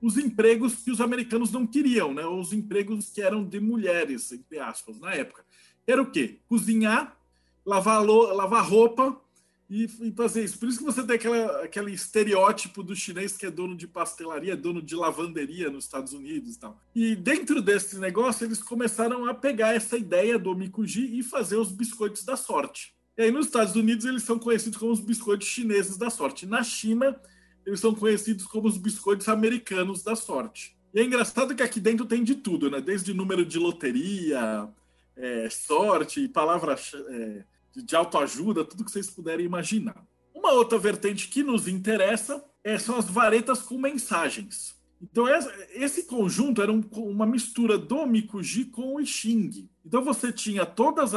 Os 0.00 0.16
empregos 0.16 0.76
que 0.76 0.90
os 0.90 1.00
americanos 1.00 1.52
não 1.52 1.66
queriam, 1.66 2.12
né? 2.12 2.26
Os 2.26 2.52
empregos 2.52 3.10
que 3.10 3.20
eram 3.20 3.44
de 3.44 3.60
mulheres, 3.60 4.32
entre 4.32 4.58
aspas, 4.58 4.98
na 4.98 5.12
época. 5.14 5.44
Era 5.86 6.02
o 6.02 6.10
quê? 6.10 6.40
Cozinhar, 6.48 7.16
lavar, 7.64 8.02
lavar 8.04 8.68
roupa, 8.68 9.20
e, 9.68 9.84
e, 9.84 10.12
fazer 10.12 10.44
isso. 10.44 10.58
Por 10.58 10.68
isso 10.68 10.78
que 10.78 10.84
você 10.84 11.02
tem 11.02 11.16
aquela, 11.16 11.62
aquele 11.62 11.92
estereótipo 11.92 12.82
do 12.82 12.94
chinês 12.94 13.36
que 13.36 13.46
é 13.46 13.50
dono 13.50 13.76
de 13.76 13.86
pastelaria, 13.86 14.56
dono 14.56 14.82
de 14.82 14.94
lavanderia 14.94 15.70
nos 15.70 15.84
Estados 15.84 16.12
Unidos 16.12 16.56
e 16.56 16.58
tal. 16.58 16.80
E 16.94 17.16
dentro 17.16 17.62
desse 17.62 17.98
negócio, 17.98 18.44
eles 18.44 18.62
começaram 18.62 19.26
a 19.26 19.34
pegar 19.34 19.74
essa 19.74 19.96
ideia 19.96 20.38
do 20.38 20.54
Mikuji 20.54 21.18
e 21.18 21.22
fazer 21.22 21.56
os 21.56 21.72
biscoitos 21.72 22.24
da 22.24 22.36
sorte. 22.36 22.94
E 23.16 23.22
aí 23.22 23.30
nos 23.30 23.46
Estados 23.46 23.74
Unidos 23.74 24.04
eles 24.04 24.22
são 24.22 24.38
conhecidos 24.38 24.78
como 24.78 24.92
os 24.92 25.00
biscoitos 25.00 25.46
chineses 25.48 25.96
da 25.96 26.10
sorte. 26.10 26.46
Na 26.46 26.62
China, 26.62 27.18
eles 27.64 27.80
são 27.80 27.94
conhecidos 27.94 28.46
como 28.46 28.68
os 28.68 28.76
biscoitos 28.76 29.28
americanos 29.28 30.02
da 30.02 30.16
sorte. 30.16 30.76
E 30.94 31.00
é 31.00 31.04
engraçado 31.04 31.54
que 31.54 31.62
aqui 31.62 31.80
dentro 31.80 32.04
tem 32.04 32.22
de 32.22 32.34
tudo, 32.34 32.70
né? 32.70 32.80
Desde 32.80 33.14
número 33.14 33.44
de 33.44 33.58
loteria, 33.58 34.68
é, 35.16 35.48
sorte, 35.50 36.28
palavras 36.28 36.92
é, 37.08 37.44
de 37.74 37.96
autoajuda, 37.96 38.64
tudo 38.64 38.84
que 38.84 38.90
vocês 38.90 39.10
puderem 39.10 39.46
imaginar. 39.46 40.06
Uma 40.34 40.52
outra 40.52 40.78
vertente 40.78 41.28
que 41.28 41.42
nos 41.42 41.68
interessa 41.68 42.42
é, 42.64 42.78
são 42.78 42.96
as 42.96 43.08
varetas 43.08 43.62
com 43.62 43.78
mensagens. 43.78 44.74
Então, 45.00 45.26
esse 45.70 46.04
conjunto 46.04 46.62
era 46.62 46.70
um, 46.70 46.80
uma 46.92 47.26
mistura 47.26 47.76
do 47.76 48.06
Mikuji 48.06 48.66
com 48.66 48.94
o 48.94 49.04
Xing. 49.04 49.68
Então, 49.84 50.04
você 50.04 50.32
tinha 50.32 50.64
todos 50.64 51.12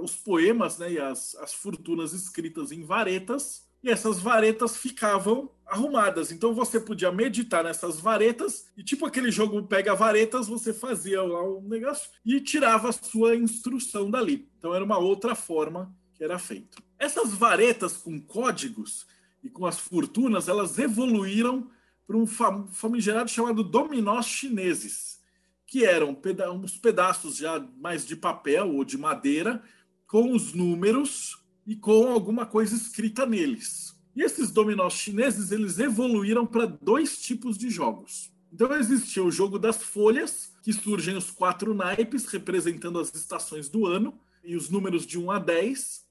os 0.00 0.14
poemas 0.16 0.78
né, 0.78 0.92
e 0.92 0.98
as, 1.00 1.34
as 1.36 1.52
fortunas 1.52 2.12
escritas 2.12 2.70
em 2.70 2.84
varetas, 2.84 3.64
e 3.84 3.90
essas 3.90 4.18
varetas 4.18 4.78
ficavam 4.78 5.50
arrumadas. 5.66 6.32
Então, 6.32 6.54
você 6.54 6.80
podia 6.80 7.12
meditar 7.12 7.62
nessas 7.62 8.00
varetas, 8.00 8.66
e 8.78 8.82
tipo 8.82 9.04
aquele 9.04 9.30
jogo 9.30 9.62
pega 9.62 9.94
varetas, 9.94 10.48
você 10.48 10.72
fazia 10.72 11.22
lá 11.22 11.46
um 11.46 11.60
negócio 11.60 12.10
e 12.24 12.40
tirava 12.40 12.88
a 12.88 12.92
sua 12.92 13.36
instrução 13.36 14.10
dali. 14.10 14.48
Então, 14.58 14.74
era 14.74 14.82
uma 14.82 14.98
outra 14.98 15.34
forma 15.34 15.94
que 16.14 16.24
era 16.24 16.38
feito. 16.38 16.82
Essas 16.98 17.34
varetas 17.34 17.98
com 17.98 18.18
códigos 18.18 19.06
e 19.42 19.50
com 19.50 19.66
as 19.66 19.78
fortunas, 19.78 20.48
elas 20.48 20.78
evoluíram 20.78 21.68
para 22.06 22.16
um 22.16 22.26
famigerado 22.26 23.30
chamado 23.30 23.62
dominós 23.62 24.24
chineses, 24.24 25.20
que 25.66 25.84
eram 25.84 26.14
peda 26.14 26.50
uns 26.50 26.78
pedaços 26.78 27.36
já 27.36 27.60
mais 27.78 28.06
de 28.06 28.16
papel 28.16 28.74
ou 28.74 28.82
de 28.82 28.96
madeira, 28.96 29.62
com 30.06 30.32
os 30.32 30.54
números 30.54 31.43
e 31.66 31.74
com 31.74 32.08
alguma 32.08 32.46
coisa 32.46 32.74
escrita 32.74 33.24
neles. 33.24 33.94
E 34.14 34.22
esses 34.22 34.50
dominós 34.50 34.94
chineses 34.94 35.50
eles 35.50 35.78
evoluíram 35.78 36.46
para 36.46 36.66
dois 36.66 37.20
tipos 37.20 37.58
de 37.58 37.68
jogos. 37.70 38.32
Então 38.52 38.72
existia 38.74 39.24
o 39.24 39.32
jogo 39.32 39.58
das 39.58 39.82
folhas, 39.82 40.52
que 40.62 40.72
surgem 40.72 41.16
os 41.16 41.30
quatro 41.30 41.74
naipes 41.74 42.26
representando 42.26 43.00
as 43.00 43.12
estações 43.12 43.68
do 43.68 43.86
ano 43.86 44.18
e 44.44 44.54
os 44.54 44.70
números 44.70 45.04
de 45.04 45.18
1 45.18 45.30
a 45.30 45.38
10. 45.40 46.04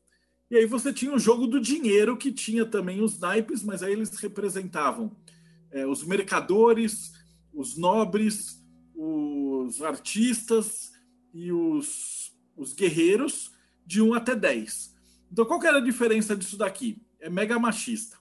E 0.51 0.57
aí 0.57 0.65
você 0.65 0.91
tinha 0.91 1.13
o 1.13 1.19
jogo 1.19 1.47
do 1.47 1.59
dinheiro, 1.59 2.17
que 2.17 2.31
tinha 2.31 2.65
também 2.65 3.01
os 3.01 3.17
naipes, 3.17 3.63
mas 3.63 3.81
aí 3.81 3.93
eles 3.93 4.09
representavam 4.17 5.15
é, 5.71 5.87
os 5.87 6.03
mercadores, 6.03 7.13
os 7.53 7.77
nobres, 7.77 8.61
os 8.93 9.81
artistas 9.81 10.91
e 11.33 11.51
os, 11.51 12.33
os 12.57 12.73
guerreiros 12.73 13.51
de 13.85 14.01
1 14.01 14.13
até 14.13 14.35
10. 14.35 14.92
Então, 15.33 15.45
qual 15.45 15.59
que 15.59 15.65
era 15.65 15.79
a 15.79 15.83
diferença 15.83 16.35
disso 16.35 16.55
daqui? 16.55 17.01
É 17.19 17.27
mega 17.27 17.57
machista. 17.57 18.19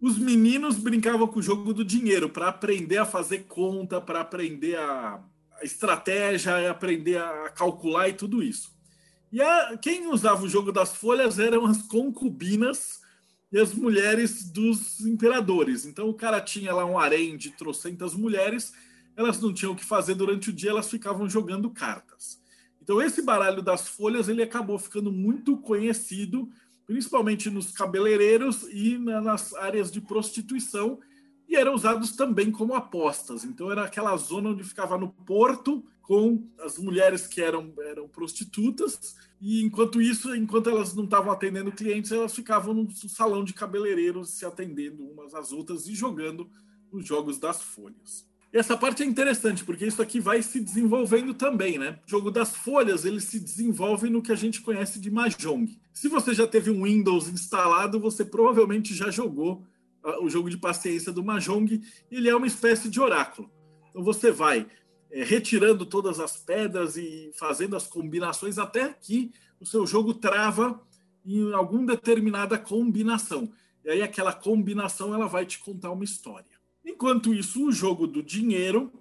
Os 0.00 0.18
meninos 0.18 0.78
brincavam 0.78 1.28
com 1.28 1.38
o 1.38 1.42
jogo 1.42 1.74
do 1.74 1.84
dinheiro 1.84 2.30
para 2.30 2.48
aprender 2.48 2.96
a 2.96 3.04
fazer 3.04 3.40
conta, 3.40 4.00
para 4.00 4.22
aprender 4.22 4.74
a, 4.78 5.22
a 5.60 5.64
estratégia, 5.64 6.70
aprender 6.70 7.18
a 7.18 7.50
calcular 7.50 8.08
e 8.08 8.14
tudo 8.14 8.42
isso. 8.42 8.72
E 9.30 9.42
a, 9.42 9.76
quem 9.76 10.06
usava 10.06 10.42
o 10.42 10.48
jogo 10.48 10.72
das 10.72 10.96
folhas 10.96 11.38
eram 11.38 11.66
as 11.66 11.82
concubinas 11.82 13.02
e 13.52 13.58
as 13.58 13.74
mulheres 13.74 14.50
dos 14.50 15.00
imperadores. 15.00 15.84
Então 15.84 16.08
o 16.08 16.14
cara 16.14 16.40
tinha 16.40 16.72
lá 16.72 16.86
um 16.86 16.98
harém 16.98 17.36
de 17.36 17.50
trocentas 17.50 18.14
mulheres, 18.14 18.72
elas 19.14 19.38
não 19.42 19.52
tinham 19.52 19.74
o 19.74 19.76
que 19.76 19.84
fazer 19.84 20.14
durante 20.14 20.48
o 20.48 20.54
dia, 20.54 20.70
elas 20.70 20.88
ficavam 20.88 21.28
jogando 21.28 21.68
cartas. 21.68 22.42
Então 22.84 23.00
esse 23.00 23.22
baralho 23.22 23.62
das 23.62 23.88
folhas 23.88 24.28
ele 24.28 24.42
acabou 24.42 24.78
ficando 24.78 25.10
muito 25.10 25.56
conhecido, 25.56 26.50
principalmente 26.86 27.48
nos 27.48 27.72
cabeleireiros 27.72 28.64
e 28.70 28.98
nas 28.98 29.54
áreas 29.54 29.90
de 29.90 30.02
prostituição, 30.02 31.00
e 31.48 31.56
eram 31.56 31.74
usados 31.74 32.12
também 32.12 32.52
como 32.52 32.74
apostas. 32.74 33.42
Então 33.42 33.72
era 33.72 33.84
aquela 33.84 34.14
zona 34.18 34.50
onde 34.50 34.62
ficava 34.62 34.98
no 34.98 35.08
porto 35.08 35.82
com 36.02 36.46
as 36.60 36.76
mulheres 36.76 37.26
que 37.26 37.40
eram, 37.40 37.72
eram 37.78 38.06
prostitutas, 38.06 39.16
e 39.40 39.62
enquanto 39.62 40.02
isso, 40.02 40.36
enquanto 40.36 40.68
elas 40.68 40.94
não 40.94 41.04
estavam 41.04 41.32
atendendo 41.32 41.72
clientes, 41.72 42.12
elas 42.12 42.34
ficavam 42.34 42.74
no 42.74 42.90
salão 43.08 43.42
de 43.42 43.54
cabeleireiros 43.54 44.28
se 44.28 44.44
atendendo 44.44 45.02
umas 45.08 45.34
às 45.34 45.52
outras 45.52 45.86
e 45.88 45.94
jogando 45.94 46.50
os 46.92 47.06
jogos 47.06 47.38
das 47.38 47.62
folhas. 47.62 48.28
E 48.54 48.56
essa 48.56 48.76
parte 48.76 49.02
é 49.02 49.06
interessante, 49.06 49.64
porque 49.64 49.84
isso 49.84 50.00
aqui 50.00 50.20
vai 50.20 50.40
se 50.40 50.60
desenvolvendo 50.60 51.34
também, 51.34 51.76
né? 51.76 51.98
O 52.06 52.08
jogo 52.08 52.30
das 52.30 52.54
folhas, 52.54 53.04
ele 53.04 53.20
se 53.20 53.40
desenvolve 53.40 54.08
no 54.08 54.22
que 54.22 54.30
a 54.30 54.36
gente 54.36 54.60
conhece 54.60 55.00
de 55.00 55.10
Mahjong. 55.10 55.76
Se 55.92 56.06
você 56.06 56.32
já 56.32 56.46
teve 56.46 56.70
um 56.70 56.84
Windows 56.84 57.28
instalado, 57.28 57.98
você 57.98 58.24
provavelmente 58.24 58.94
já 58.94 59.10
jogou 59.10 59.66
ah, 60.04 60.22
o 60.22 60.30
jogo 60.30 60.48
de 60.48 60.56
paciência 60.56 61.10
do 61.10 61.24
Mahjong, 61.24 61.82
ele 62.08 62.28
é 62.28 62.36
uma 62.36 62.46
espécie 62.46 62.88
de 62.88 63.00
oráculo. 63.00 63.50
Então 63.90 64.04
você 64.04 64.30
vai 64.30 64.68
é, 65.10 65.24
retirando 65.24 65.84
todas 65.84 66.20
as 66.20 66.36
pedras 66.36 66.96
e 66.96 67.32
fazendo 67.34 67.74
as 67.74 67.88
combinações 67.88 68.56
até 68.56 68.90
que 68.92 69.32
o 69.58 69.66
seu 69.66 69.84
jogo 69.84 70.14
trava 70.14 70.80
em 71.26 71.52
alguma 71.52 71.86
determinada 71.86 72.56
combinação. 72.56 73.50
E 73.84 73.90
aí 73.90 74.00
aquela 74.00 74.32
combinação 74.32 75.12
ela 75.12 75.26
vai 75.26 75.44
te 75.44 75.58
contar 75.58 75.90
uma 75.90 76.04
história. 76.04 76.53
Enquanto 76.84 77.32
isso, 77.32 77.66
o 77.66 77.72
jogo 77.72 78.06
do 78.06 78.22
dinheiro 78.22 78.92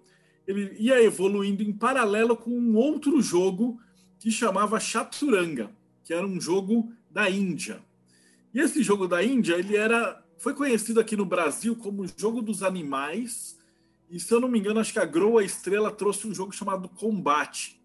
ele 0.46 0.76
ia 0.78 1.02
evoluindo 1.02 1.64
em 1.64 1.72
paralelo 1.72 2.36
com 2.36 2.52
um 2.52 2.76
outro 2.76 3.22
jogo 3.22 3.80
que 4.20 4.30
chamava 4.30 4.80
Chaturanga, 4.80 5.72
que 6.04 6.14
era 6.14 6.26
um 6.26 6.40
jogo 6.40 6.92
da 7.10 7.30
Índia. 7.30 7.82
E 8.54 8.60
esse 8.60 8.84
jogo 8.84 9.08
da 9.08 9.24
Índia 9.24 9.56
ele 9.56 9.76
era 9.76 10.22
foi 10.38 10.54
conhecido 10.54 11.00
aqui 11.00 11.16
no 11.16 11.26
Brasil 11.26 11.76
como 11.76 12.06
jogo 12.18 12.42
dos 12.42 12.64
animais 12.64 13.58
e 14.14 14.20
se 14.20 14.32
eu 14.32 14.40
não 14.40 14.48
me 14.48 14.60
engano, 14.60 14.80
acho 14.80 14.94
que 14.94 15.00
a 15.00 15.06
Groa 15.06 15.44
Estrela 15.44 15.92
trouxe 15.92 16.28
um 16.28 16.36
jogo 16.36 16.52
chamado 16.52 16.88
Combate, 16.88 17.82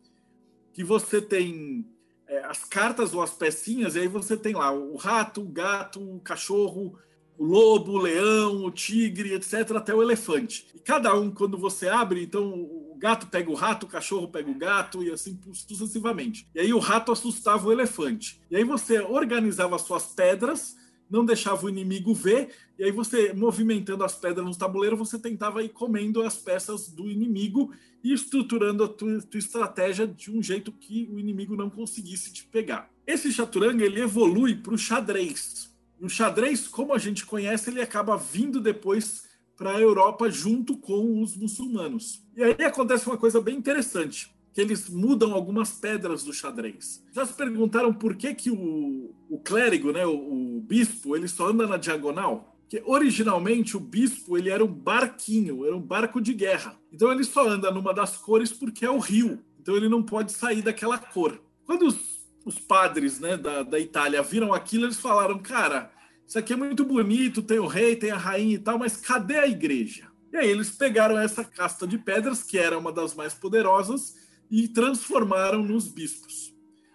que 0.75 0.85
você 0.85 1.23
tem 1.23 1.87
é, 2.27 2.45
as 2.45 2.67
cartas 2.67 3.15
ou 3.15 3.23
as 3.23 3.31
pecinhas, 3.31 3.97
e 3.97 4.01
aí 4.01 4.09
você 4.09 4.37
tem 4.37 4.53
lá 4.53 4.71
o 4.71 4.95
rato, 4.97 5.41
o 5.41 5.49
gato, 5.49 5.99
o 5.99 6.21
cachorro, 6.21 6.99
o 7.39 7.45
lobo, 7.45 7.93
o 7.93 7.99
leão, 7.99 8.65
o 8.65 8.71
tigre, 8.71 9.33
etc., 9.33 9.77
até 9.77 9.95
o 9.95 10.03
elefante. 10.03 10.67
E 10.75 10.79
cada 10.79 11.15
um, 11.15 11.31
quando 11.31 11.57
você 11.57 11.89
abre, 11.89 12.23
então 12.23 12.53
o 12.53 12.97
gato 12.99 13.29
pega 13.29 13.51
o 13.51 13.55
rato, 13.55 13.87
o 13.87 13.89
cachorro 13.89 14.29
pega 14.29 14.51
o 14.51 14.59
gato, 14.59 15.03
e 15.03 15.11
assim 15.11 15.39
sucessivamente. 15.53 16.49
E 16.55 16.61
aí 16.61 16.73
o 16.75 16.79
rato 16.79 17.13
assustava 17.13 17.69
o 17.69 17.73
elefante. 17.73 18.41
E 18.51 18.57
aí 18.57 18.65
você 18.65 18.99
organizava 18.99 19.77
as 19.77 19.83
suas 19.83 20.07
pedras 20.07 20.77
não 21.11 21.25
deixava 21.25 21.65
o 21.65 21.69
inimigo 21.69 22.13
ver, 22.13 22.51
e 22.79 22.85
aí 22.85 22.93
você, 22.93 23.33
movimentando 23.33 24.05
as 24.05 24.15
pedras 24.15 24.45
no 24.45 24.57
tabuleiro, 24.57 24.97
você 24.97 25.19
tentava 25.19 25.63
ir 25.63 25.71
comendo 25.71 26.23
as 26.23 26.37
peças 26.37 26.89
do 26.89 27.11
inimigo 27.11 27.73
e 28.05 28.13
estruturando 28.13 28.85
a 28.85 28.89
tua, 28.89 29.21
tua 29.23 29.39
estratégia 29.39 30.07
de 30.07 30.31
um 30.31 30.43
jeito 30.43 30.71
que 30.71 31.09
o 31.11 31.19
inimigo 31.19 31.57
não 31.57 31.71
conseguisse 31.71 32.33
te 32.33 32.45
pegar. 32.45 32.91
Esse 33.07 33.33
chaturanga, 33.33 33.85
ele 33.85 34.01
evolui 34.01 34.55
para 34.55 34.75
o 34.75 34.79
xadrez. 34.79 35.68
O 36.01 36.09
xadrez, 36.09 36.69
como 36.69 36.95
a 36.95 36.99
gente 36.99 37.27
conhece, 37.27 37.71
ele 37.71 37.81
acaba 37.81 38.17
vindo 38.17 38.61
depois 38.61 39.25
para 39.57 39.71
a 39.71 39.81
Europa 39.81 40.31
junto 40.31 40.77
com 40.77 41.21
os 41.21 41.37
muçulmanos. 41.37 42.23
E 42.37 42.43
aí 42.45 42.65
acontece 42.65 43.07
uma 43.07 43.17
coisa 43.17 43.41
bem 43.41 43.57
interessante 43.57 44.33
que 44.53 44.61
eles 44.61 44.89
mudam 44.89 45.33
algumas 45.33 45.73
pedras 45.73 46.25
do 46.25 46.33
xadrez. 46.33 47.05
Já 47.13 47.25
se 47.25 47.33
perguntaram 47.33 47.93
por 47.93 48.17
que, 48.17 48.35
que 48.35 48.51
o, 48.51 49.15
o 49.29 49.39
clérigo, 49.39 49.93
né, 49.93 50.07
o, 50.07 50.57
o 50.57 50.61
bispo, 50.61 51.15
ele 51.15 51.29
só 51.29 51.49
anda 51.49 51.67
na 51.67 51.77
diagonal? 51.77 52.55
que 52.69 52.83
originalmente 52.85 53.77
o 53.77 53.81
bispo 53.81 54.37
ele 54.37 54.51
era 54.51 54.63
um 54.63 54.69
barquinho, 54.69 55.65
era 55.65 55.75
um 55.75 55.81
barco 55.81 56.21
de 56.21 56.35
guerra. 56.35 56.79
Então 56.93 57.11
ele 57.11 57.25
só 57.25 57.49
anda 57.49 57.71
numa 57.71 57.95
das 57.95 58.17
cores 58.17 58.53
porque 58.53 58.85
é 58.85 58.91
o 58.91 58.99
rio. 58.99 59.43
Então 59.59 59.75
ele 59.75 59.89
não 59.89 60.03
pode 60.03 60.33
sair 60.33 60.61
daquela 60.61 60.99
cor. 60.99 61.41
Quando 61.65 61.87
os, 61.87 62.18
os 62.49 62.59
padres 62.59 63.21
né, 63.21 63.37
da, 63.37 63.63
da 63.63 63.79
Itália 63.79 64.23
viram 64.23 64.53
aquilo, 64.53 64.87
eles 64.87 64.99
falaram: 64.99 65.39
cara, 65.39 65.93
isso 66.27 66.39
aqui 66.39 66.53
é 66.53 66.57
muito 66.57 66.85
bonito, 66.85 67.43
tem 67.43 67.59
o 67.59 67.67
rei, 67.67 67.95
tem 67.95 68.11
a 68.11 68.17
rainha 68.17 68.55
e 68.55 68.59
tal, 68.59 68.79
mas 68.79 68.97
cadê 68.97 69.39
a 69.39 69.47
igreja? 69.47 70.09
E 70.33 70.37
aí 70.37 70.49
eles 70.51 70.71
pegaram 70.71 71.19
essa 71.19 71.45
casta 71.45 71.87
de 71.87 71.99
pedras, 71.99 72.43
que 72.43 72.59
era 72.59 72.79
uma 72.79 72.93
das 72.93 73.15
mais 73.15 73.35
poderosas, 73.35 74.17
e 74.51 74.69
transformaram 74.69 75.63
nos 75.63 75.89
bispos. 75.89 76.55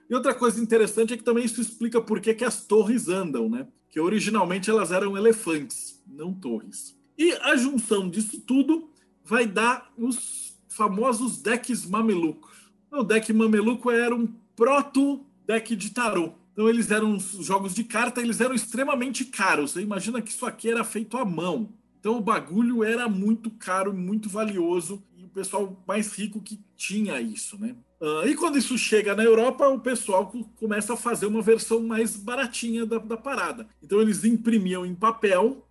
E 0.10 0.16
outra 0.16 0.34
coisa 0.34 0.62
interessante 0.62 1.14
é 1.14 1.18
que 1.18 1.24
também 1.24 1.46
isso 1.46 1.62
explica 1.62 2.02
por 2.02 2.20
que, 2.20 2.34
que 2.34 2.46
as 2.46 2.66
torres 2.66 3.08
andam, 3.08 3.50
né? 3.50 3.68
Que 3.90 4.00
originalmente 4.00 4.70
elas 4.70 4.92
eram 4.92 5.18
elefantes, 5.18 6.04
não 6.08 6.34
torres. 6.34 6.98
E 7.18 7.32
a 7.34 7.56
junção 7.56 8.10
disso 8.10 8.42
tudo 8.42 8.90
vai 9.24 9.46
dar 9.46 9.92
os 9.98 10.56
famosos 10.68 11.42
decks 11.42 11.86
mamelucos. 11.86 12.72
O 12.92 13.04
deck 13.04 13.32
mameluco 13.34 13.90
era 13.90 14.14
um 14.14 14.28
proto-deck 15.46 15.76
de 15.76 15.92
tarô. 15.92 16.34
Então 16.52 16.70
eles 16.70 16.92
eram 16.92 17.20
jogos 17.20 17.74
de 17.74 17.84
carta, 17.84 18.22
eles 18.22 18.40
eram 18.40 18.54
extremamente 18.54 19.26
caros. 19.26 19.72
Você 19.72 19.82
imagina 19.82 20.22
que 20.22 20.32
isso 20.32 20.46
aqui 20.46 20.70
era 20.70 20.84
feito 20.84 21.18
à 21.18 21.26
mão. 21.26 21.74
Então 22.00 22.18
o 22.18 22.22
bagulho 22.22 22.84
era 22.84 23.08
muito 23.08 23.50
caro, 23.50 23.94
muito 23.94 24.30
valioso 24.30 25.04
pessoal 25.34 25.84
mais 25.88 26.14
rico 26.14 26.40
que 26.40 26.60
tinha 26.78 27.20
isso, 27.20 27.60
né? 27.60 27.76
Uh, 28.00 28.28
e 28.28 28.36
quando 28.36 28.58
isso 28.58 28.78
chega 28.78 29.16
na 29.16 29.24
Europa, 29.24 29.68
o 29.68 29.80
pessoal 29.80 30.32
começa 30.56 30.94
a 30.94 30.98
fazer 30.98 31.26
uma 31.26 31.42
versão 31.42 31.82
mais 31.82 32.16
baratinha 32.16 32.86
da, 32.86 32.98
da 33.00 33.18
parada. 33.18 33.68
Então 33.82 34.02
eles 34.02 34.24
imprimiam 34.24 34.86
em 34.86 34.94
papel 34.94 35.68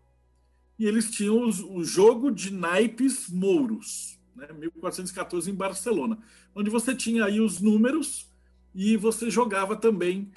e 0.79 0.87
eles 0.87 1.11
tinham 1.11 1.47
os, 1.47 1.61
o 1.61 1.85
jogo 1.85 2.31
de 2.31 2.53
naipes 2.53 3.29
mouros. 3.29 4.19
né, 4.35 4.49
1414 4.53 5.51
em 5.51 5.55
Barcelona, 5.55 6.19
onde 6.55 6.71
você 6.71 6.95
tinha 6.95 7.25
aí 7.25 7.41
os 7.41 7.61
números 7.61 8.32
e 8.75 8.97
você 8.97 9.31
jogava 9.31 9.77
também 9.77 10.31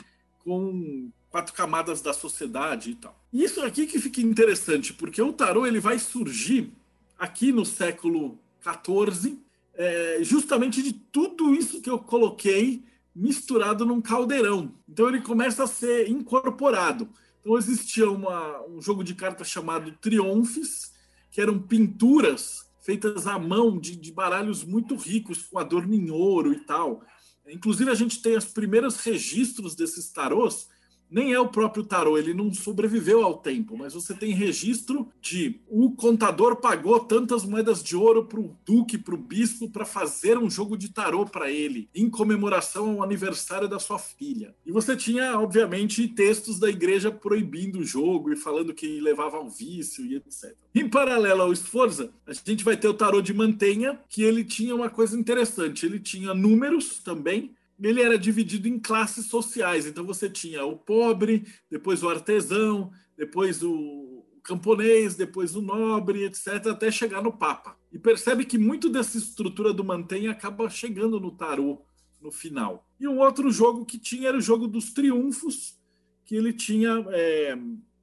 com 0.44 1.10
quatro 1.30 1.54
camadas 1.54 2.02
da 2.02 2.14
sociedade 2.14 2.92
e 2.92 2.96
tal. 2.96 3.20
Isso 3.34 3.62
aqui 3.62 3.86
que 3.86 4.00
fica 4.00 4.22
interessante, 4.22 4.94
porque 4.94 5.22
o 5.22 5.34
tarô 5.34 5.66
ele 5.66 5.80
vai 5.80 6.00
surgir 6.00 6.72
aqui 7.18 7.52
no 7.52 7.66
século 7.66 8.40
14, 8.62 9.40
é, 9.74 10.20
justamente 10.22 10.82
de 10.82 10.94
tudo 10.94 11.54
isso 11.54 11.82
que 11.82 11.90
eu 11.90 12.00
coloquei 12.00 12.84
misturado 13.16 13.86
num 13.86 14.02
caldeirão. 14.02 14.74
Então 14.88 15.08
ele 15.08 15.22
começa 15.22 15.64
a 15.64 15.68
ser 15.68 16.10
incorporado. 16.10 17.10
Então 17.42 17.58
existia 17.58 18.10
uma, 18.10 18.62
um 18.68 18.82
jogo 18.82 19.04
de 19.04 19.14
cartas 19.14 19.50
chamado 19.50 19.92
Triunfes, 20.02 20.94
que 21.32 21.42
eram 21.42 21.60
pinturas 21.60 22.66
feitas 22.82 23.28
à 23.28 23.38
mão 23.40 23.80
de, 23.80 23.96
de 23.96 24.12
baralhos 24.12 24.64
muito 24.64 24.96
ricos, 24.96 25.44
com 25.44 25.60
adorno 25.60 25.94
em 25.94 26.10
ouro 26.12 26.54
e 26.54 26.60
tal. 26.62 27.04
Inclusive 27.48 27.92
a 27.92 27.96
gente 27.96 28.22
tem 28.22 28.36
os 28.36 28.46
primeiros 28.46 28.98
registros 28.98 29.76
desses 29.76 30.10
tarôs 30.10 30.68
nem 31.10 31.34
é 31.34 31.40
o 31.40 31.48
próprio 31.48 31.84
tarô, 31.84 32.18
ele 32.18 32.34
não 32.34 32.54
sobreviveu 32.54 33.24
ao 33.24 33.38
tempo, 33.38 33.78
mas 33.78 33.94
você 33.94 34.14
tem 34.14 34.34
registro 34.34 35.08
de 35.22 35.60
o 35.68 35.92
contador 35.92 36.58
pagou 36.58 37.00
tantas 37.00 37.46
moedas 37.46 37.84
de 37.84 37.96
ouro 37.96 38.26
para 38.26 38.40
o 38.40 38.56
duque, 38.66 38.98
para 38.98 39.16
o 39.16 39.18
bispo, 39.18 39.70
para 39.70 39.86
fazer 39.86 40.38
um 40.38 40.50
jogo 40.50 40.78
de 40.78 40.90
tarô 40.90 41.26
para 41.26 41.52
ele, 41.52 41.90
em 41.94 42.10
comemoração 42.10 42.92
ao 42.92 43.04
aniversário 43.04 43.68
da 43.68 43.80
sua 43.80 44.00
filha. 44.00 44.56
E 44.66 44.72
você 44.72 44.96
tinha, 44.96 45.40
obviamente, 45.40 46.08
textos 46.08 46.60
da 46.60 46.70
igreja 46.70 47.12
proibindo 47.12 47.80
o 47.80 47.86
jogo 47.86 48.32
e 48.32 48.36
falando 48.36 48.74
que 48.74 49.00
levava 49.00 49.38
ao 49.38 49.50
vício 49.50 50.06
e 50.06 50.16
etc. 50.16 50.56
Em 50.74 50.90
paralelo 50.90 51.44
ao 51.44 51.56
Sforza, 51.56 52.12
a 52.26 52.34
gente 52.34 52.64
vai 52.64 52.76
ter 52.76 52.88
o 52.88 52.94
tarô 52.94 53.22
de 53.22 53.34
Mantenha, 53.34 54.00
que 54.10 54.24
ele 54.24 54.44
tinha 54.44 54.76
uma 54.76 54.90
coisa 54.90 55.18
interessante, 55.18 55.86
ele 55.86 56.00
tinha 56.00 56.34
números 56.34 57.00
também, 57.00 57.52
ele 57.82 58.02
era 58.02 58.18
dividido 58.18 58.68
em 58.68 58.80
classes 58.80 59.28
sociais. 59.28 59.86
Então 59.86 60.06
você 60.06 60.30
tinha 60.30 60.66
o 60.66 60.78
pobre, 60.78 61.46
depois 61.70 62.04
o 62.04 62.10
artesão, 62.10 62.92
depois 63.18 63.62
o 63.64 64.26
camponês, 64.44 65.16
depois 65.16 65.56
o 65.56 65.62
nobre, 65.62 66.24
etc., 66.24 66.68
até 66.68 66.92
chegar 66.92 67.22
no 67.22 67.34
Papa. 67.34 67.76
E 67.92 67.98
percebe 67.98 68.46
que 68.46 68.58
muito 68.58 68.90
dessa 68.90 69.18
estrutura 69.18 69.74
do 69.74 69.84
mantém 69.84 70.28
acaba 70.28 70.70
chegando 70.70 71.20
no 71.20 71.32
tarô 71.32 71.82
no 72.22 72.32
final. 72.32 72.88
E 73.00 73.08
um 73.08 73.20
outro 73.20 73.52
jogo 73.52 73.86
que 73.86 73.98
tinha 73.98 74.30
era 74.30 74.38
o 74.38 74.42
jogo 74.42 74.68
dos 74.68 74.94
triunfos, 74.94 75.80
que 76.26 76.36
ele 76.36 76.54
tinha. 76.54 77.06
É, 77.10 77.58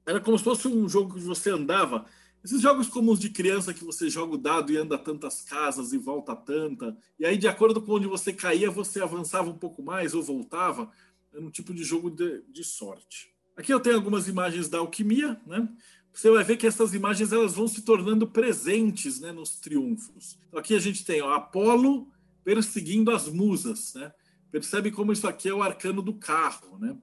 era 0.04 0.20
como 0.20 0.36
se 0.36 0.44
fosse 0.44 0.66
um 0.66 0.88
jogo 0.88 1.14
que 1.14 1.20
você 1.20 1.50
andava 1.50 2.04
esses 2.44 2.60
jogos 2.60 2.88
comuns 2.88 3.20
de 3.20 3.30
criança 3.30 3.72
que 3.72 3.84
você 3.84 4.10
joga 4.10 4.34
o 4.34 4.38
dado 4.38 4.72
e 4.72 4.76
anda 4.76 4.98
tantas 4.98 5.42
casas 5.42 5.92
e 5.92 5.98
volta 5.98 6.34
tanta, 6.34 6.96
e 7.18 7.24
aí 7.24 7.36
de 7.38 7.46
acordo 7.46 7.80
com 7.80 7.92
onde 7.92 8.06
você 8.06 8.32
caía, 8.32 8.70
você 8.70 9.00
avançava 9.00 9.48
um 9.48 9.56
pouco 9.56 9.82
mais 9.82 10.12
ou 10.12 10.22
voltava, 10.22 10.90
era 11.32 11.42
um 11.42 11.50
tipo 11.50 11.72
de 11.72 11.84
jogo 11.84 12.10
de, 12.10 12.42
de 12.48 12.64
sorte. 12.64 13.32
Aqui 13.56 13.72
eu 13.72 13.80
tenho 13.80 13.96
algumas 13.96 14.28
imagens 14.28 14.68
da 14.68 14.78
alquimia, 14.78 15.40
né? 15.46 15.68
Você 16.12 16.30
vai 16.30 16.44
ver 16.44 16.56
que 16.56 16.66
essas 16.66 16.92
imagens 16.92 17.32
elas 17.32 17.54
vão 17.54 17.66
se 17.66 17.82
tornando 17.82 18.26
presentes, 18.26 19.18
né, 19.20 19.32
nos 19.32 19.56
triunfos. 19.56 20.38
Então, 20.48 20.60
aqui 20.60 20.74
a 20.74 20.78
gente 20.78 21.04
tem 21.04 21.22
ó, 21.22 21.32
Apolo 21.32 22.06
perseguindo 22.44 23.10
as 23.10 23.28
musas, 23.28 23.94
né? 23.94 24.12
Percebe 24.50 24.90
como 24.90 25.12
isso 25.12 25.26
aqui 25.26 25.48
é 25.48 25.54
o 25.54 25.62
arcano 25.62 26.02
do 26.02 26.12
carro, 26.12 26.78
né? 26.78 26.96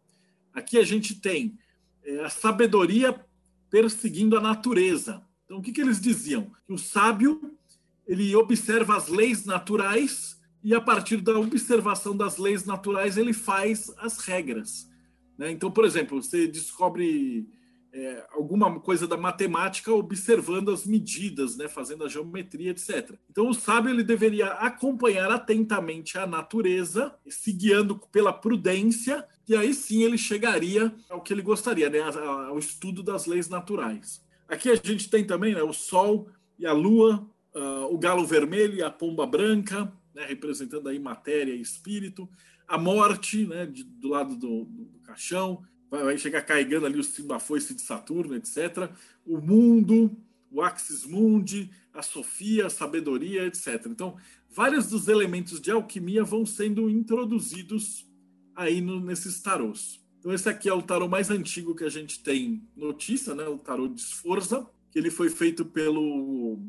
Aqui 0.53 0.77
a 0.77 0.83
gente 0.83 1.15
tem 1.15 1.57
é, 2.03 2.23
a 2.23 2.29
sabedoria 2.29 3.25
perseguindo 3.69 4.37
a 4.37 4.41
natureza. 4.41 5.23
Então, 5.49 5.57
o 5.57 5.63
que, 5.63 5.71
que 5.71 5.81
eles 5.81 5.99
diziam? 5.99 6.51
Que 6.67 6.71
o 6.71 6.77
sábio 6.77 7.57
ele 8.05 8.35
observa 8.35 8.95
as 8.95 9.07
leis 9.07 9.45
naturais 9.45 10.39
e, 10.63 10.75
a 10.75 10.79
partir 10.79 11.17
da 11.21 11.39
observação 11.39 12.15
das 12.15 12.37
leis 12.37 12.65
naturais, 12.65 13.17
ele 13.17 13.33
faz 13.33 13.91
as 13.97 14.19
regras. 14.19 14.87
Né? 15.35 15.49
Então, 15.49 15.71
por 15.71 15.85
exemplo, 15.85 16.21
você 16.21 16.47
descobre 16.47 17.49
é, 17.91 18.27
alguma 18.31 18.79
coisa 18.79 19.07
da 19.07 19.17
matemática 19.17 19.91
observando 19.91 20.69
as 20.69 20.85
medidas, 20.85 21.57
né? 21.57 21.67
fazendo 21.67 22.03
a 22.03 22.07
geometria, 22.07 22.69
etc. 22.69 23.15
Então, 23.27 23.49
o 23.49 23.53
sábio 23.55 23.89
ele 23.89 24.03
deveria 24.03 24.51
acompanhar 24.53 25.31
atentamente 25.31 26.15
a 26.15 26.27
natureza, 26.27 27.15
se 27.27 27.51
guiando 27.51 27.99
pela 28.11 28.31
prudência, 28.31 29.25
e 29.47 29.55
aí 29.55 29.73
sim 29.73 30.03
ele 30.03 30.15
chegaria 30.15 30.93
ao 31.09 31.21
que 31.21 31.33
ele 31.33 31.41
gostaria, 31.41 31.89
né? 31.89 32.01
ao 32.01 32.59
estudo 32.59 33.01
das 33.01 33.25
leis 33.25 33.49
naturais. 33.49 34.28
Aqui 34.49 34.71
a 34.71 34.75
gente 34.75 35.09
tem 35.09 35.23
também 35.23 35.53
né, 35.53 35.61
o 35.61 35.71
Sol 35.71 36.27
e 36.57 36.65
a 36.65 36.73
Lua, 36.73 37.29
uh, 37.53 37.93
o 37.93 37.97
galo 37.99 38.25
vermelho 38.25 38.73
e 38.73 38.81
a 38.81 38.89
pomba 38.89 39.27
branca, 39.27 39.93
né, 40.13 40.25
representando 40.25 40.89
aí 40.89 40.97
matéria 40.97 41.53
e 41.53 41.61
espírito, 41.61 42.27
a 42.67 42.75
morte 42.75 43.45
né, 43.45 43.67
de, 43.67 43.83
do 43.83 44.09
lado 44.09 44.35
do, 44.35 44.65
do, 44.65 44.99
caixão, 45.03 45.63
vai, 45.89 46.03
vai, 46.03 46.17
chegar 46.17 46.41
carregando 46.41 46.87
ali 46.87 46.99
o 46.99 47.03
símbolo 47.03 47.35
da 47.35 47.39
foice 47.39 47.75
de 47.75 47.81
Saturno, 47.81 48.35
etc. 48.35 48.91
O 49.23 49.37
mundo, 49.39 50.17
o 50.51 50.63
Axis 50.63 51.05
Mundi, 51.05 51.69
a 51.93 52.01
Sofia, 52.01 52.65
a 52.65 52.69
sabedoria, 52.71 53.45
etc. 53.45 53.85
Então, 53.85 54.17
vários 54.49 54.87
dos 54.87 55.07
elementos 55.07 55.61
de 55.61 55.69
alquimia 55.69 56.23
vão 56.23 56.43
sendo 56.43 56.89
introduzidos 56.89 58.07
aí 58.55 58.81
no, 58.81 58.99
nesses 58.99 59.41
tarôs. 59.41 60.03
Então, 60.29 60.35
esse 60.35 60.47
aqui 60.47 60.69
é 60.69 60.73
o 60.73 60.83
tarô 60.83 61.07
mais 61.07 61.31
antigo 61.31 61.73
que 61.73 61.83
a 61.83 61.89
gente 61.89 62.19
tem 62.19 62.61
notícia, 62.77 63.33
né? 63.33 63.47
O 63.47 63.57
tarô 63.57 63.87
de 63.87 63.99
Sforza, 63.99 64.63
que 64.91 64.99
ele 64.99 65.09
foi 65.09 65.27
feito 65.27 65.65
pelo 65.65 66.59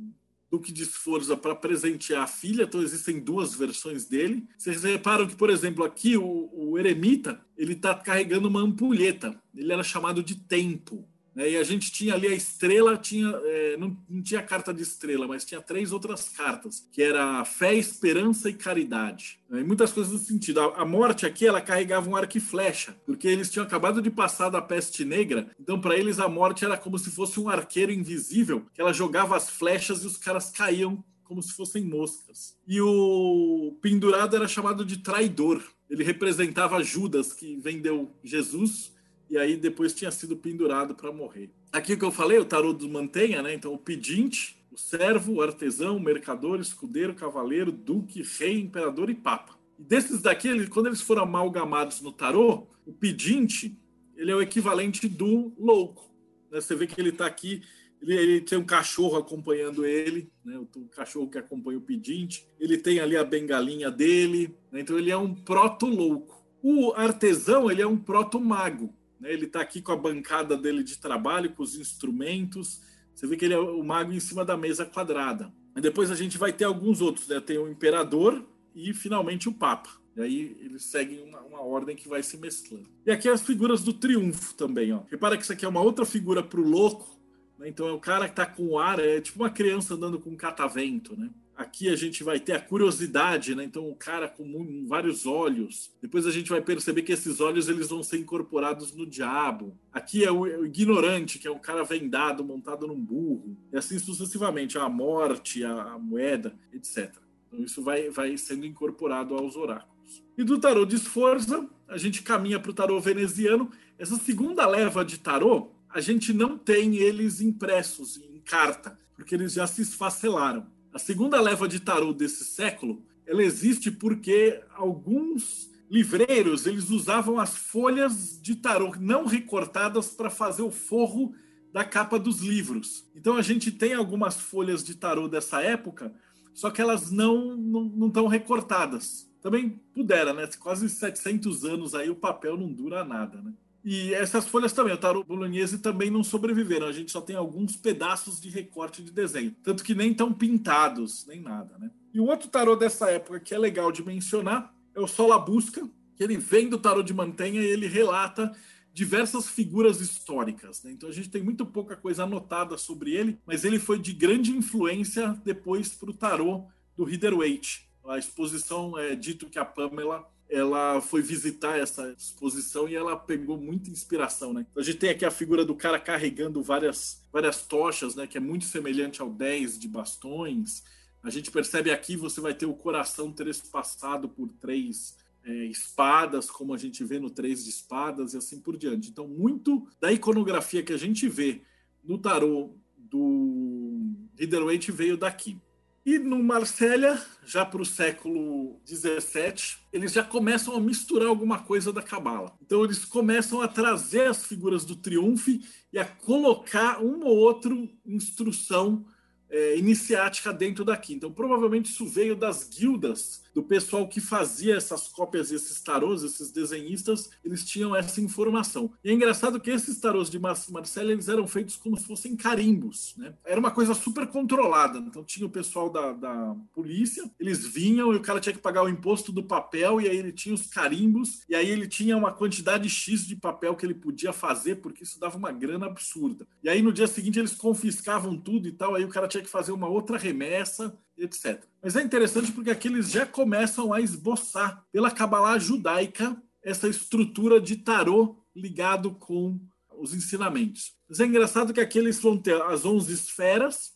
Duque 0.50 0.72
de 0.72 0.86
Sforza 0.86 1.36
para 1.36 1.54
presentear 1.54 2.22
a 2.22 2.26
filha. 2.26 2.62
Então, 2.62 2.82
existem 2.82 3.20
duas 3.20 3.54
versões 3.54 4.06
dele. 4.06 4.48
Vocês 4.56 4.82
reparam 4.82 5.26
que, 5.26 5.36
por 5.36 5.50
exemplo, 5.50 5.84
aqui 5.84 6.16
o, 6.16 6.48
o 6.54 6.78
eremita 6.78 7.38
ele 7.54 7.74
está 7.74 7.94
carregando 7.94 8.48
uma 8.48 8.62
ampulheta. 8.62 9.38
Ele 9.54 9.70
era 9.70 9.82
chamado 9.82 10.22
de 10.22 10.36
tempo. 10.36 11.06
Né? 11.34 11.50
E 11.50 11.56
a 11.56 11.64
gente 11.64 11.90
tinha 11.92 12.14
ali 12.14 12.26
a 12.26 12.34
estrela, 12.34 12.96
tinha, 12.96 13.28
é, 13.44 13.76
não, 13.76 13.96
não, 14.08 14.22
tinha 14.22 14.42
carta 14.42 14.72
de 14.72 14.82
estrela, 14.82 15.26
mas 15.26 15.44
tinha 15.44 15.60
três 15.60 15.92
outras 15.92 16.28
cartas, 16.28 16.86
que 16.92 17.02
era 17.02 17.44
fé, 17.44 17.74
esperança 17.74 18.48
e 18.48 18.54
caridade. 18.54 19.38
Né? 19.48 19.60
E 19.60 19.64
muitas 19.64 19.92
coisas 19.92 20.12
nesse 20.12 20.26
sentido. 20.26 20.60
A, 20.60 20.82
a, 20.82 20.84
morte 20.84 21.26
aqui, 21.26 21.46
ela 21.46 21.60
carregava 21.60 22.08
um 22.08 22.16
arco 22.16 22.36
e 22.36 22.40
flecha, 22.40 22.96
porque 23.06 23.28
eles 23.28 23.50
tinham 23.50 23.64
acabado 23.64 24.02
de 24.02 24.10
passar 24.10 24.50
da 24.50 24.60
peste 24.60 25.04
negra, 25.04 25.50
então 25.58 25.80
para 25.80 25.96
eles 25.96 26.18
a 26.18 26.28
morte 26.28 26.64
era 26.64 26.76
como 26.76 26.98
se 26.98 27.10
fosse 27.10 27.38
um 27.40 27.48
arqueiro 27.48 27.92
invisível, 27.92 28.66
que 28.74 28.80
ela 28.80 28.92
jogava 28.92 29.36
as 29.36 29.48
flechas 29.48 30.02
e 30.02 30.06
os 30.06 30.16
caras 30.16 30.50
caíam 30.50 31.02
como 31.24 31.42
se 31.42 31.52
fossem 31.52 31.84
moscas. 31.84 32.56
E 32.66 32.80
o 32.80 33.78
pendurado 33.80 34.34
era 34.34 34.48
chamado 34.48 34.84
de 34.84 34.98
traidor. 34.98 35.62
Ele 35.88 36.02
representava 36.02 36.82
Judas, 36.82 37.32
que 37.32 37.56
vendeu 37.56 38.12
Jesus 38.24 38.92
e 39.30 39.38
aí 39.38 39.56
depois 39.56 39.94
tinha 39.94 40.10
sido 40.10 40.36
pendurado 40.36 40.94
para 40.94 41.12
morrer. 41.12 41.50
Aqui 41.72 41.96
que 41.96 42.04
eu 42.04 42.10
falei, 42.10 42.38
o 42.38 42.44
tarô 42.44 42.72
do 42.72 42.88
Mantenha, 42.88 43.40
né? 43.40 43.54
Então, 43.54 43.72
o 43.72 43.78
pedinte, 43.78 44.60
o 44.72 44.76
servo, 44.76 45.34
o 45.34 45.42
artesão, 45.42 45.96
o 45.96 46.00
mercador, 46.00 46.58
escudeiro, 46.58 47.14
cavaleiro, 47.14 47.70
duque, 47.70 48.24
rei, 48.38 48.58
imperador 48.58 49.08
e 49.08 49.14
papa. 49.14 49.56
E 49.78 49.84
desses 49.84 50.20
daqui, 50.20 50.66
quando 50.66 50.88
eles 50.88 51.00
foram 51.00 51.22
amalgamados 51.22 52.00
no 52.00 52.10
tarô, 52.10 52.66
o 52.84 52.92
pedinte, 52.92 53.78
ele 54.16 54.32
é 54.32 54.34
o 54.34 54.42
equivalente 54.42 55.08
do 55.08 55.52
louco. 55.56 56.10
Né? 56.50 56.60
Você 56.60 56.74
vê 56.74 56.88
que 56.88 57.00
ele 57.00 57.10
está 57.10 57.24
aqui, 57.24 57.62
ele, 58.02 58.14
ele, 58.14 58.40
tem 58.40 58.58
um 58.58 58.64
cachorro 58.64 59.16
acompanhando 59.16 59.86
ele, 59.86 60.28
né? 60.44 60.58
o, 60.58 60.62
o, 60.62 60.88
cachorro 60.88 61.30
que 61.30 61.38
acompanha 61.38 61.78
o 61.78 61.82
pedinte. 61.82 62.44
Ele 62.58 62.76
tem 62.76 62.98
ali 62.98 63.16
a 63.16 63.22
bengalinha 63.22 63.92
dele, 63.92 64.56
né? 64.72 64.80
então 64.80 64.98
ele 64.98 65.12
é 65.12 65.16
um 65.16 65.32
proto-louco. 65.32 66.44
O 66.62 66.92
artesão, 66.92 67.70
ele 67.70 67.80
é 67.80 67.86
um 67.86 67.96
proto-mago. 67.96 68.92
Né? 69.20 69.32
Ele 69.32 69.46
está 69.46 69.60
aqui 69.60 69.82
com 69.82 69.92
a 69.92 69.96
bancada 69.96 70.56
dele 70.56 70.82
de 70.82 70.98
trabalho, 70.98 71.52
com 71.52 71.62
os 71.62 71.76
instrumentos. 71.76 72.80
Você 73.14 73.26
vê 73.26 73.36
que 73.36 73.44
ele 73.44 73.54
é 73.54 73.58
o 73.58 73.82
mago 73.84 74.12
em 74.12 74.20
cima 74.20 74.44
da 74.44 74.56
mesa 74.56 74.86
quadrada. 74.86 75.52
E 75.76 75.80
depois 75.80 76.10
a 76.10 76.14
gente 76.14 76.38
vai 76.38 76.52
ter 76.52 76.64
alguns 76.64 77.00
outros. 77.00 77.28
Né? 77.28 77.40
Tem 77.40 77.58
o 77.58 77.68
imperador 77.68 78.44
e 78.74 78.92
finalmente 78.94 79.48
o 79.48 79.52
papa. 79.52 79.90
E 80.16 80.20
aí 80.20 80.56
eles 80.60 80.84
seguem 80.84 81.22
uma, 81.22 81.40
uma, 81.40 81.60
ordem 81.60 81.94
que 81.94 82.08
vai 82.08 82.22
se 82.22 82.36
mesclando. 82.36 82.88
E 83.06 83.10
aqui 83.10 83.28
as 83.28 83.42
figuras 83.42 83.82
do 83.82 83.92
triunfo 83.92 84.54
também. 84.54 84.92
Ó. 84.92 85.02
Repara 85.10 85.36
que 85.36 85.42
isso 85.42 85.52
aqui 85.52 85.64
é 85.64 85.68
uma 85.68 85.80
outra 85.80 86.04
figura 86.04 86.42
para 86.42 86.60
o 86.60 86.68
louco. 86.68 87.20
Né? 87.58 87.68
Então 87.68 87.86
é 87.86 87.92
o 87.92 88.00
cara 88.00 88.24
que 88.24 88.32
está 88.32 88.46
com 88.46 88.66
o 88.66 88.78
ar, 88.78 88.98
é 88.98 89.20
tipo 89.20 89.38
uma 89.38 89.50
criança 89.50 89.94
andando 89.94 90.18
com 90.18 90.30
um 90.30 90.36
catavento. 90.36 91.16
Né? 91.16 91.30
Aqui 91.60 91.90
a 91.90 91.94
gente 91.94 92.24
vai 92.24 92.40
ter 92.40 92.54
a 92.54 92.58
curiosidade, 92.58 93.54
né? 93.54 93.62
Então 93.62 93.86
o 93.86 93.94
cara 93.94 94.26
com 94.26 94.86
vários 94.88 95.26
olhos. 95.26 95.90
Depois 96.00 96.26
a 96.26 96.30
gente 96.30 96.48
vai 96.48 96.62
perceber 96.62 97.02
que 97.02 97.12
esses 97.12 97.38
olhos 97.38 97.68
eles 97.68 97.90
vão 97.90 98.02
ser 98.02 98.16
incorporados 98.16 98.94
no 98.94 99.04
diabo. 99.04 99.78
Aqui 99.92 100.24
é 100.24 100.32
o, 100.32 100.46
é 100.46 100.58
ignorante, 100.62 101.38
que 101.38 101.46
é 101.46 101.50
o 101.50 101.58
cara 101.58 101.84
vendado, 101.84 102.42
montado 102.42 102.86
num 102.86 102.98
burro. 102.98 103.58
E 103.70 103.76
assim 103.76 103.98
sucessivamente, 103.98 104.78
a 104.78 104.88
morte, 104.88 105.62
a, 105.62 105.82
a 105.82 105.98
moeda, 105.98 106.58
etc. 106.72 107.14
Então 107.46 107.62
isso 107.62 107.82
vai, 107.82 108.08
vai 108.08 108.38
sendo 108.38 108.64
incorporado 108.64 109.34
aos 109.34 109.54
oráculos. 109.54 110.24
E 110.38 110.42
do 110.42 110.58
tarô 110.58 110.86
de 110.86 110.96
esforça, 110.96 111.68
a 111.86 111.98
gente 111.98 112.22
caminha 112.22 112.58
para 112.58 112.70
o 112.70 112.74
tarô 112.74 112.98
veneziano. 112.98 113.70
Essa 113.98 114.16
segunda 114.16 114.66
leva 114.66 115.04
de 115.04 115.18
tarô, 115.18 115.72
a 115.90 116.00
gente 116.00 116.32
não 116.32 116.56
tem 116.56 116.96
eles 116.96 117.42
impressos 117.42 118.16
em 118.16 118.40
carta, 118.40 118.98
porque 119.14 119.34
eles 119.34 119.52
já 119.52 119.66
se 119.66 119.82
esfacelaram. 119.82 120.79
A 120.92 120.98
segunda 120.98 121.40
leva 121.40 121.68
de 121.68 121.80
tarô 121.80 122.12
desse 122.12 122.44
século, 122.44 123.02
ela 123.26 123.42
existe 123.42 123.90
porque 123.90 124.60
alguns 124.74 125.70
livreiros 125.90 126.66
eles 126.66 126.90
usavam 126.90 127.38
as 127.38 127.56
folhas 127.56 128.40
de 128.40 128.56
tarô 128.56 128.94
não 128.98 129.24
recortadas 129.24 130.08
para 130.08 130.30
fazer 130.30 130.62
o 130.62 130.70
forro 130.70 131.32
da 131.72 131.84
capa 131.84 132.18
dos 132.18 132.40
livros. 132.40 133.08
Então 133.14 133.36
a 133.36 133.42
gente 133.42 133.70
tem 133.70 133.94
algumas 133.94 134.40
folhas 134.40 134.82
de 134.82 134.94
tarô 134.94 135.28
dessa 135.28 135.62
época, 135.62 136.12
só 136.52 136.70
que 136.70 136.80
elas 136.80 137.10
não 137.10 137.56
não 137.56 138.08
estão 138.08 138.26
recortadas. 138.26 139.30
Também 139.40 139.80
pudera, 139.94 140.34
né? 140.34 140.48
Quase 140.58 140.88
700 140.88 141.64
anos 141.64 141.94
aí 141.94 142.10
o 142.10 142.16
papel 142.16 142.56
não 142.56 142.72
dura 142.72 143.04
nada, 143.04 143.40
né? 143.40 143.52
E 143.84 144.12
essas 144.12 144.46
folhas 144.46 144.72
também, 144.72 144.92
o 144.92 144.98
tarô 144.98 145.24
bolognese 145.24 145.78
também 145.78 146.10
não 146.10 146.22
sobreviveram. 146.22 146.86
A 146.86 146.92
gente 146.92 147.10
só 147.10 147.20
tem 147.20 147.36
alguns 147.36 147.76
pedaços 147.76 148.40
de 148.40 148.50
recorte 148.50 149.02
de 149.02 149.10
desenho. 149.10 149.54
Tanto 149.62 149.82
que 149.82 149.94
nem 149.94 150.10
estão 150.10 150.32
pintados, 150.32 151.26
nem 151.26 151.40
nada, 151.40 151.78
né? 151.78 151.90
E 152.12 152.20
o 152.20 152.26
outro 152.26 152.48
tarô 152.48 152.76
dessa 152.76 153.10
época 153.10 153.40
que 153.40 153.54
é 153.54 153.58
legal 153.58 153.90
de 153.90 154.04
mencionar 154.04 154.74
é 154.94 155.00
o 155.00 155.06
Sol 155.06 155.32
a 155.32 155.38
Busca, 155.38 155.88
que 156.16 156.22
ele 156.22 156.36
vem 156.36 156.68
do 156.68 156.76
tarô 156.76 157.02
de 157.02 157.14
Mantenha 157.14 157.62
e 157.62 157.66
ele 157.66 157.86
relata 157.86 158.54
diversas 158.92 159.48
figuras 159.48 160.00
históricas. 160.00 160.82
Né? 160.82 160.90
Então 160.92 161.08
a 161.08 161.12
gente 161.12 161.30
tem 161.30 161.42
muito 161.42 161.64
pouca 161.64 161.96
coisa 161.96 162.24
anotada 162.24 162.76
sobre 162.76 163.14
ele, 163.14 163.38
mas 163.46 163.64
ele 163.64 163.78
foi 163.78 163.98
de 163.98 164.12
grande 164.12 164.50
influência 164.50 165.40
depois 165.44 165.90
para 165.90 166.10
o 166.10 166.14
tarô 166.14 166.66
do 166.96 167.04
Rider-Waite. 167.04 167.88
A 168.06 168.18
exposição 168.18 168.98
é 168.98 169.14
dito 169.14 169.48
que 169.48 169.58
a 169.58 169.64
Pamela 169.64 170.28
ela 170.50 171.00
foi 171.00 171.22
visitar 171.22 171.78
essa 171.78 172.12
exposição 172.18 172.88
e 172.88 172.96
ela 172.96 173.16
pegou 173.16 173.56
muita 173.56 173.88
inspiração, 173.88 174.52
né? 174.52 174.66
A 174.76 174.82
gente 174.82 174.98
tem 174.98 175.10
aqui 175.10 175.24
a 175.24 175.30
figura 175.30 175.64
do 175.64 175.76
cara 175.76 175.98
carregando 175.98 176.60
várias, 176.60 177.24
várias 177.32 177.62
tochas, 177.62 178.16
né? 178.16 178.26
Que 178.26 178.36
é 178.36 178.40
muito 178.40 178.64
semelhante 178.64 179.22
ao 179.22 179.30
10 179.30 179.78
de 179.78 179.86
bastões. 179.86 180.82
A 181.22 181.30
gente 181.30 181.50
percebe 181.50 181.92
aqui, 181.92 182.16
você 182.16 182.40
vai 182.40 182.52
ter 182.52 182.66
o 182.66 182.74
coração 182.74 183.30
trespassado 183.30 184.28
por 184.28 184.48
três 184.60 185.16
é, 185.44 185.52
espadas, 185.66 186.50
como 186.50 186.74
a 186.74 186.78
gente 186.78 187.04
vê 187.04 187.20
no 187.20 187.30
três 187.30 187.64
de 187.64 187.70
espadas 187.70 188.34
e 188.34 188.36
assim 188.36 188.58
por 188.60 188.76
diante. 188.76 189.08
Então, 189.08 189.28
muito 189.28 189.86
da 190.00 190.12
iconografia 190.12 190.82
que 190.82 190.92
a 190.92 190.98
gente 190.98 191.28
vê 191.28 191.62
no 192.02 192.18
tarô 192.18 192.74
do 192.96 194.00
Rider-Waite 194.36 194.90
veio 194.90 195.16
daqui. 195.16 195.56
E 196.04 196.18
no 196.18 196.42
Marsella, 196.42 197.22
já 197.44 197.64
para 197.64 197.82
o 197.82 197.84
século 197.84 198.80
XVII, 198.86 199.78
eles 199.92 200.12
já 200.12 200.24
começam 200.24 200.74
a 200.74 200.80
misturar 200.80 201.28
alguma 201.28 201.58
coisa 201.58 201.92
da 201.92 202.00
Cabala. 202.00 202.56
Então 202.62 202.82
eles 202.82 203.04
começam 203.04 203.60
a 203.60 203.68
trazer 203.68 204.26
as 204.26 204.46
figuras 204.46 204.84
do 204.84 204.96
triunfo 204.96 205.50
e 205.92 205.98
a 205.98 206.04
colocar 206.06 207.02
uma 207.02 207.26
ou 207.26 207.36
outra 207.36 207.70
instrução 208.06 209.04
é, 209.50 209.76
iniciática 209.76 210.52
dentro 210.54 210.86
daqui. 210.86 211.12
Então 211.12 211.30
provavelmente 211.30 211.90
isso 211.90 212.06
veio 212.06 212.34
das 212.34 212.64
guildas 212.64 213.42
do 213.60 213.62
pessoal 213.62 214.08
que 214.08 214.20
fazia 214.20 214.74
essas 214.74 215.06
cópias, 215.06 215.52
esses 215.52 215.80
tarôs, 215.82 216.22
esses 216.22 216.50
desenhistas, 216.50 217.30
eles 217.44 217.64
tinham 217.64 217.94
essa 217.94 218.20
informação. 218.20 218.90
E 219.04 219.10
é 219.10 219.12
engraçado 219.12 219.60
que 219.60 219.70
esses 219.70 220.00
tarôs 220.00 220.30
de 220.30 220.38
Marcelo, 220.38 221.10
eles 221.10 221.28
eram 221.28 221.46
feitos 221.46 221.76
como 221.76 221.96
se 221.96 222.06
fossem 222.06 222.34
carimbos, 222.34 223.14
né? 223.18 223.34
Era 223.44 223.60
uma 223.60 223.70
coisa 223.70 223.92
super 223.92 224.26
controlada. 224.26 224.98
Então 224.98 225.22
tinha 225.22 225.46
o 225.46 225.50
pessoal 225.50 225.90
da, 225.90 226.12
da 226.12 226.56
polícia, 226.72 227.30
eles 227.38 227.66
vinham 227.66 228.12
e 228.12 228.16
o 228.16 228.22
cara 228.22 228.40
tinha 228.40 228.54
que 228.54 228.58
pagar 228.58 228.82
o 228.82 228.88
imposto 228.88 229.30
do 229.30 229.42
papel, 229.42 230.00
e 230.00 230.08
aí 230.08 230.16
ele 230.16 230.32
tinha 230.32 230.54
os 230.54 230.66
carimbos, 230.66 231.42
e 231.48 231.54
aí 231.54 231.68
ele 231.68 231.86
tinha 231.86 232.16
uma 232.16 232.32
quantidade 232.32 232.88
X 232.88 233.26
de 233.26 233.36
papel 233.36 233.76
que 233.76 233.84
ele 233.84 233.94
podia 233.94 234.32
fazer, 234.32 234.76
porque 234.76 235.04
isso 235.04 235.20
dava 235.20 235.36
uma 235.36 235.52
grana 235.52 235.86
absurda. 235.86 236.46
E 236.62 236.68
aí 236.68 236.80
no 236.80 236.92
dia 236.92 237.06
seguinte 237.06 237.38
eles 237.38 237.52
confiscavam 237.52 238.38
tudo 238.38 238.66
e 238.66 238.72
tal, 238.72 238.94
aí 238.94 239.04
o 239.04 239.08
cara 239.08 239.28
tinha 239.28 239.42
que 239.42 239.50
fazer 239.50 239.72
uma 239.72 239.88
outra 239.88 240.16
remessa, 240.16 240.96
etc. 241.24 241.62
Mas 241.82 241.96
é 241.96 242.02
interessante 242.02 242.52
porque 242.52 242.70
aqui 242.70 242.88
eles 242.88 243.10
já 243.10 243.26
começam 243.26 243.92
a 243.92 244.00
esboçar 244.00 244.84
pela 244.92 245.10
Kabbalah 245.10 245.58
judaica 245.58 246.40
essa 246.62 246.88
estrutura 246.88 247.60
de 247.60 247.76
tarô 247.76 248.36
ligado 248.54 249.12
com 249.14 249.58
os 249.98 250.14
ensinamentos. 250.14 250.92
Mas 251.08 251.20
é 251.20 251.26
engraçado 251.26 251.72
que 251.72 251.80
aqui 251.80 251.98
eles 251.98 252.20
vão 252.20 252.36
ter 252.36 252.60
as 252.62 252.84
11 252.84 253.12
esferas 253.12 253.92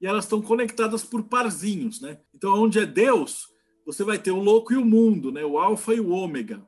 e 0.00 0.06
elas 0.06 0.24
estão 0.24 0.42
conectadas 0.42 1.02
por 1.02 1.24
parzinhos, 1.24 2.00
né? 2.00 2.18
Então, 2.34 2.52
onde 2.62 2.78
é 2.78 2.86
Deus, 2.86 3.46
você 3.84 4.04
vai 4.04 4.18
ter 4.18 4.30
o 4.30 4.40
louco 4.40 4.72
e 4.72 4.76
o 4.76 4.84
mundo, 4.84 5.32
né? 5.32 5.44
O 5.44 5.58
alfa 5.58 5.94
e 5.94 6.00
o 6.00 6.10
ômega. 6.10 6.66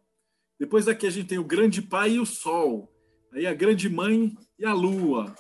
Depois 0.59 0.89
aqui 0.89 1.07
a 1.07 1.11
gente 1.11 1.29
tem 1.29 1.39
o 1.39 1.45
grande 1.45 1.83
pai 1.83 2.13
e 2.13 2.21
o 2.21 2.27
sol. 2.27 2.93
Aí 3.33 3.47
a 3.47 3.55
grande 3.55 3.89
mãe 3.89 4.37
e 4.59 4.65
a 4.65 4.73
lua. 4.73 5.35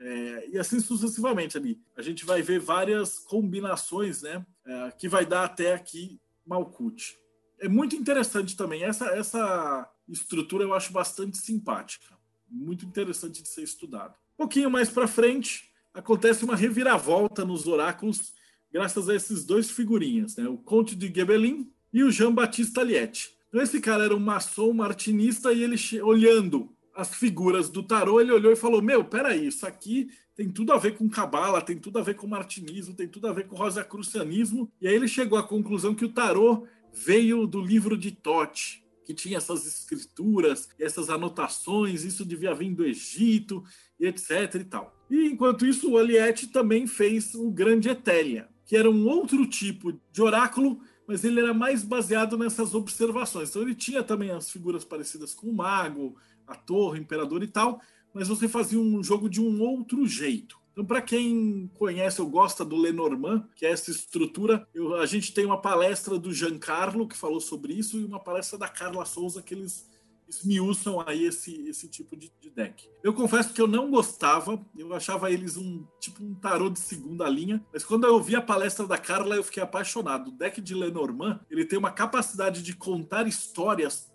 É, 0.00 0.48
e 0.48 0.58
assim 0.58 0.80
sucessivamente 0.80 1.58
ali. 1.58 1.78
A 1.96 2.00
gente 2.00 2.24
vai 2.24 2.40
ver 2.40 2.58
várias 2.58 3.18
combinações, 3.18 4.22
né? 4.22 4.44
É, 4.66 4.90
que 4.92 5.08
vai 5.08 5.26
dar 5.26 5.44
até 5.44 5.74
aqui 5.74 6.18
Malkuth. 6.46 7.16
É 7.60 7.68
muito 7.68 7.94
interessante 7.94 8.56
também. 8.56 8.82
Essa, 8.82 9.06
essa 9.10 9.90
estrutura 10.08 10.64
eu 10.64 10.72
acho 10.72 10.92
bastante 10.92 11.36
simpática. 11.36 12.18
Muito 12.48 12.86
interessante 12.86 13.42
de 13.42 13.48
ser 13.48 13.62
estudado. 13.62 14.14
Um 14.34 14.44
pouquinho 14.44 14.70
mais 14.70 14.88
para 14.88 15.06
frente, 15.06 15.70
acontece 15.92 16.44
uma 16.44 16.56
reviravolta 16.56 17.44
nos 17.44 17.66
oráculos, 17.66 18.32
graças 18.72 19.08
a 19.08 19.14
esses 19.14 19.44
dois 19.44 19.70
figurinhas, 19.70 20.36
né? 20.36 20.48
o 20.48 20.56
Conte 20.56 20.96
de 20.96 21.12
Gebelin 21.12 21.70
e 21.92 22.02
o 22.02 22.10
Jean 22.10 22.32
Baptiste 22.32 22.80
Aliette. 22.80 23.36
Então, 23.48 23.60
esse 23.60 23.80
cara 23.80 24.04
era 24.04 24.16
um 24.16 24.20
maçom 24.20 24.72
martinista 24.72 25.52
e 25.52 25.62
ele, 25.62 25.76
olhando 26.02 26.74
as 27.00 27.14
figuras 27.14 27.68
do 27.68 27.82
tarô, 27.82 28.20
ele 28.20 28.32
olhou 28.32 28.52
e 28.52 28.56
falou: 28.56 28.82
Meu, 28.82 29.04
peraí, 29.04 29.46
isso 29.46 29.66
aqui 29.66 30.10
tem 30.34 30.50
tudo 30.50 30.72
a 30.72 30.78
ver 30.78 30.96
com 30.96 31.08
cabala, 31.08 31.60
tem 31.60 31.78
tudo 31.78 31.98
a 31.98 32.02
ver 32.02 32.14
com 32.14 32.26
martinismo, 32.26 32.94
tem 32.94 33.08
tudo 33.08 33.26
a 33.26 33.32
ver 33.32 33.46
com 33.46 33.56
rosacrucianismo. 33.56 34.70
E 34.80 34.88
aí 34.88 34.94
ele 34.94 35.08
chegou 35.08 35.38
à 35.38 35.42
conclusão 35.42 35.94
que 35.94 36.04
o 36.04 36.12
tarô 36.12 36.66
veio 36.92 37.46
do 37.46 37.60
livro 37.60 37.96
de 37.96 38.10
Tote, 38.10 38.84
que 39.04 39.14
tinha 39.14 39.38
essas 39.38 39.66
escrituras, 39.66 40.68
essas 40.78 41.10
anotações, 41.10 42.04
isso 42.04 42.24
devia 42.24 42.54
vir 42.54 42.74
do 42.74 42.84
Egito, 42.84 43.64
e 43.98 44.06
etc 44.06 44.54
e 44.54 44.64
tal. 44.64 44.94
E 45.10 45.26
enquanto 45.26 45.66
isso, 45.66 45.90
o 45.90 45.98
Aliette 45.98 46.46
também 46.46 46.86
fez 46.86 47.34
o 47.34 47.50
Grande 47.50 47.88
Etélia, 47.88 48.48
que 48.64 48.76
era 48.76 48.90
um 48.90 49.06
outro 49.06 49.46
tipo 49.46 49.92
de 50.12 50.22
oráculo, 50.22 50.80
mas 51.06 51.24
ele 51.24 51.40
era 51.40 51.52
mais 51.52 51.82
baseado 51.82 52.38
nessas 52.38 52.74
observações. 52.74 53.50
Então 53.50 53.62
ele 53.62 53.74
tinha 53.74 54.02
também 54.02 54.30
as 54.30 54.50
figuras 54.50 54.84
parecidas 54.84 55.34
com 55.34 55.48
o 55.48 55.52
mago, 55.52 56.16
a 56.50 56.54
torre, 56.54 56.98
o 56.98 57.02
imperador 57.02 57.42
e 57.42 57.48
tal, 57.48 57.80
mas 58.12 58.28
você 58.28 58.48
fazia 58.48 58.78
um 58.78 59.02
jogo 59.02 59.28
de 59.28 59.40
um 59.40 59.60
outro 59.62 60.06
jeito. 60.06 60.58
Então, 60.72 60.84
para 60.84 61.02
quem 61.02 61.70
conhece 61.74 62.20
ou 62.20 62.28
gosta 62.28 62.64
do 62.64 62.76
Lenormand, 62.76 63.48
que 63.54 63.66
é 63.66 63.70
essa 63.70 63.90
estrutura, 63.90 64.66
eu, 64.72 64.94
a 64.96 65.06
gente 65.06 65.32
tem 65.34 65.44
uma 65.44 65.60
palestra 65.60 66.18
do 66.18 66.32
Giancarlo 66.32 67.08
que 67.08 67.16
falou 67.16 67.40
sobre 67.40 67.72
isso 67.72 67.98
e 67.98 68.04
uma 68.04 68.20
palestra 68.20 68.58
da 68.58 68.68
Carla 68.68 69.04
Souza 69.04 69.42
que 69.42 69.54
eles 69.54 69.88
esmiuçam 70.30 71.02
aí 71.04 71.24
esse, 71.24 71.68
esse 71.68 71.88
tipo 71.88 72.16
de, 72.16 72.32
de, 72.40 72.50
deck. 72.50 72.88
Eu 73.02 73.12
confesso 73.12 73.52
que 73.52 73.60
eu 73.60 73.66
não 73.66 73.90
gostava, 73.90 74.64
eu 74.78 74.94
achava 74.94 75.30
eles 75.30 75.56
um 75.56 75.84
tipo 75.98 76.22
um 76.22 76.34
tarô 76.34 76.70
de 76.70 76.78
segunda 76.78 77.28
linha, 77.28 77.64
mas 77.72 77.84
quando 77.84 78.06
eu 78.06 78.20
vi 78.22 78.36
a 78.36 78.42
palestra 78.42 78.86
da 78.86 78.96
Carla 78.96 79.36
eu 79.36 79.42
fiquei 79.42 79.62
apaixonado. 79.62 80.28
O 80.28 80.32
deck 80.32 80.60
de 80.60 80.74
Lenormand, 80.74 81.40
ele 81.50 81.64
tem 81.64 81.78
uma 81.78 81.90
capacidade 81.90 82.62
de 82.62 82.74
contar 82.74 83.26
histórias 83.26 84.09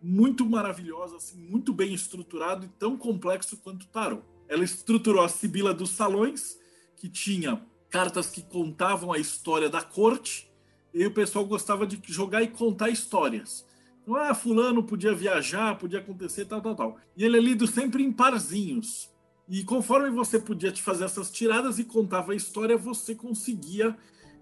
muito 0.00 0.46
maravilhosa, 0.46 1.16
assim, 1.16 1.38
muito 1.38 1.72
bem 1.72 1.92
estruturado 1.92 2.66
e 2.66 2.68
tão 2.68 2.96
complexo 2.96 3.56
quanto 3.56 3.86
tarô. 3.86 4.22
Ela 4.48 4.64
estruturou 4.64 5.22
a 5.22 5.28
Sibila 5.28 5.74
dos 5.74 5.90
Salões, 5.90 6.58
que 6.96 7.08
tinha 7.08 7.62
cartas 7.90 8.28
que 8.28 8.42
contavam 8.42 9.12
a 9.12 9.18
história 9.18 9.68
da 9.68 9.82
corte, 9.82 10.50
e 10.92 11.04
o 11.04 11.10
pessoal 11.12 11.44
gostava 11.44 11.86
de 11.86 12.00
jogar 12.06 12.42
e 12.42 12.48
contar 12.48 12.90
histórias. 12.90 13.66
Então, 14.02 14.16
ah, 14.16 14.34
fulano 14.34 14.82
podia 14.82 15.14
viajar, 15.14 15.76
podia 15.76 15.98
acontecer, 15.98 16.46
tal, 16.46 16.62
tal, 16.62 16.74
tal. 16.74 16.98
E 17.16 17.24
ele 17.24 17.36
é 17.36 17.40
lido 17.40 17.66
sempre 17.66 18.02
em 18.02 18.10
parzinhos. 18.10 19.10
E 19.48 19.62
conforme 19.64 20.10
você 20.10 20.38
podia 20.38 20.72
te 20.72 20.82
fazer 20.82 21.04
essas 21.04 21.30
tiradas 21.30 21.78
e 21.78 21.84
contava 21.84 22.32
a 22.32 22.36
história, 22.36 22.76
você 22.76 23.14
conseguia, 23.14 23.96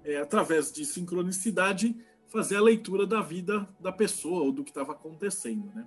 é, 0.05 0.19
através 0.19 0.73
de 0.73 0.85
sincronicidade, 0.85 1.97
fazer 2.29 2.57
a 2.57 2.61
leitura 2.61 3.07
da 3.07 3.21
vida 3.21 3.69
da 3.81 3.93
pessoa 3.93 4.43
ou 4.43 4.53
do 4.53 4.65
que 4.65 4.71
estava 4.71 4.93
acontecendo. 4.93 5.71
Né? 5.75 5.87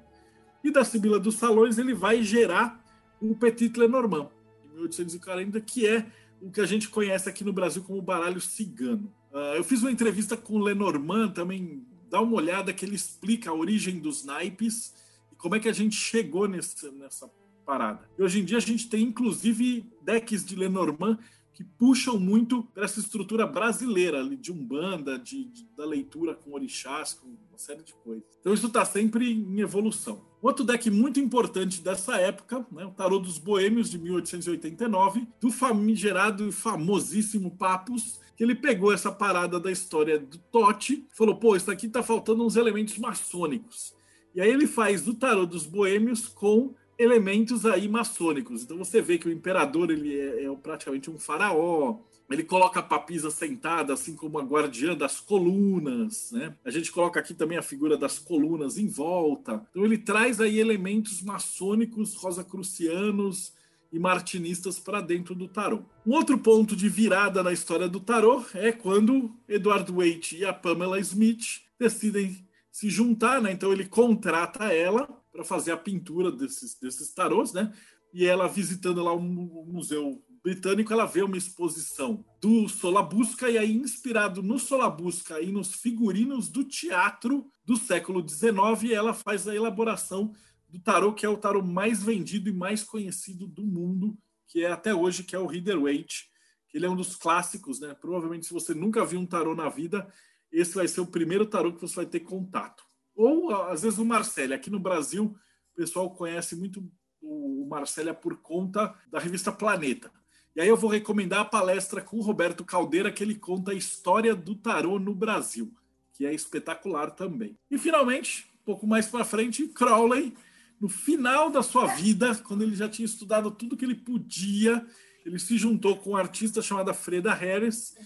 E 0.63 0.71
da 0.71 0.83
Sibila 0.83 1.19
dos 1.19 1.35
Salões 1.35 1.77
ele 1.77 1.93
vai 1.93 2.23
gerar 2.23 2.83
o 3.21 3.35
Petit 3.35 3.77
Lenormand, 3.77 4.29
de 4.63 4.69
1840, 4.69 5.59
que 5.61 5.85
é 5.85 6.05
o 6.41 6.49
que 6.49 6.61
a 6.61 6.65
gente 6.65 6.87
conhece 6.89 7.27
aqui 7.27 7.43
no 7.43 7.51
Brasil 7.51 7.83
como 7.83 8.01
baralho 8.01 8.39
cigano. 8.39 9.11
Uh, 9.31 9.55
eu 9.55 9.63
fiz 9.63 9.81
uma 9.81 9.91
entrevista 9.91 10.37
com 10.37 10.53
o 10.53 10.59
Lenormand, 10.59 11.31
também 11.31 11.85
dá 12.09 12.21
uma 12.21 12.35
olhada 12.35 12.73
que 12.73 12.85
ele 12.85 12.95
explica 12.95 13.49
a 13.49 13.53
origem 13.53 13.99
dos 13.99 14.23
naipes 14.23 14.93
e 15.31 15.35
como 15.35 15.55
é 15.55 15.59
que 15.59 15.69
a 15.69 15.73
gente 15.73 15.95
chegou 15.95 16.47
nesse, 16.47 16.89
nessa 16.91 17.29
parada. 17.65 18.09
E 18.17 18.23
hoje 18.23 18.39
em 18.39 18.45
dia 18.45 18.57
a 18.57 18.61
gente 18.61 18.89
tem 18.89 19.03
inclusive 19.03 19.85
decks 20.01 20.45
de 20.45 20.55
Lenormand 20.55 21.19
que 21.59 21.63
puxam 21.77 22.17
muito 22.17 22.63
para 22.73 22.85
essa 22.85 23.01
estrutura 23.01 23.45
brasileira 23.45 24.23
de 24.33 24.49
umbanda, 24.49 25.19
de, 25.19 25.43
de, 25.43 25.67
da 25.75 25.83
leitura 25.83 26.33
com 26.33 26.53
orixás, 26.53 27.15
com 27.15 27.27
uma 27.27 27.57
série 27.57 27.83
de 27.83 27.93
coisas. 27.95 28.23
Então 28.39 28.53
isso 28.53 28.67
está 28.67 28.85
sempre 28.85 29.29
em 29.29 29.59
evolução. 29.59 30.25
Outro 30.41 30.63
deck 30.63 30.89
muito 30.89 31.19
importante 31.19 31.81
dessa 31.81 32.15
época, 32.15 32.65
né, 32.71 32.85
o 32.85 32.91
Tarô 32.91 33.19
dos 33.19 33.37
Boêmios 33.37 33.89
de 33.91 33.97
1889, 33.97 35.27
do 35.41 35.51
famigerado 35.51 36.47
e 36.47 36.51
famosíssimo 36.53 37.51
Papus, 37.51 38.21
que 38.37 38.43
ele 38.45 38.55
pegou 38.55 38.93
essa 38.93 39.11
parada 39.11 39.59
da 39.59 39.69
história 39.69 40.17
do 40.17 40.37
Totti, 40.37 41.05
falou: 41.13 41.35
pô, 41.35 41.57
isso 41.57 41.69
aqui 41.69 41.89
tá 41.89 42.01
faltando 42.01 42.45
uns 42.45 42.55
elementos 42.55 42.97
maçônicos. 42.97 43.93
E 44.33 44.39
aí 44.39 44.49
ele 44.49 44.65
faz 44.65 45.05
o 45.09 45.13
tarô 45.13 45.45
dos 45.45 45.65
boêmios 45.65 46.25
com 46.25 46.73
elementos 46.99 47.65
aí 47.65 47.87
maçônicos. 47.87 48.63
Então 48.63 48.77
você 48.77 49.01
vê 49.01 49.17
que 49.17 49.27
o 49.27 49.31
imperador 49.31 49.89
ele 49.89 50.19
é, 50.19 50.43
é 50.43 50.55
praticamente 50.61 51.09
um 51.09 51.17
faraó. 51.17 51.97
Ele 52.29 52.43
coloca 52.43 52.79
a 52.79 52.83
papisa 52.83 53.31
sentada, 53.31 53.93
assim 53.93 54.15
como 54.15 54.37
a 54.37 54.43
guardiã 54.43 54.95
das 54.95 55.19
colunas, 55.19 56.31
né? 56.31 56.53
A 56.63 56.69
gente 56.69 56.91
coloca 56.91 57.19
aqui 57.19 57.33
também 57.33 57.57
a 57.57 57.63
figura 57.63 57.97
das 57.97 58.19
colunas 58.19 58.77
em 58.77 58.87
volta. 58.87 59.65
Então 59.71 59.83
ele 59.83 59.97
traz 59.97 60.39
aí 60.39 60.59
elementos 60.59 61.23
maçônicos, 61.23 62.13
rosacrucianos 62.13 63.53
e 63.91 63.97
martinistas 63.97 64.77
para 64.77 65.01
dentro 65.01 65.33
do 65.33 65.47
tarô. 65.47 65.81
Um 66.05 66.13
outro 66.13 66.37
ponto 66.37 66.75
de 66.75 66.87
virada 66.87 67.41
na 67.41 67.51
história 67.51 67.89
do 67.89 67.99
tarô 67.99 68.45
é 68.53 68.71
quando 68.71 69.31
Edward 69.47 69.91
Waite 69.91 70.37
e 70.37 70.45
a 70.45 70.53
Pamela 70.53 70.99
Smith 70.99 71.61
decidem 71.79 72.45
se 72.71 72.91
juntar, 72.91 73.41
né? 73.41 73.51
Então 73.51 73.71
ele 73.71 73.85
contrata 73.85 74.65
ela 74.65 75.09
para 75.39 75.45
fazer 75.45 75.71
a 75.71 75.77
pintura 75.77 76.31
desses, 76.33 76.77
desses 76.77 77.13
tarôs, 77.13 77.53
né? 77.53 77.73
E 78.13 78.25
ela 78.25 78.45
visitando 78.45 79.01
lá 79.01 79.13
o 79.13 79.21
museu 79.21 80.21
britânico, 80.43 80.91
ela 80.91 81.05
vê 81.05 81.21
uma 81.21 81.37
exposição 81.37 82.25
do 82.41 82.67
Solabusca 82.67 83.49
e 83.49 83.57
aí 83.57 83.73
inspirado 83.73 84.43
no 84.43 84.59
Solabusca 84.59 85.39
e 85.39 85.49
nos 85.49 85.75
figurinos 85.75 86.49
do 86.49 86.63
teatro 86.65 87.49
do 87.63 87.77
século 87.77 88.27
XIX, 88.27 88.91
ela 88.91 89.13
faz 89.13 89.47
a 89.47 89.55
elaboração 89.55 90.33
do 90.67 90.79
tarô 90.79 91.13
que 91.13 91.25
é 91.25 91.29
o 91.29 91.37
tarô 91.37 91.63
mais 91.63 92.03
vendido 92.03 92.49
e 92.49 92.53
mais 92.53 92.83
conhecido 92.83 93.47
do 93.47 93.65
mundo, 93.65 94.17
que 94.47 94.65
é 94.65 94.71
até 94.71 94.93
hoje 94.93 95.23
que 95.23 95.35
é 95.35 95.39
o 95.39 95.47
Rider 95.47 95.79
Waite. 95.79 96.29
Ele 96.73 96.85
é 96.85 96.89
um 96.89 96.95
dos 96.95 97.15
clássicos, 97.15 97.79
né? 97.79 97.93
Provavelmente 97.93 98.45
se 98.45 98.53
você 98.53 98.73
nunca 98.73 99.05
viu 99.05 99.21
um 99.21 99.25
tarô 99.25 99.55
na 99.55 99.69
vida, 99.69 100.11
esse 100.51 100.75
vai 100.75 100.87
ser 100.87 100.99
o 100.99 101.07
primeiro 101.07 101.45
tarô 101.45 101.73
que 101.73 101.81
você 101.81 101.95
vai 101.95 102.05
ter 102.05 102.19
contato. 102.19 102.88
Ou, 103.19 103.53
às 103.53 103.81
vezes, 103.81 103.99
o 103.99 104.05
Marcelo. 104.05 104.53
Aqui 104.53 104.69
no 104.69 104.79
Brasil, 104.79 105.35
o 105.73 105.75
pessoal 105.75 106.09
conhece 106.09 106.55
muito 106.55 106.81
o 107.21 107.67
Marcelo 107.69 108.15
por 108.15 108.37
conta 108.37 108.95
da 109.11 109.19
revista 109.19 109.51
Planeta. 109.51 110.09
E 110.55 110.61
aí 110.61 110.69
eu 110.69 110.77
vou 110.77 110.89
recomendar 110.89 111.41
a 111.41 111.45
palestra 111.45 112.01
com 112.01 112.15
o 112.15 112.21
Roberto 112.21 112.63
Caldeira, 112.63 113.11
que 113.11 113.21
ele 113.21 113.35
conta 113.35 113.71
a 113.71 113.75
história 113.75 114.33
do 114.33 114.55
tarô 114.55 114.97
no 114.97 115.13
Brasil, 115.13 115.69
que 116.13 116.25
é 116.25 116.33
espetacular 116.33 117.11
também. 117.11 117.57
E, 117.69 117.77
finalmente, 117.77 118.49
um 118.61 118.63
pouco 118.63 118.87
mais 118.87 119.07
para 119.07 119.25
frente, 119.25 119.67
Crowley, 119.67 120.33
no 120.79 120.87
final 120.87 121.49
da 121.49 121.61
sua 121.61 121.87
vida, 121.87 122.33
quando 122.35 122.61
ele 122.61 122.73
já 122.73 122.87
tinha 122.87 123.05
estudado 123.05 123.51
tudo 123.51 123.75
que 123.75 123.83
ele 123.83 123.95
podia, 123.95 124.85
ele 125.25 125.39
se 125.39 125.57
juntou 125.57 125.97
com 125.97 126.11
uma 126.11 126.19
artista 126.19 126.61
chamada 126.61 126.93
Freda 126.93 127.33
Harris 127.33 127.97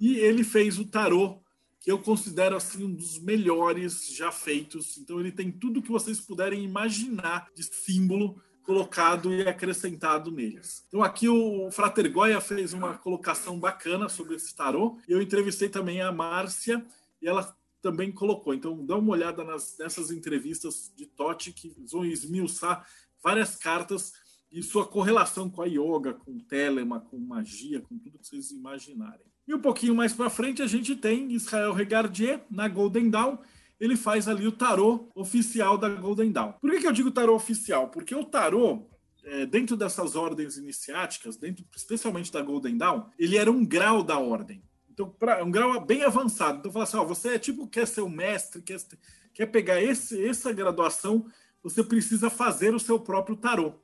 e 0.00 0.16
ele 0.16 0.42
fez 0.42 0.78
o 0.78 0.86
tarô 0.86 1.41
que 1.82 1.90
eu 1.90 1.98
considero 1.98 2.56
assim 2.56 2.84
um 2.84 2.94
dos 2.94 3.18
melhores 3.18 4.06
já 4.14 4.30
feitos. 4.30 4.96
Então 4.98 5.18
ele 5.18 5.32
tem 5.32 5.50
tudo 5.50 5.82
que 5.82 5.90
vocês 5.90 6.20
puderem 6.20 6.62
imaginar 6.62 7.48
de 7.54 7.64
símbolo 7.64 8.40
colocado 8.62 9.34
e 9.34 9.42
acrescentado 9.42 10.30
neles. 10.30 10.84
Então 10.86 11.02
aqui 11.02 11.28
o 11.28 11.68
Frater 11.72 12.10
Goya 12.12 12.40
fez 12.40 12.72
uma 12.72 12.96
colocação 12.96 13.58
bacana 13.58 14.08
sobre 14.08 14.36
esse 14.36 14.54
tarô. 14.54 14.98
Eu 15.08 15.20
entrevistei 15.20 15.68
também 15.68 16.00
a 16.00 16.12
Márcia 16.12 16.86
e 17.20 17.26
ela 17.26 17.56
também 17.80 18.12
colocou. 18.12 18.54
Então 18.54 18.86
dá 18.86 18.96
uma 18.96 19.10
olhada 19.10 19.42
nas, 19.42 19.76
nessas 19.76 20.12
entrevistas 20.12 20.92
de 20.96 21.06
Totti 21.06 21.52
que 21.52 21.74
vão 21.90 22.04
esmiuçar 22.04 22.86
várias 23.20 23.56
cartas 23.56 24.12
e 24.52 24.62
sua 24.62 24.86
correlação 24.86 25.50
com 25.50 25.62
a 25.62 25.66
yoga, 25.66 26.14
com 26.14 26.38
telema, 26.38 27.00
com 27.00 27.18
magia, 27.18 27.80
com 27.80 27.98
tudo 27.98 28.18
que 28.18 28.26
vocês 28.28 28.52
imaginarem. 28.52 29.31
E 29.46 29.54
um 29.54 29.60
pouquinho 29.60 29.94
mais 29.94 30.12
para 30.12 30.30
frente 30.30 30.62
a 30.62 30.66
gente 30.66 30.94
tem 30.94 31.32
Israel 31.32 31.72
Regardier 31.72 32.40
na 32.50 32.68
Golden 32.68 33.10
Dawn. 33.10 33.38
Ele 33.80 33.96
faz 33.96 34.28
ali 34.28 34.46
o 34.46 34.52
tarô 34.52 35.08
oficial 35.14 35.76
da 35.76 35.88
Golden 35.88 36.30
Dawn. 36.30 36.52
Por 36.52 36.70
que, 36.70 36.80
que 36.80 36.86
eu 36.86 36.92
digo 36.92 37.10
tarô 37.10 37.34
oficial? 37.34 37.88
Porque 37.88 38.14
o 38.14 38.24
tarô, 38.24 38.88
é, 39.24 39.44
dentro 39.44 39.76
dessas 39.76 40.14
ordens 40.14 40.56
iniciáticas, 40.56 41.36
dentro 41.36 41.64
especialmente 41.74 42.30
da 42.30 42.40
Golden 42.40 42.76
Dawn, 42.76 43.06
ele 43.18 43.36
era 43.36 43.50
um 43.50 43.64
grau 43.64 44.02
da 44.04 44.18
ordem. 44.18 44.62
Então, 44.88 45.10
pra, 45.10 45.42
um 45.42 45.50
grau 45.50 45.84
bem 45.84 46.04
avançado. 46.04 46.58
Então, 46.58 46.70
fala 46.70 46.84
assim: 46.84 46.96
ó, 46.96 47.04
você 47.04 47.30
é 47.30 47.38
tipo, 47.38 47.66
quer 47.66 47.86
ser 47.86 48.02
um 48.02 48.10
mestre, 48.10 48.62
quer, 48.62 48.78
quer 49.34 49.46
pegar 49.46 49.82
esse, 49.82 50.24
essa 50.24 50.52
graduação, 50.52 51.26
você 51.62 51.82
precisa 51.82 52.30
fazer 52.30 52.74
o 52.74 52.80
seu 52.80 53.00
próprio 53.00 53.36
tarô. 53.36 53.74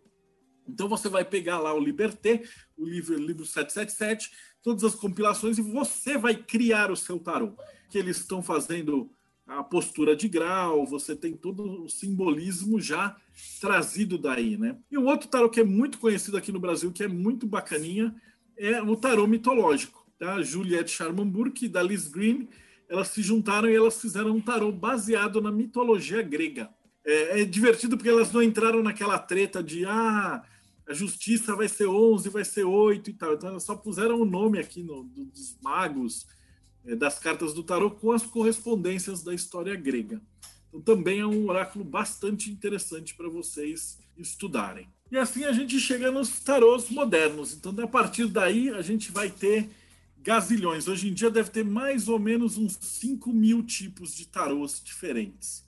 Então 0.68 0.88
você 0.88 1.09
vai 1.09 1.24
pegar 1.24 1.59
lá 1.59 1.72
o 1.72 1.80
Liberté, 1.80 2.42
o 2.76 2.84
livro, 2.84 3.16
o 3.16 3.18
livro 3.18 3.46
777, 3.46 4.30
todas 4.62 4.84
as 4.84 4.94
compilações 4.94 5.59
e 5.59 5.62
você 5.62 6.16
vai 6.18 6.34
criar 6.34 6.90
o 6.90 6.96
seu 6.96 7.18
tarô. 7.18 7.52
Que 7.90 7.98
eles 7.98 8.18
estão 8.18 8.42
fazendo 8.42 9.11
a 9.48 9.64
postura 9.64 10.14
de 10.14 10.28
grau, 10.28 10.84
você 10.84 11.16
tem 11.16 11.32
todo 11.32 11.84
o 11.84 11.88
simbolismo 11.88 12.78
já 12.78 13.16
trazido 13.61 14.18
daí, 14.18 14.59
né? 14.59 14.76
E 14.90 14.98
um 14.98 15.06
outro 15.06 15.26
tarô 15.28 15.48
que 15.48 15.61
é 15.61 15.64
muito 15.64 15.98
conhecido 15.98 16.36
aqui 16.36 16.52
no 16.52 16.61
Brasil, 16.61 16.92
que 16.92 17.02
é 17.02 17.09
muito 17.09 17.46
bacaninha, 17.46 18.14
é 18.59 18.82
o 18.82 18.94
tarô 18.94 19.26
mitológico, 19.26 20.06
da 20.20 20.42
Juliette 20.42 20.90
Charmamburg 20.90 21.64
e 21.64 21.68
da 21.68 21.82
Liz 21.82 22.09
Green. 22.09 22.46
Elas 22.88 23.09
se 23.09 23.22
juntaram 23.22 23.70
e 23.70 23.74
elas 23.74 24.00
fizeram 24.00 24.32
um 24.32 24.40
tarô 24.40 24.70
baseado 24.70 25.40
na 25.40 25.50
mitologia 25.50 26.20
grega. 26.20 26.68
É, 27.04 27.40
é 27.40 27.44
divertido 27.44 27.96
porque 27.96 28.11
elas 28.11 28.30
não 28.30 28.42
entraram 28.42 28.82
naquela 28.82 29.18
treta 29.18 29.62
de 29.62 29.86
ah, 29.86 30.42
a 30.89 30.95
justiça 30.95 31.55
vai 31.55 31.68
ser 31.68 31.86
11, 31.86 32.30
vai 32.30 32.45
ser 32.45 32.64
8 32.64 33.11
e 33.11 33.12
tal. 33.12 33.34
Então, 33.34 33.51
elas 33.51 33.62
só 33.62 33.76
puseram 33.76 34.20
o 34.20 34.24
nome 34.24 34.59
aqui 34.59 34.82
no, 34.82 35.05
dos 35.05 35.57
magos, 35.62 36.26
é, 36.86 36.97
das 36.97 37.18
cartas 37.18 37.53
do 37.53 37.62
tarô, 37.62 37.91
com 37.91 38.11
as 38.11 38.22
correspondências 38.22 39.22
da 39.22 39.34
história 39.34 39.76
grega. 39.76 40.20
Então, 40.68 40.80
também 40.80 41.20
é 41.20 41.26
um 41.26 41.47
oráculo 41.47 41.84
bastante 41.84 42.51
interessante 42.51 43.14
para 43.14 43.28
vocês 43.28 43.99
estudarem. 44.16 44.89
E 45.11 45.16
assim 45.16 45.45
a 45.45 45.53
gente 45.53 45.78
chega 45.78 46.11
nos 46.11 46.41
tarôs 46.41 46.89
modernos. 46.89 47.55
Então, 47.55 47.74
a 47.82 47.86
partir 47.86 48.26
daí, 48.26 48.70
a 48.70 48.80
gente 48.80 49.12
vai 49.12 49.30
ter 49.30 49.68
gazilhões. 50.18 50.89
Hoje 50.89 51.09
em 51.09 51.14
dia 51.14 51.30
deve 51.30 51.51
ter 51.51 51.64
mais 51.64 52.09
ou 52.09 52.18
menos 52.18 52.57
uns 52.57 52.78
5 52.80 53.30
mil 53.32 53.62
tipos 53.62 54.14
de 54.14 54.26
tarôs 54.26 54.82
diferentes. 54.82 55.64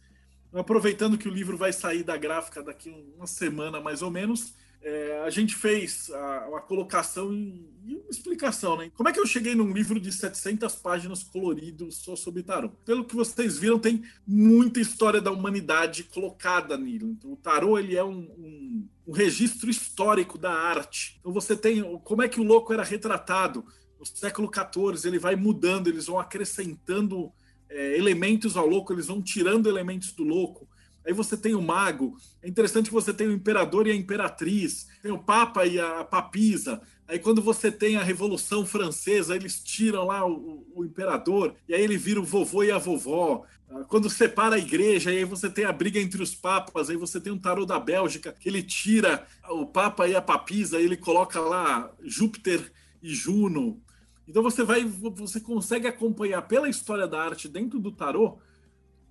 Então, 0.48 0.60
aproveitando 0.60 1.18
que 1.18 1.28
o 1.28 1.32
livro 1.32 1.58
vai 1.58 1.72
sair 1.72 2.02
da 2.02 2.16
gráfica 2.16 2.62
daqui 2.62 2.90
uma 3.16 3.26
semana 3.26 3.80
mais 3.80 4.02
ou 4.02 4.10
menos, 4.10 4.54
é, 4.82 5.22
a 5.24 5.30
gente 5.30 5.54
fez 5.54 6.10
a, 6.10 6.60
colocação 6.66 7.32
e, 7.32 7.96
uma 7.96 8.10
explicação, 8.10 8.76
né? 8.76 8.90
Como 8.94 9.08
é 9.08 9.12
que 9.12 9.20
eu 9.20 9.26
cheguei 9.26 9.54
num 9.54 9.72
livro 9.72 10.00
de 10.00 10.10
700 10.10 10.74
páginas 10.76 11.22
colorido 11.22 11.90
só 11.92 12.16
sobre 12.16 12.42
tarô? 12.42 12.70
Pelo 12.84 13.04
que 13.04 13.14
vocês 13.14 13.58
viram, 13.58 13.78
tem 13.78 14.02
muita 14.26 14.80
história 14.80 15.20
da 15.20 15.30
humanidade 15.30 16.04
colocada 16.04 16.78
nele. 16.78 17.04
Então, 17.04 17.32
o 17.32 17.36
tarô 17.36 17.78
ele 17.78 17.96
é 17.96 18.04
um, 18.04 18.20
um, 18.38 18.88
um 19.08 19.12
registro 19.12 19.68
histórico 19.68 20.38
da 20.38 20.52
arte. 20.52 21.18
Então 21.20 21.32
você 21.32 21.54
tem 21.54 21.82
como 22.04 22.22
é 22.22 22.28
que 22.28 22.40
o 22.40 22.44
louco 22.44 22.72
era 22.72 22.82
retratado 22.82 23.64
no 23.98 24.06
século 24.06 24.50
XIV. 24.50 25.06
Ele 25.06 25.18
vai 25.18 25.36
mudando, 25.36 25.88
eles 25.88 26.06
vão 26.06 26.18
acrescentando 26.18 27.30
é, 27.68 27.98
elementos 27.98 28.56
ao 28.56 28.66
louco, 28.66 28.92
eles 28.92 29.08
vão 29.08 29.20
tirando 29.20 29.68
elementos 29.68 30.12
do 30.12 30.24
louco 30.24 30.69
Aí 31.10 31.14
você 31.14 31.36
tem 31.36 31.56
o 31.56 31.60
mago. 31.60 32.16
É 32.40 32.48
interessante 32.48 32.86
que 32.86 32.94
você 32.94 33.12
tem 33.12 33.26
o 33.26 33.32
imperador 33.32 33.84
e 33.88 33.90
a 33.90 33.96
imperatriz, 33.96 34.86
tem 35.02 35.10
o 35.10 35.18
papa 35.18 35.66
e 35.66 35.80
a 35.80 36.04
papisa. 36.04 36.80
Aí 37.08 37.18
quando 37.18 37.42
você 37.42 37.72
tem 37.72 37.96
a 37.96 38.04
Revolução 38.04 38.64
Francesa, 38.64 39.34
eles 39.34 39.58
tiram 39.58 40.06
lá 40.06 40.24
o, 40.24 40.64
o, 40.72 40.84
imperador 40.84 41.56
e 41.68 41.74
aí 41.74 41.82
ele 41.82 41.98
vira 41.98 42.20
o 42.20 42.24
vovô 42.24 42.62
e 42.62 42.70
a 42.70 42.78
vovó. 42.78 43.42
Ah, 43.68 43.82
quando 43.88 44.08
separa 44.08 44.54
a 44.54 44.58
igreja, 44.60 45.10
aí 45.10 45.24
você 45.24 45.50
tem 45.50 45.64
a 45.64 45.72
briga 45.72 45.98
entre 45.98 46.22
os 46.22 46.32
papas, 46.32 46.88
aí 46.88 46.96
você 46.96 47.20
tem 47.20 47.32
um 47.32 47.38
tarô 47.38 47.66
da 47.66 47.80
Bélgica, 47.80 48.32
que 48.32 48.48
ele 48.48 48.62
tira 48.62 49.26
o 49.48 49.66
papa 49.66 50.06
e 50.06 50.14
a 50.14 50.22
papisa, 50.22 50.76
aí 50.76 50.84
ele 50.84 50.96
coloca 50.96 51.40
lá 51.40 51.90
Júpiter 52.04 52.70
e 53.02 53.12
Juno. 53.12 53.82
Então 54.28 54.44
você 54.44 54.62
vai, 54.62 54.84
você 54.84 55.40
consegue 55.40 55.88
acompanhar 55.88 56.42
pela 56.42 56.68
história 56.68 57.08
da 57.08 57.20
arte 57.20 57.48
dentro 57.48 57.80
do 57.80 57.90
tarô 57.90 58.38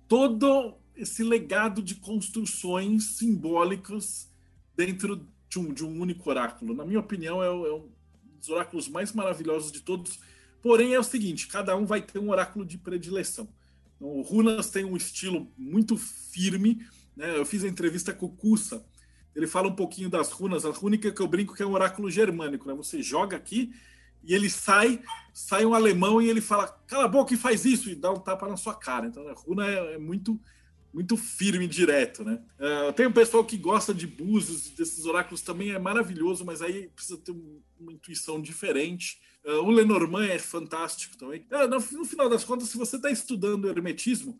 todo 0.08 0.79
esse 1.00 1.22
legado 1.22 1.82
de 1.82 1.94
construções 1.94 3.16
simbólicas 3.16 4.28
dentro 4.76 5.26
de 5.48 5.58
um, 5.58 5.72
de 5.72 5.84
um 5.84 6.00
único 6.00 6.28
oráculo. 6.28 6.74
Na 6.74 6.84
minha 6.84 7.00
opinião, 7.00 7.42
é, 7.42 7.46
é 7.46 7.72
um 7.72 7.88
dos 8.38 8.48
oráculos 8.50 8.88
mais 8.88 9.12
maravilhosos 9.12 9.72
de 9.72 9.80
todos. 9.80 10.18
Porém, 10.62 10.94
é 10.94 11.00
o 11.00 11.04
seguinte: 11.04 11.48
cada 11.48 11.74
um 11.76 11.86
vai 11.86 12.02
ter 12.02 12.18
um 12.18 12.30
oráculo 12.30 12.64
de 12.64 12.76
predileção. 12.76 13.48
Então, 13.96 14.08
o 14.08 14.22
Runas 14.22 14.70
tem 14.70 14.84
um 14.84 14.96
estilo 14.96 15.50
muito 15.56 15.96
firme. 15.96 16.86
Né? 17.16 17.36
Eu 17.36 17.46
fiz 17.46 17.64
a 17.64 17.68
entrevista 17.68 18.12
com 18.12 18.26
o 18.26 18.30
Kusa. 18.30 18.84
Ele 19.34 19.46
fala 19.46 19.68
um 19.68 19.74
pouquinho 19.74 20.10
das 20.10 20.30
runas. 20.30 20.64
A 20.64 20.70
rúnica 20.70 21.10
que 21.10 21.22
eu 21.22 21.26
brinco 21.26 21.54
que 21.54 21.62
é 21.62 21.66
um 21.66 21.72
oráculo 21.72 22.10
germânico. 22.10 22.68
Né? 22.68 22.74
Você 22.74 23.02
joga 23.02 23.36
aqui 23.36 23.72
e 24.22 24.34
ele 24.34 24.50
sai, 24.50 25.00
sai 25.32 25.64
um 25.64 25.72
alemão 25.72 26.20
e 26.20 26.28
ele 26.28 26.40
fala: 26.40 26.68
cala 26.86 27.04
a 27.04 27.08
boca 27.08 27.32
e 27.32 27.38
faz 27.38 27.64
isso, 27.64 27.88
e 27.88 27.94
dá 27.94 28.10
um 28.10 28.18
tapa 28.18 28.46
na 28.48 28.56
sua 28.56 28.74
cara. 28.74 29.06
Então, 29.06 29.26
a 29.28 29.32
runa 29.32 29.66
é, 29.66 29.94
é 29.94 29.98
muito 29.98 30.38
muito 30.92 31.16
firme 31.16 31.66
e 31.66 31.68
direto, 31.68 32.24
né? 32.24 32.42
Uh, 32.58 32.92
tem 32.92 33.06
um 33.06 33.12
pessoal 33.12 33.44
que 33.44 33.56
gosta 33.56 33.94
de 33.94 34.06
búzios, 34.06 34.70
desses 34.70 35.04
oráculos 35.06 35.40
também 35.40 35.70
é 35.70 35.78
maravilhoso, 35.78 36.44
mas 36.44 36.60
aí 36.60 36.88
precisa 36.88 37.18
ter 37.18 37.32
uma 37.78 37.92
intuição 37.92 38.40
diferente. 38.40 39.20
Uh, 39.44 39.62
o 39.62 39.70
Lenormand 39.70 40.26
é 40.26 40.38
fantástico 40.38 41.16
também. 41.16 41.46
Uh, 41.50 41.68
no, 41.68 41.98
no, 41.98 42.04
final 42.04 42.28
das 42.28 42.44
contas, 42.44 42.68
se 42.68 42.76
você 42.76 42.96
está 42.96 43.10
estudando 43.10 43.68
hermetismo, 43.68 44.38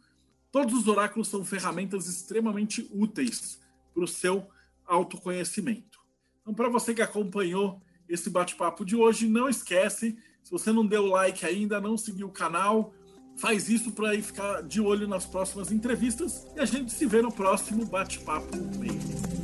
todos 0.51 0.75
os 0.75 0.89
oráculos 0.89 1.29
são 1.29 1.45
ferramentas 1.45 2.07
extremamente 2.07 2.89
úteis 2.93 3.61
para 3.95 4.05
o 4.05 4.09
seu 4.09 4.47
autoconhecimento. 4.85 6.01
Então, 6.43 6.53
para 6.53 6.69
você 6.69 6.93
que 6.93 7.03
acompanhou 7.03 7.81
esse 8.09 8.29
bate-papo 8.29 8.85
de 8.85 8.97
hoje, 8.97 9.29
não 9.29 9.49
esquece, 9.49 10.19
se 10.43 10.51
você 10.51 10.73
não 10.73 10.85
deu 10.85 11.07
like 11.07 11.47
ainda, 11.47 11.81
não 11.81 11.97
seguiu 11.97 12.27
o 12.27 12.33
canal, 12.33 12.93
faz 13.41 13.71
isso 13.71 13.91
para 13.91 14.13
ficar 14.23 14.63
de 14.63 14.83
olho 14.83 15.09
nas 15.09 15.25
próximas 15.25 15.73
entrevistas 15.73 16.47
e 16.55 16.61
a 16.61 16.67
gente 16.67 16.93
se 16.93 17.07
vê 17.07 17.23
no 17.23 17.33
próximo 17.33 17.87
bate-papo 17.87 18.55
meio. 18.79 19.40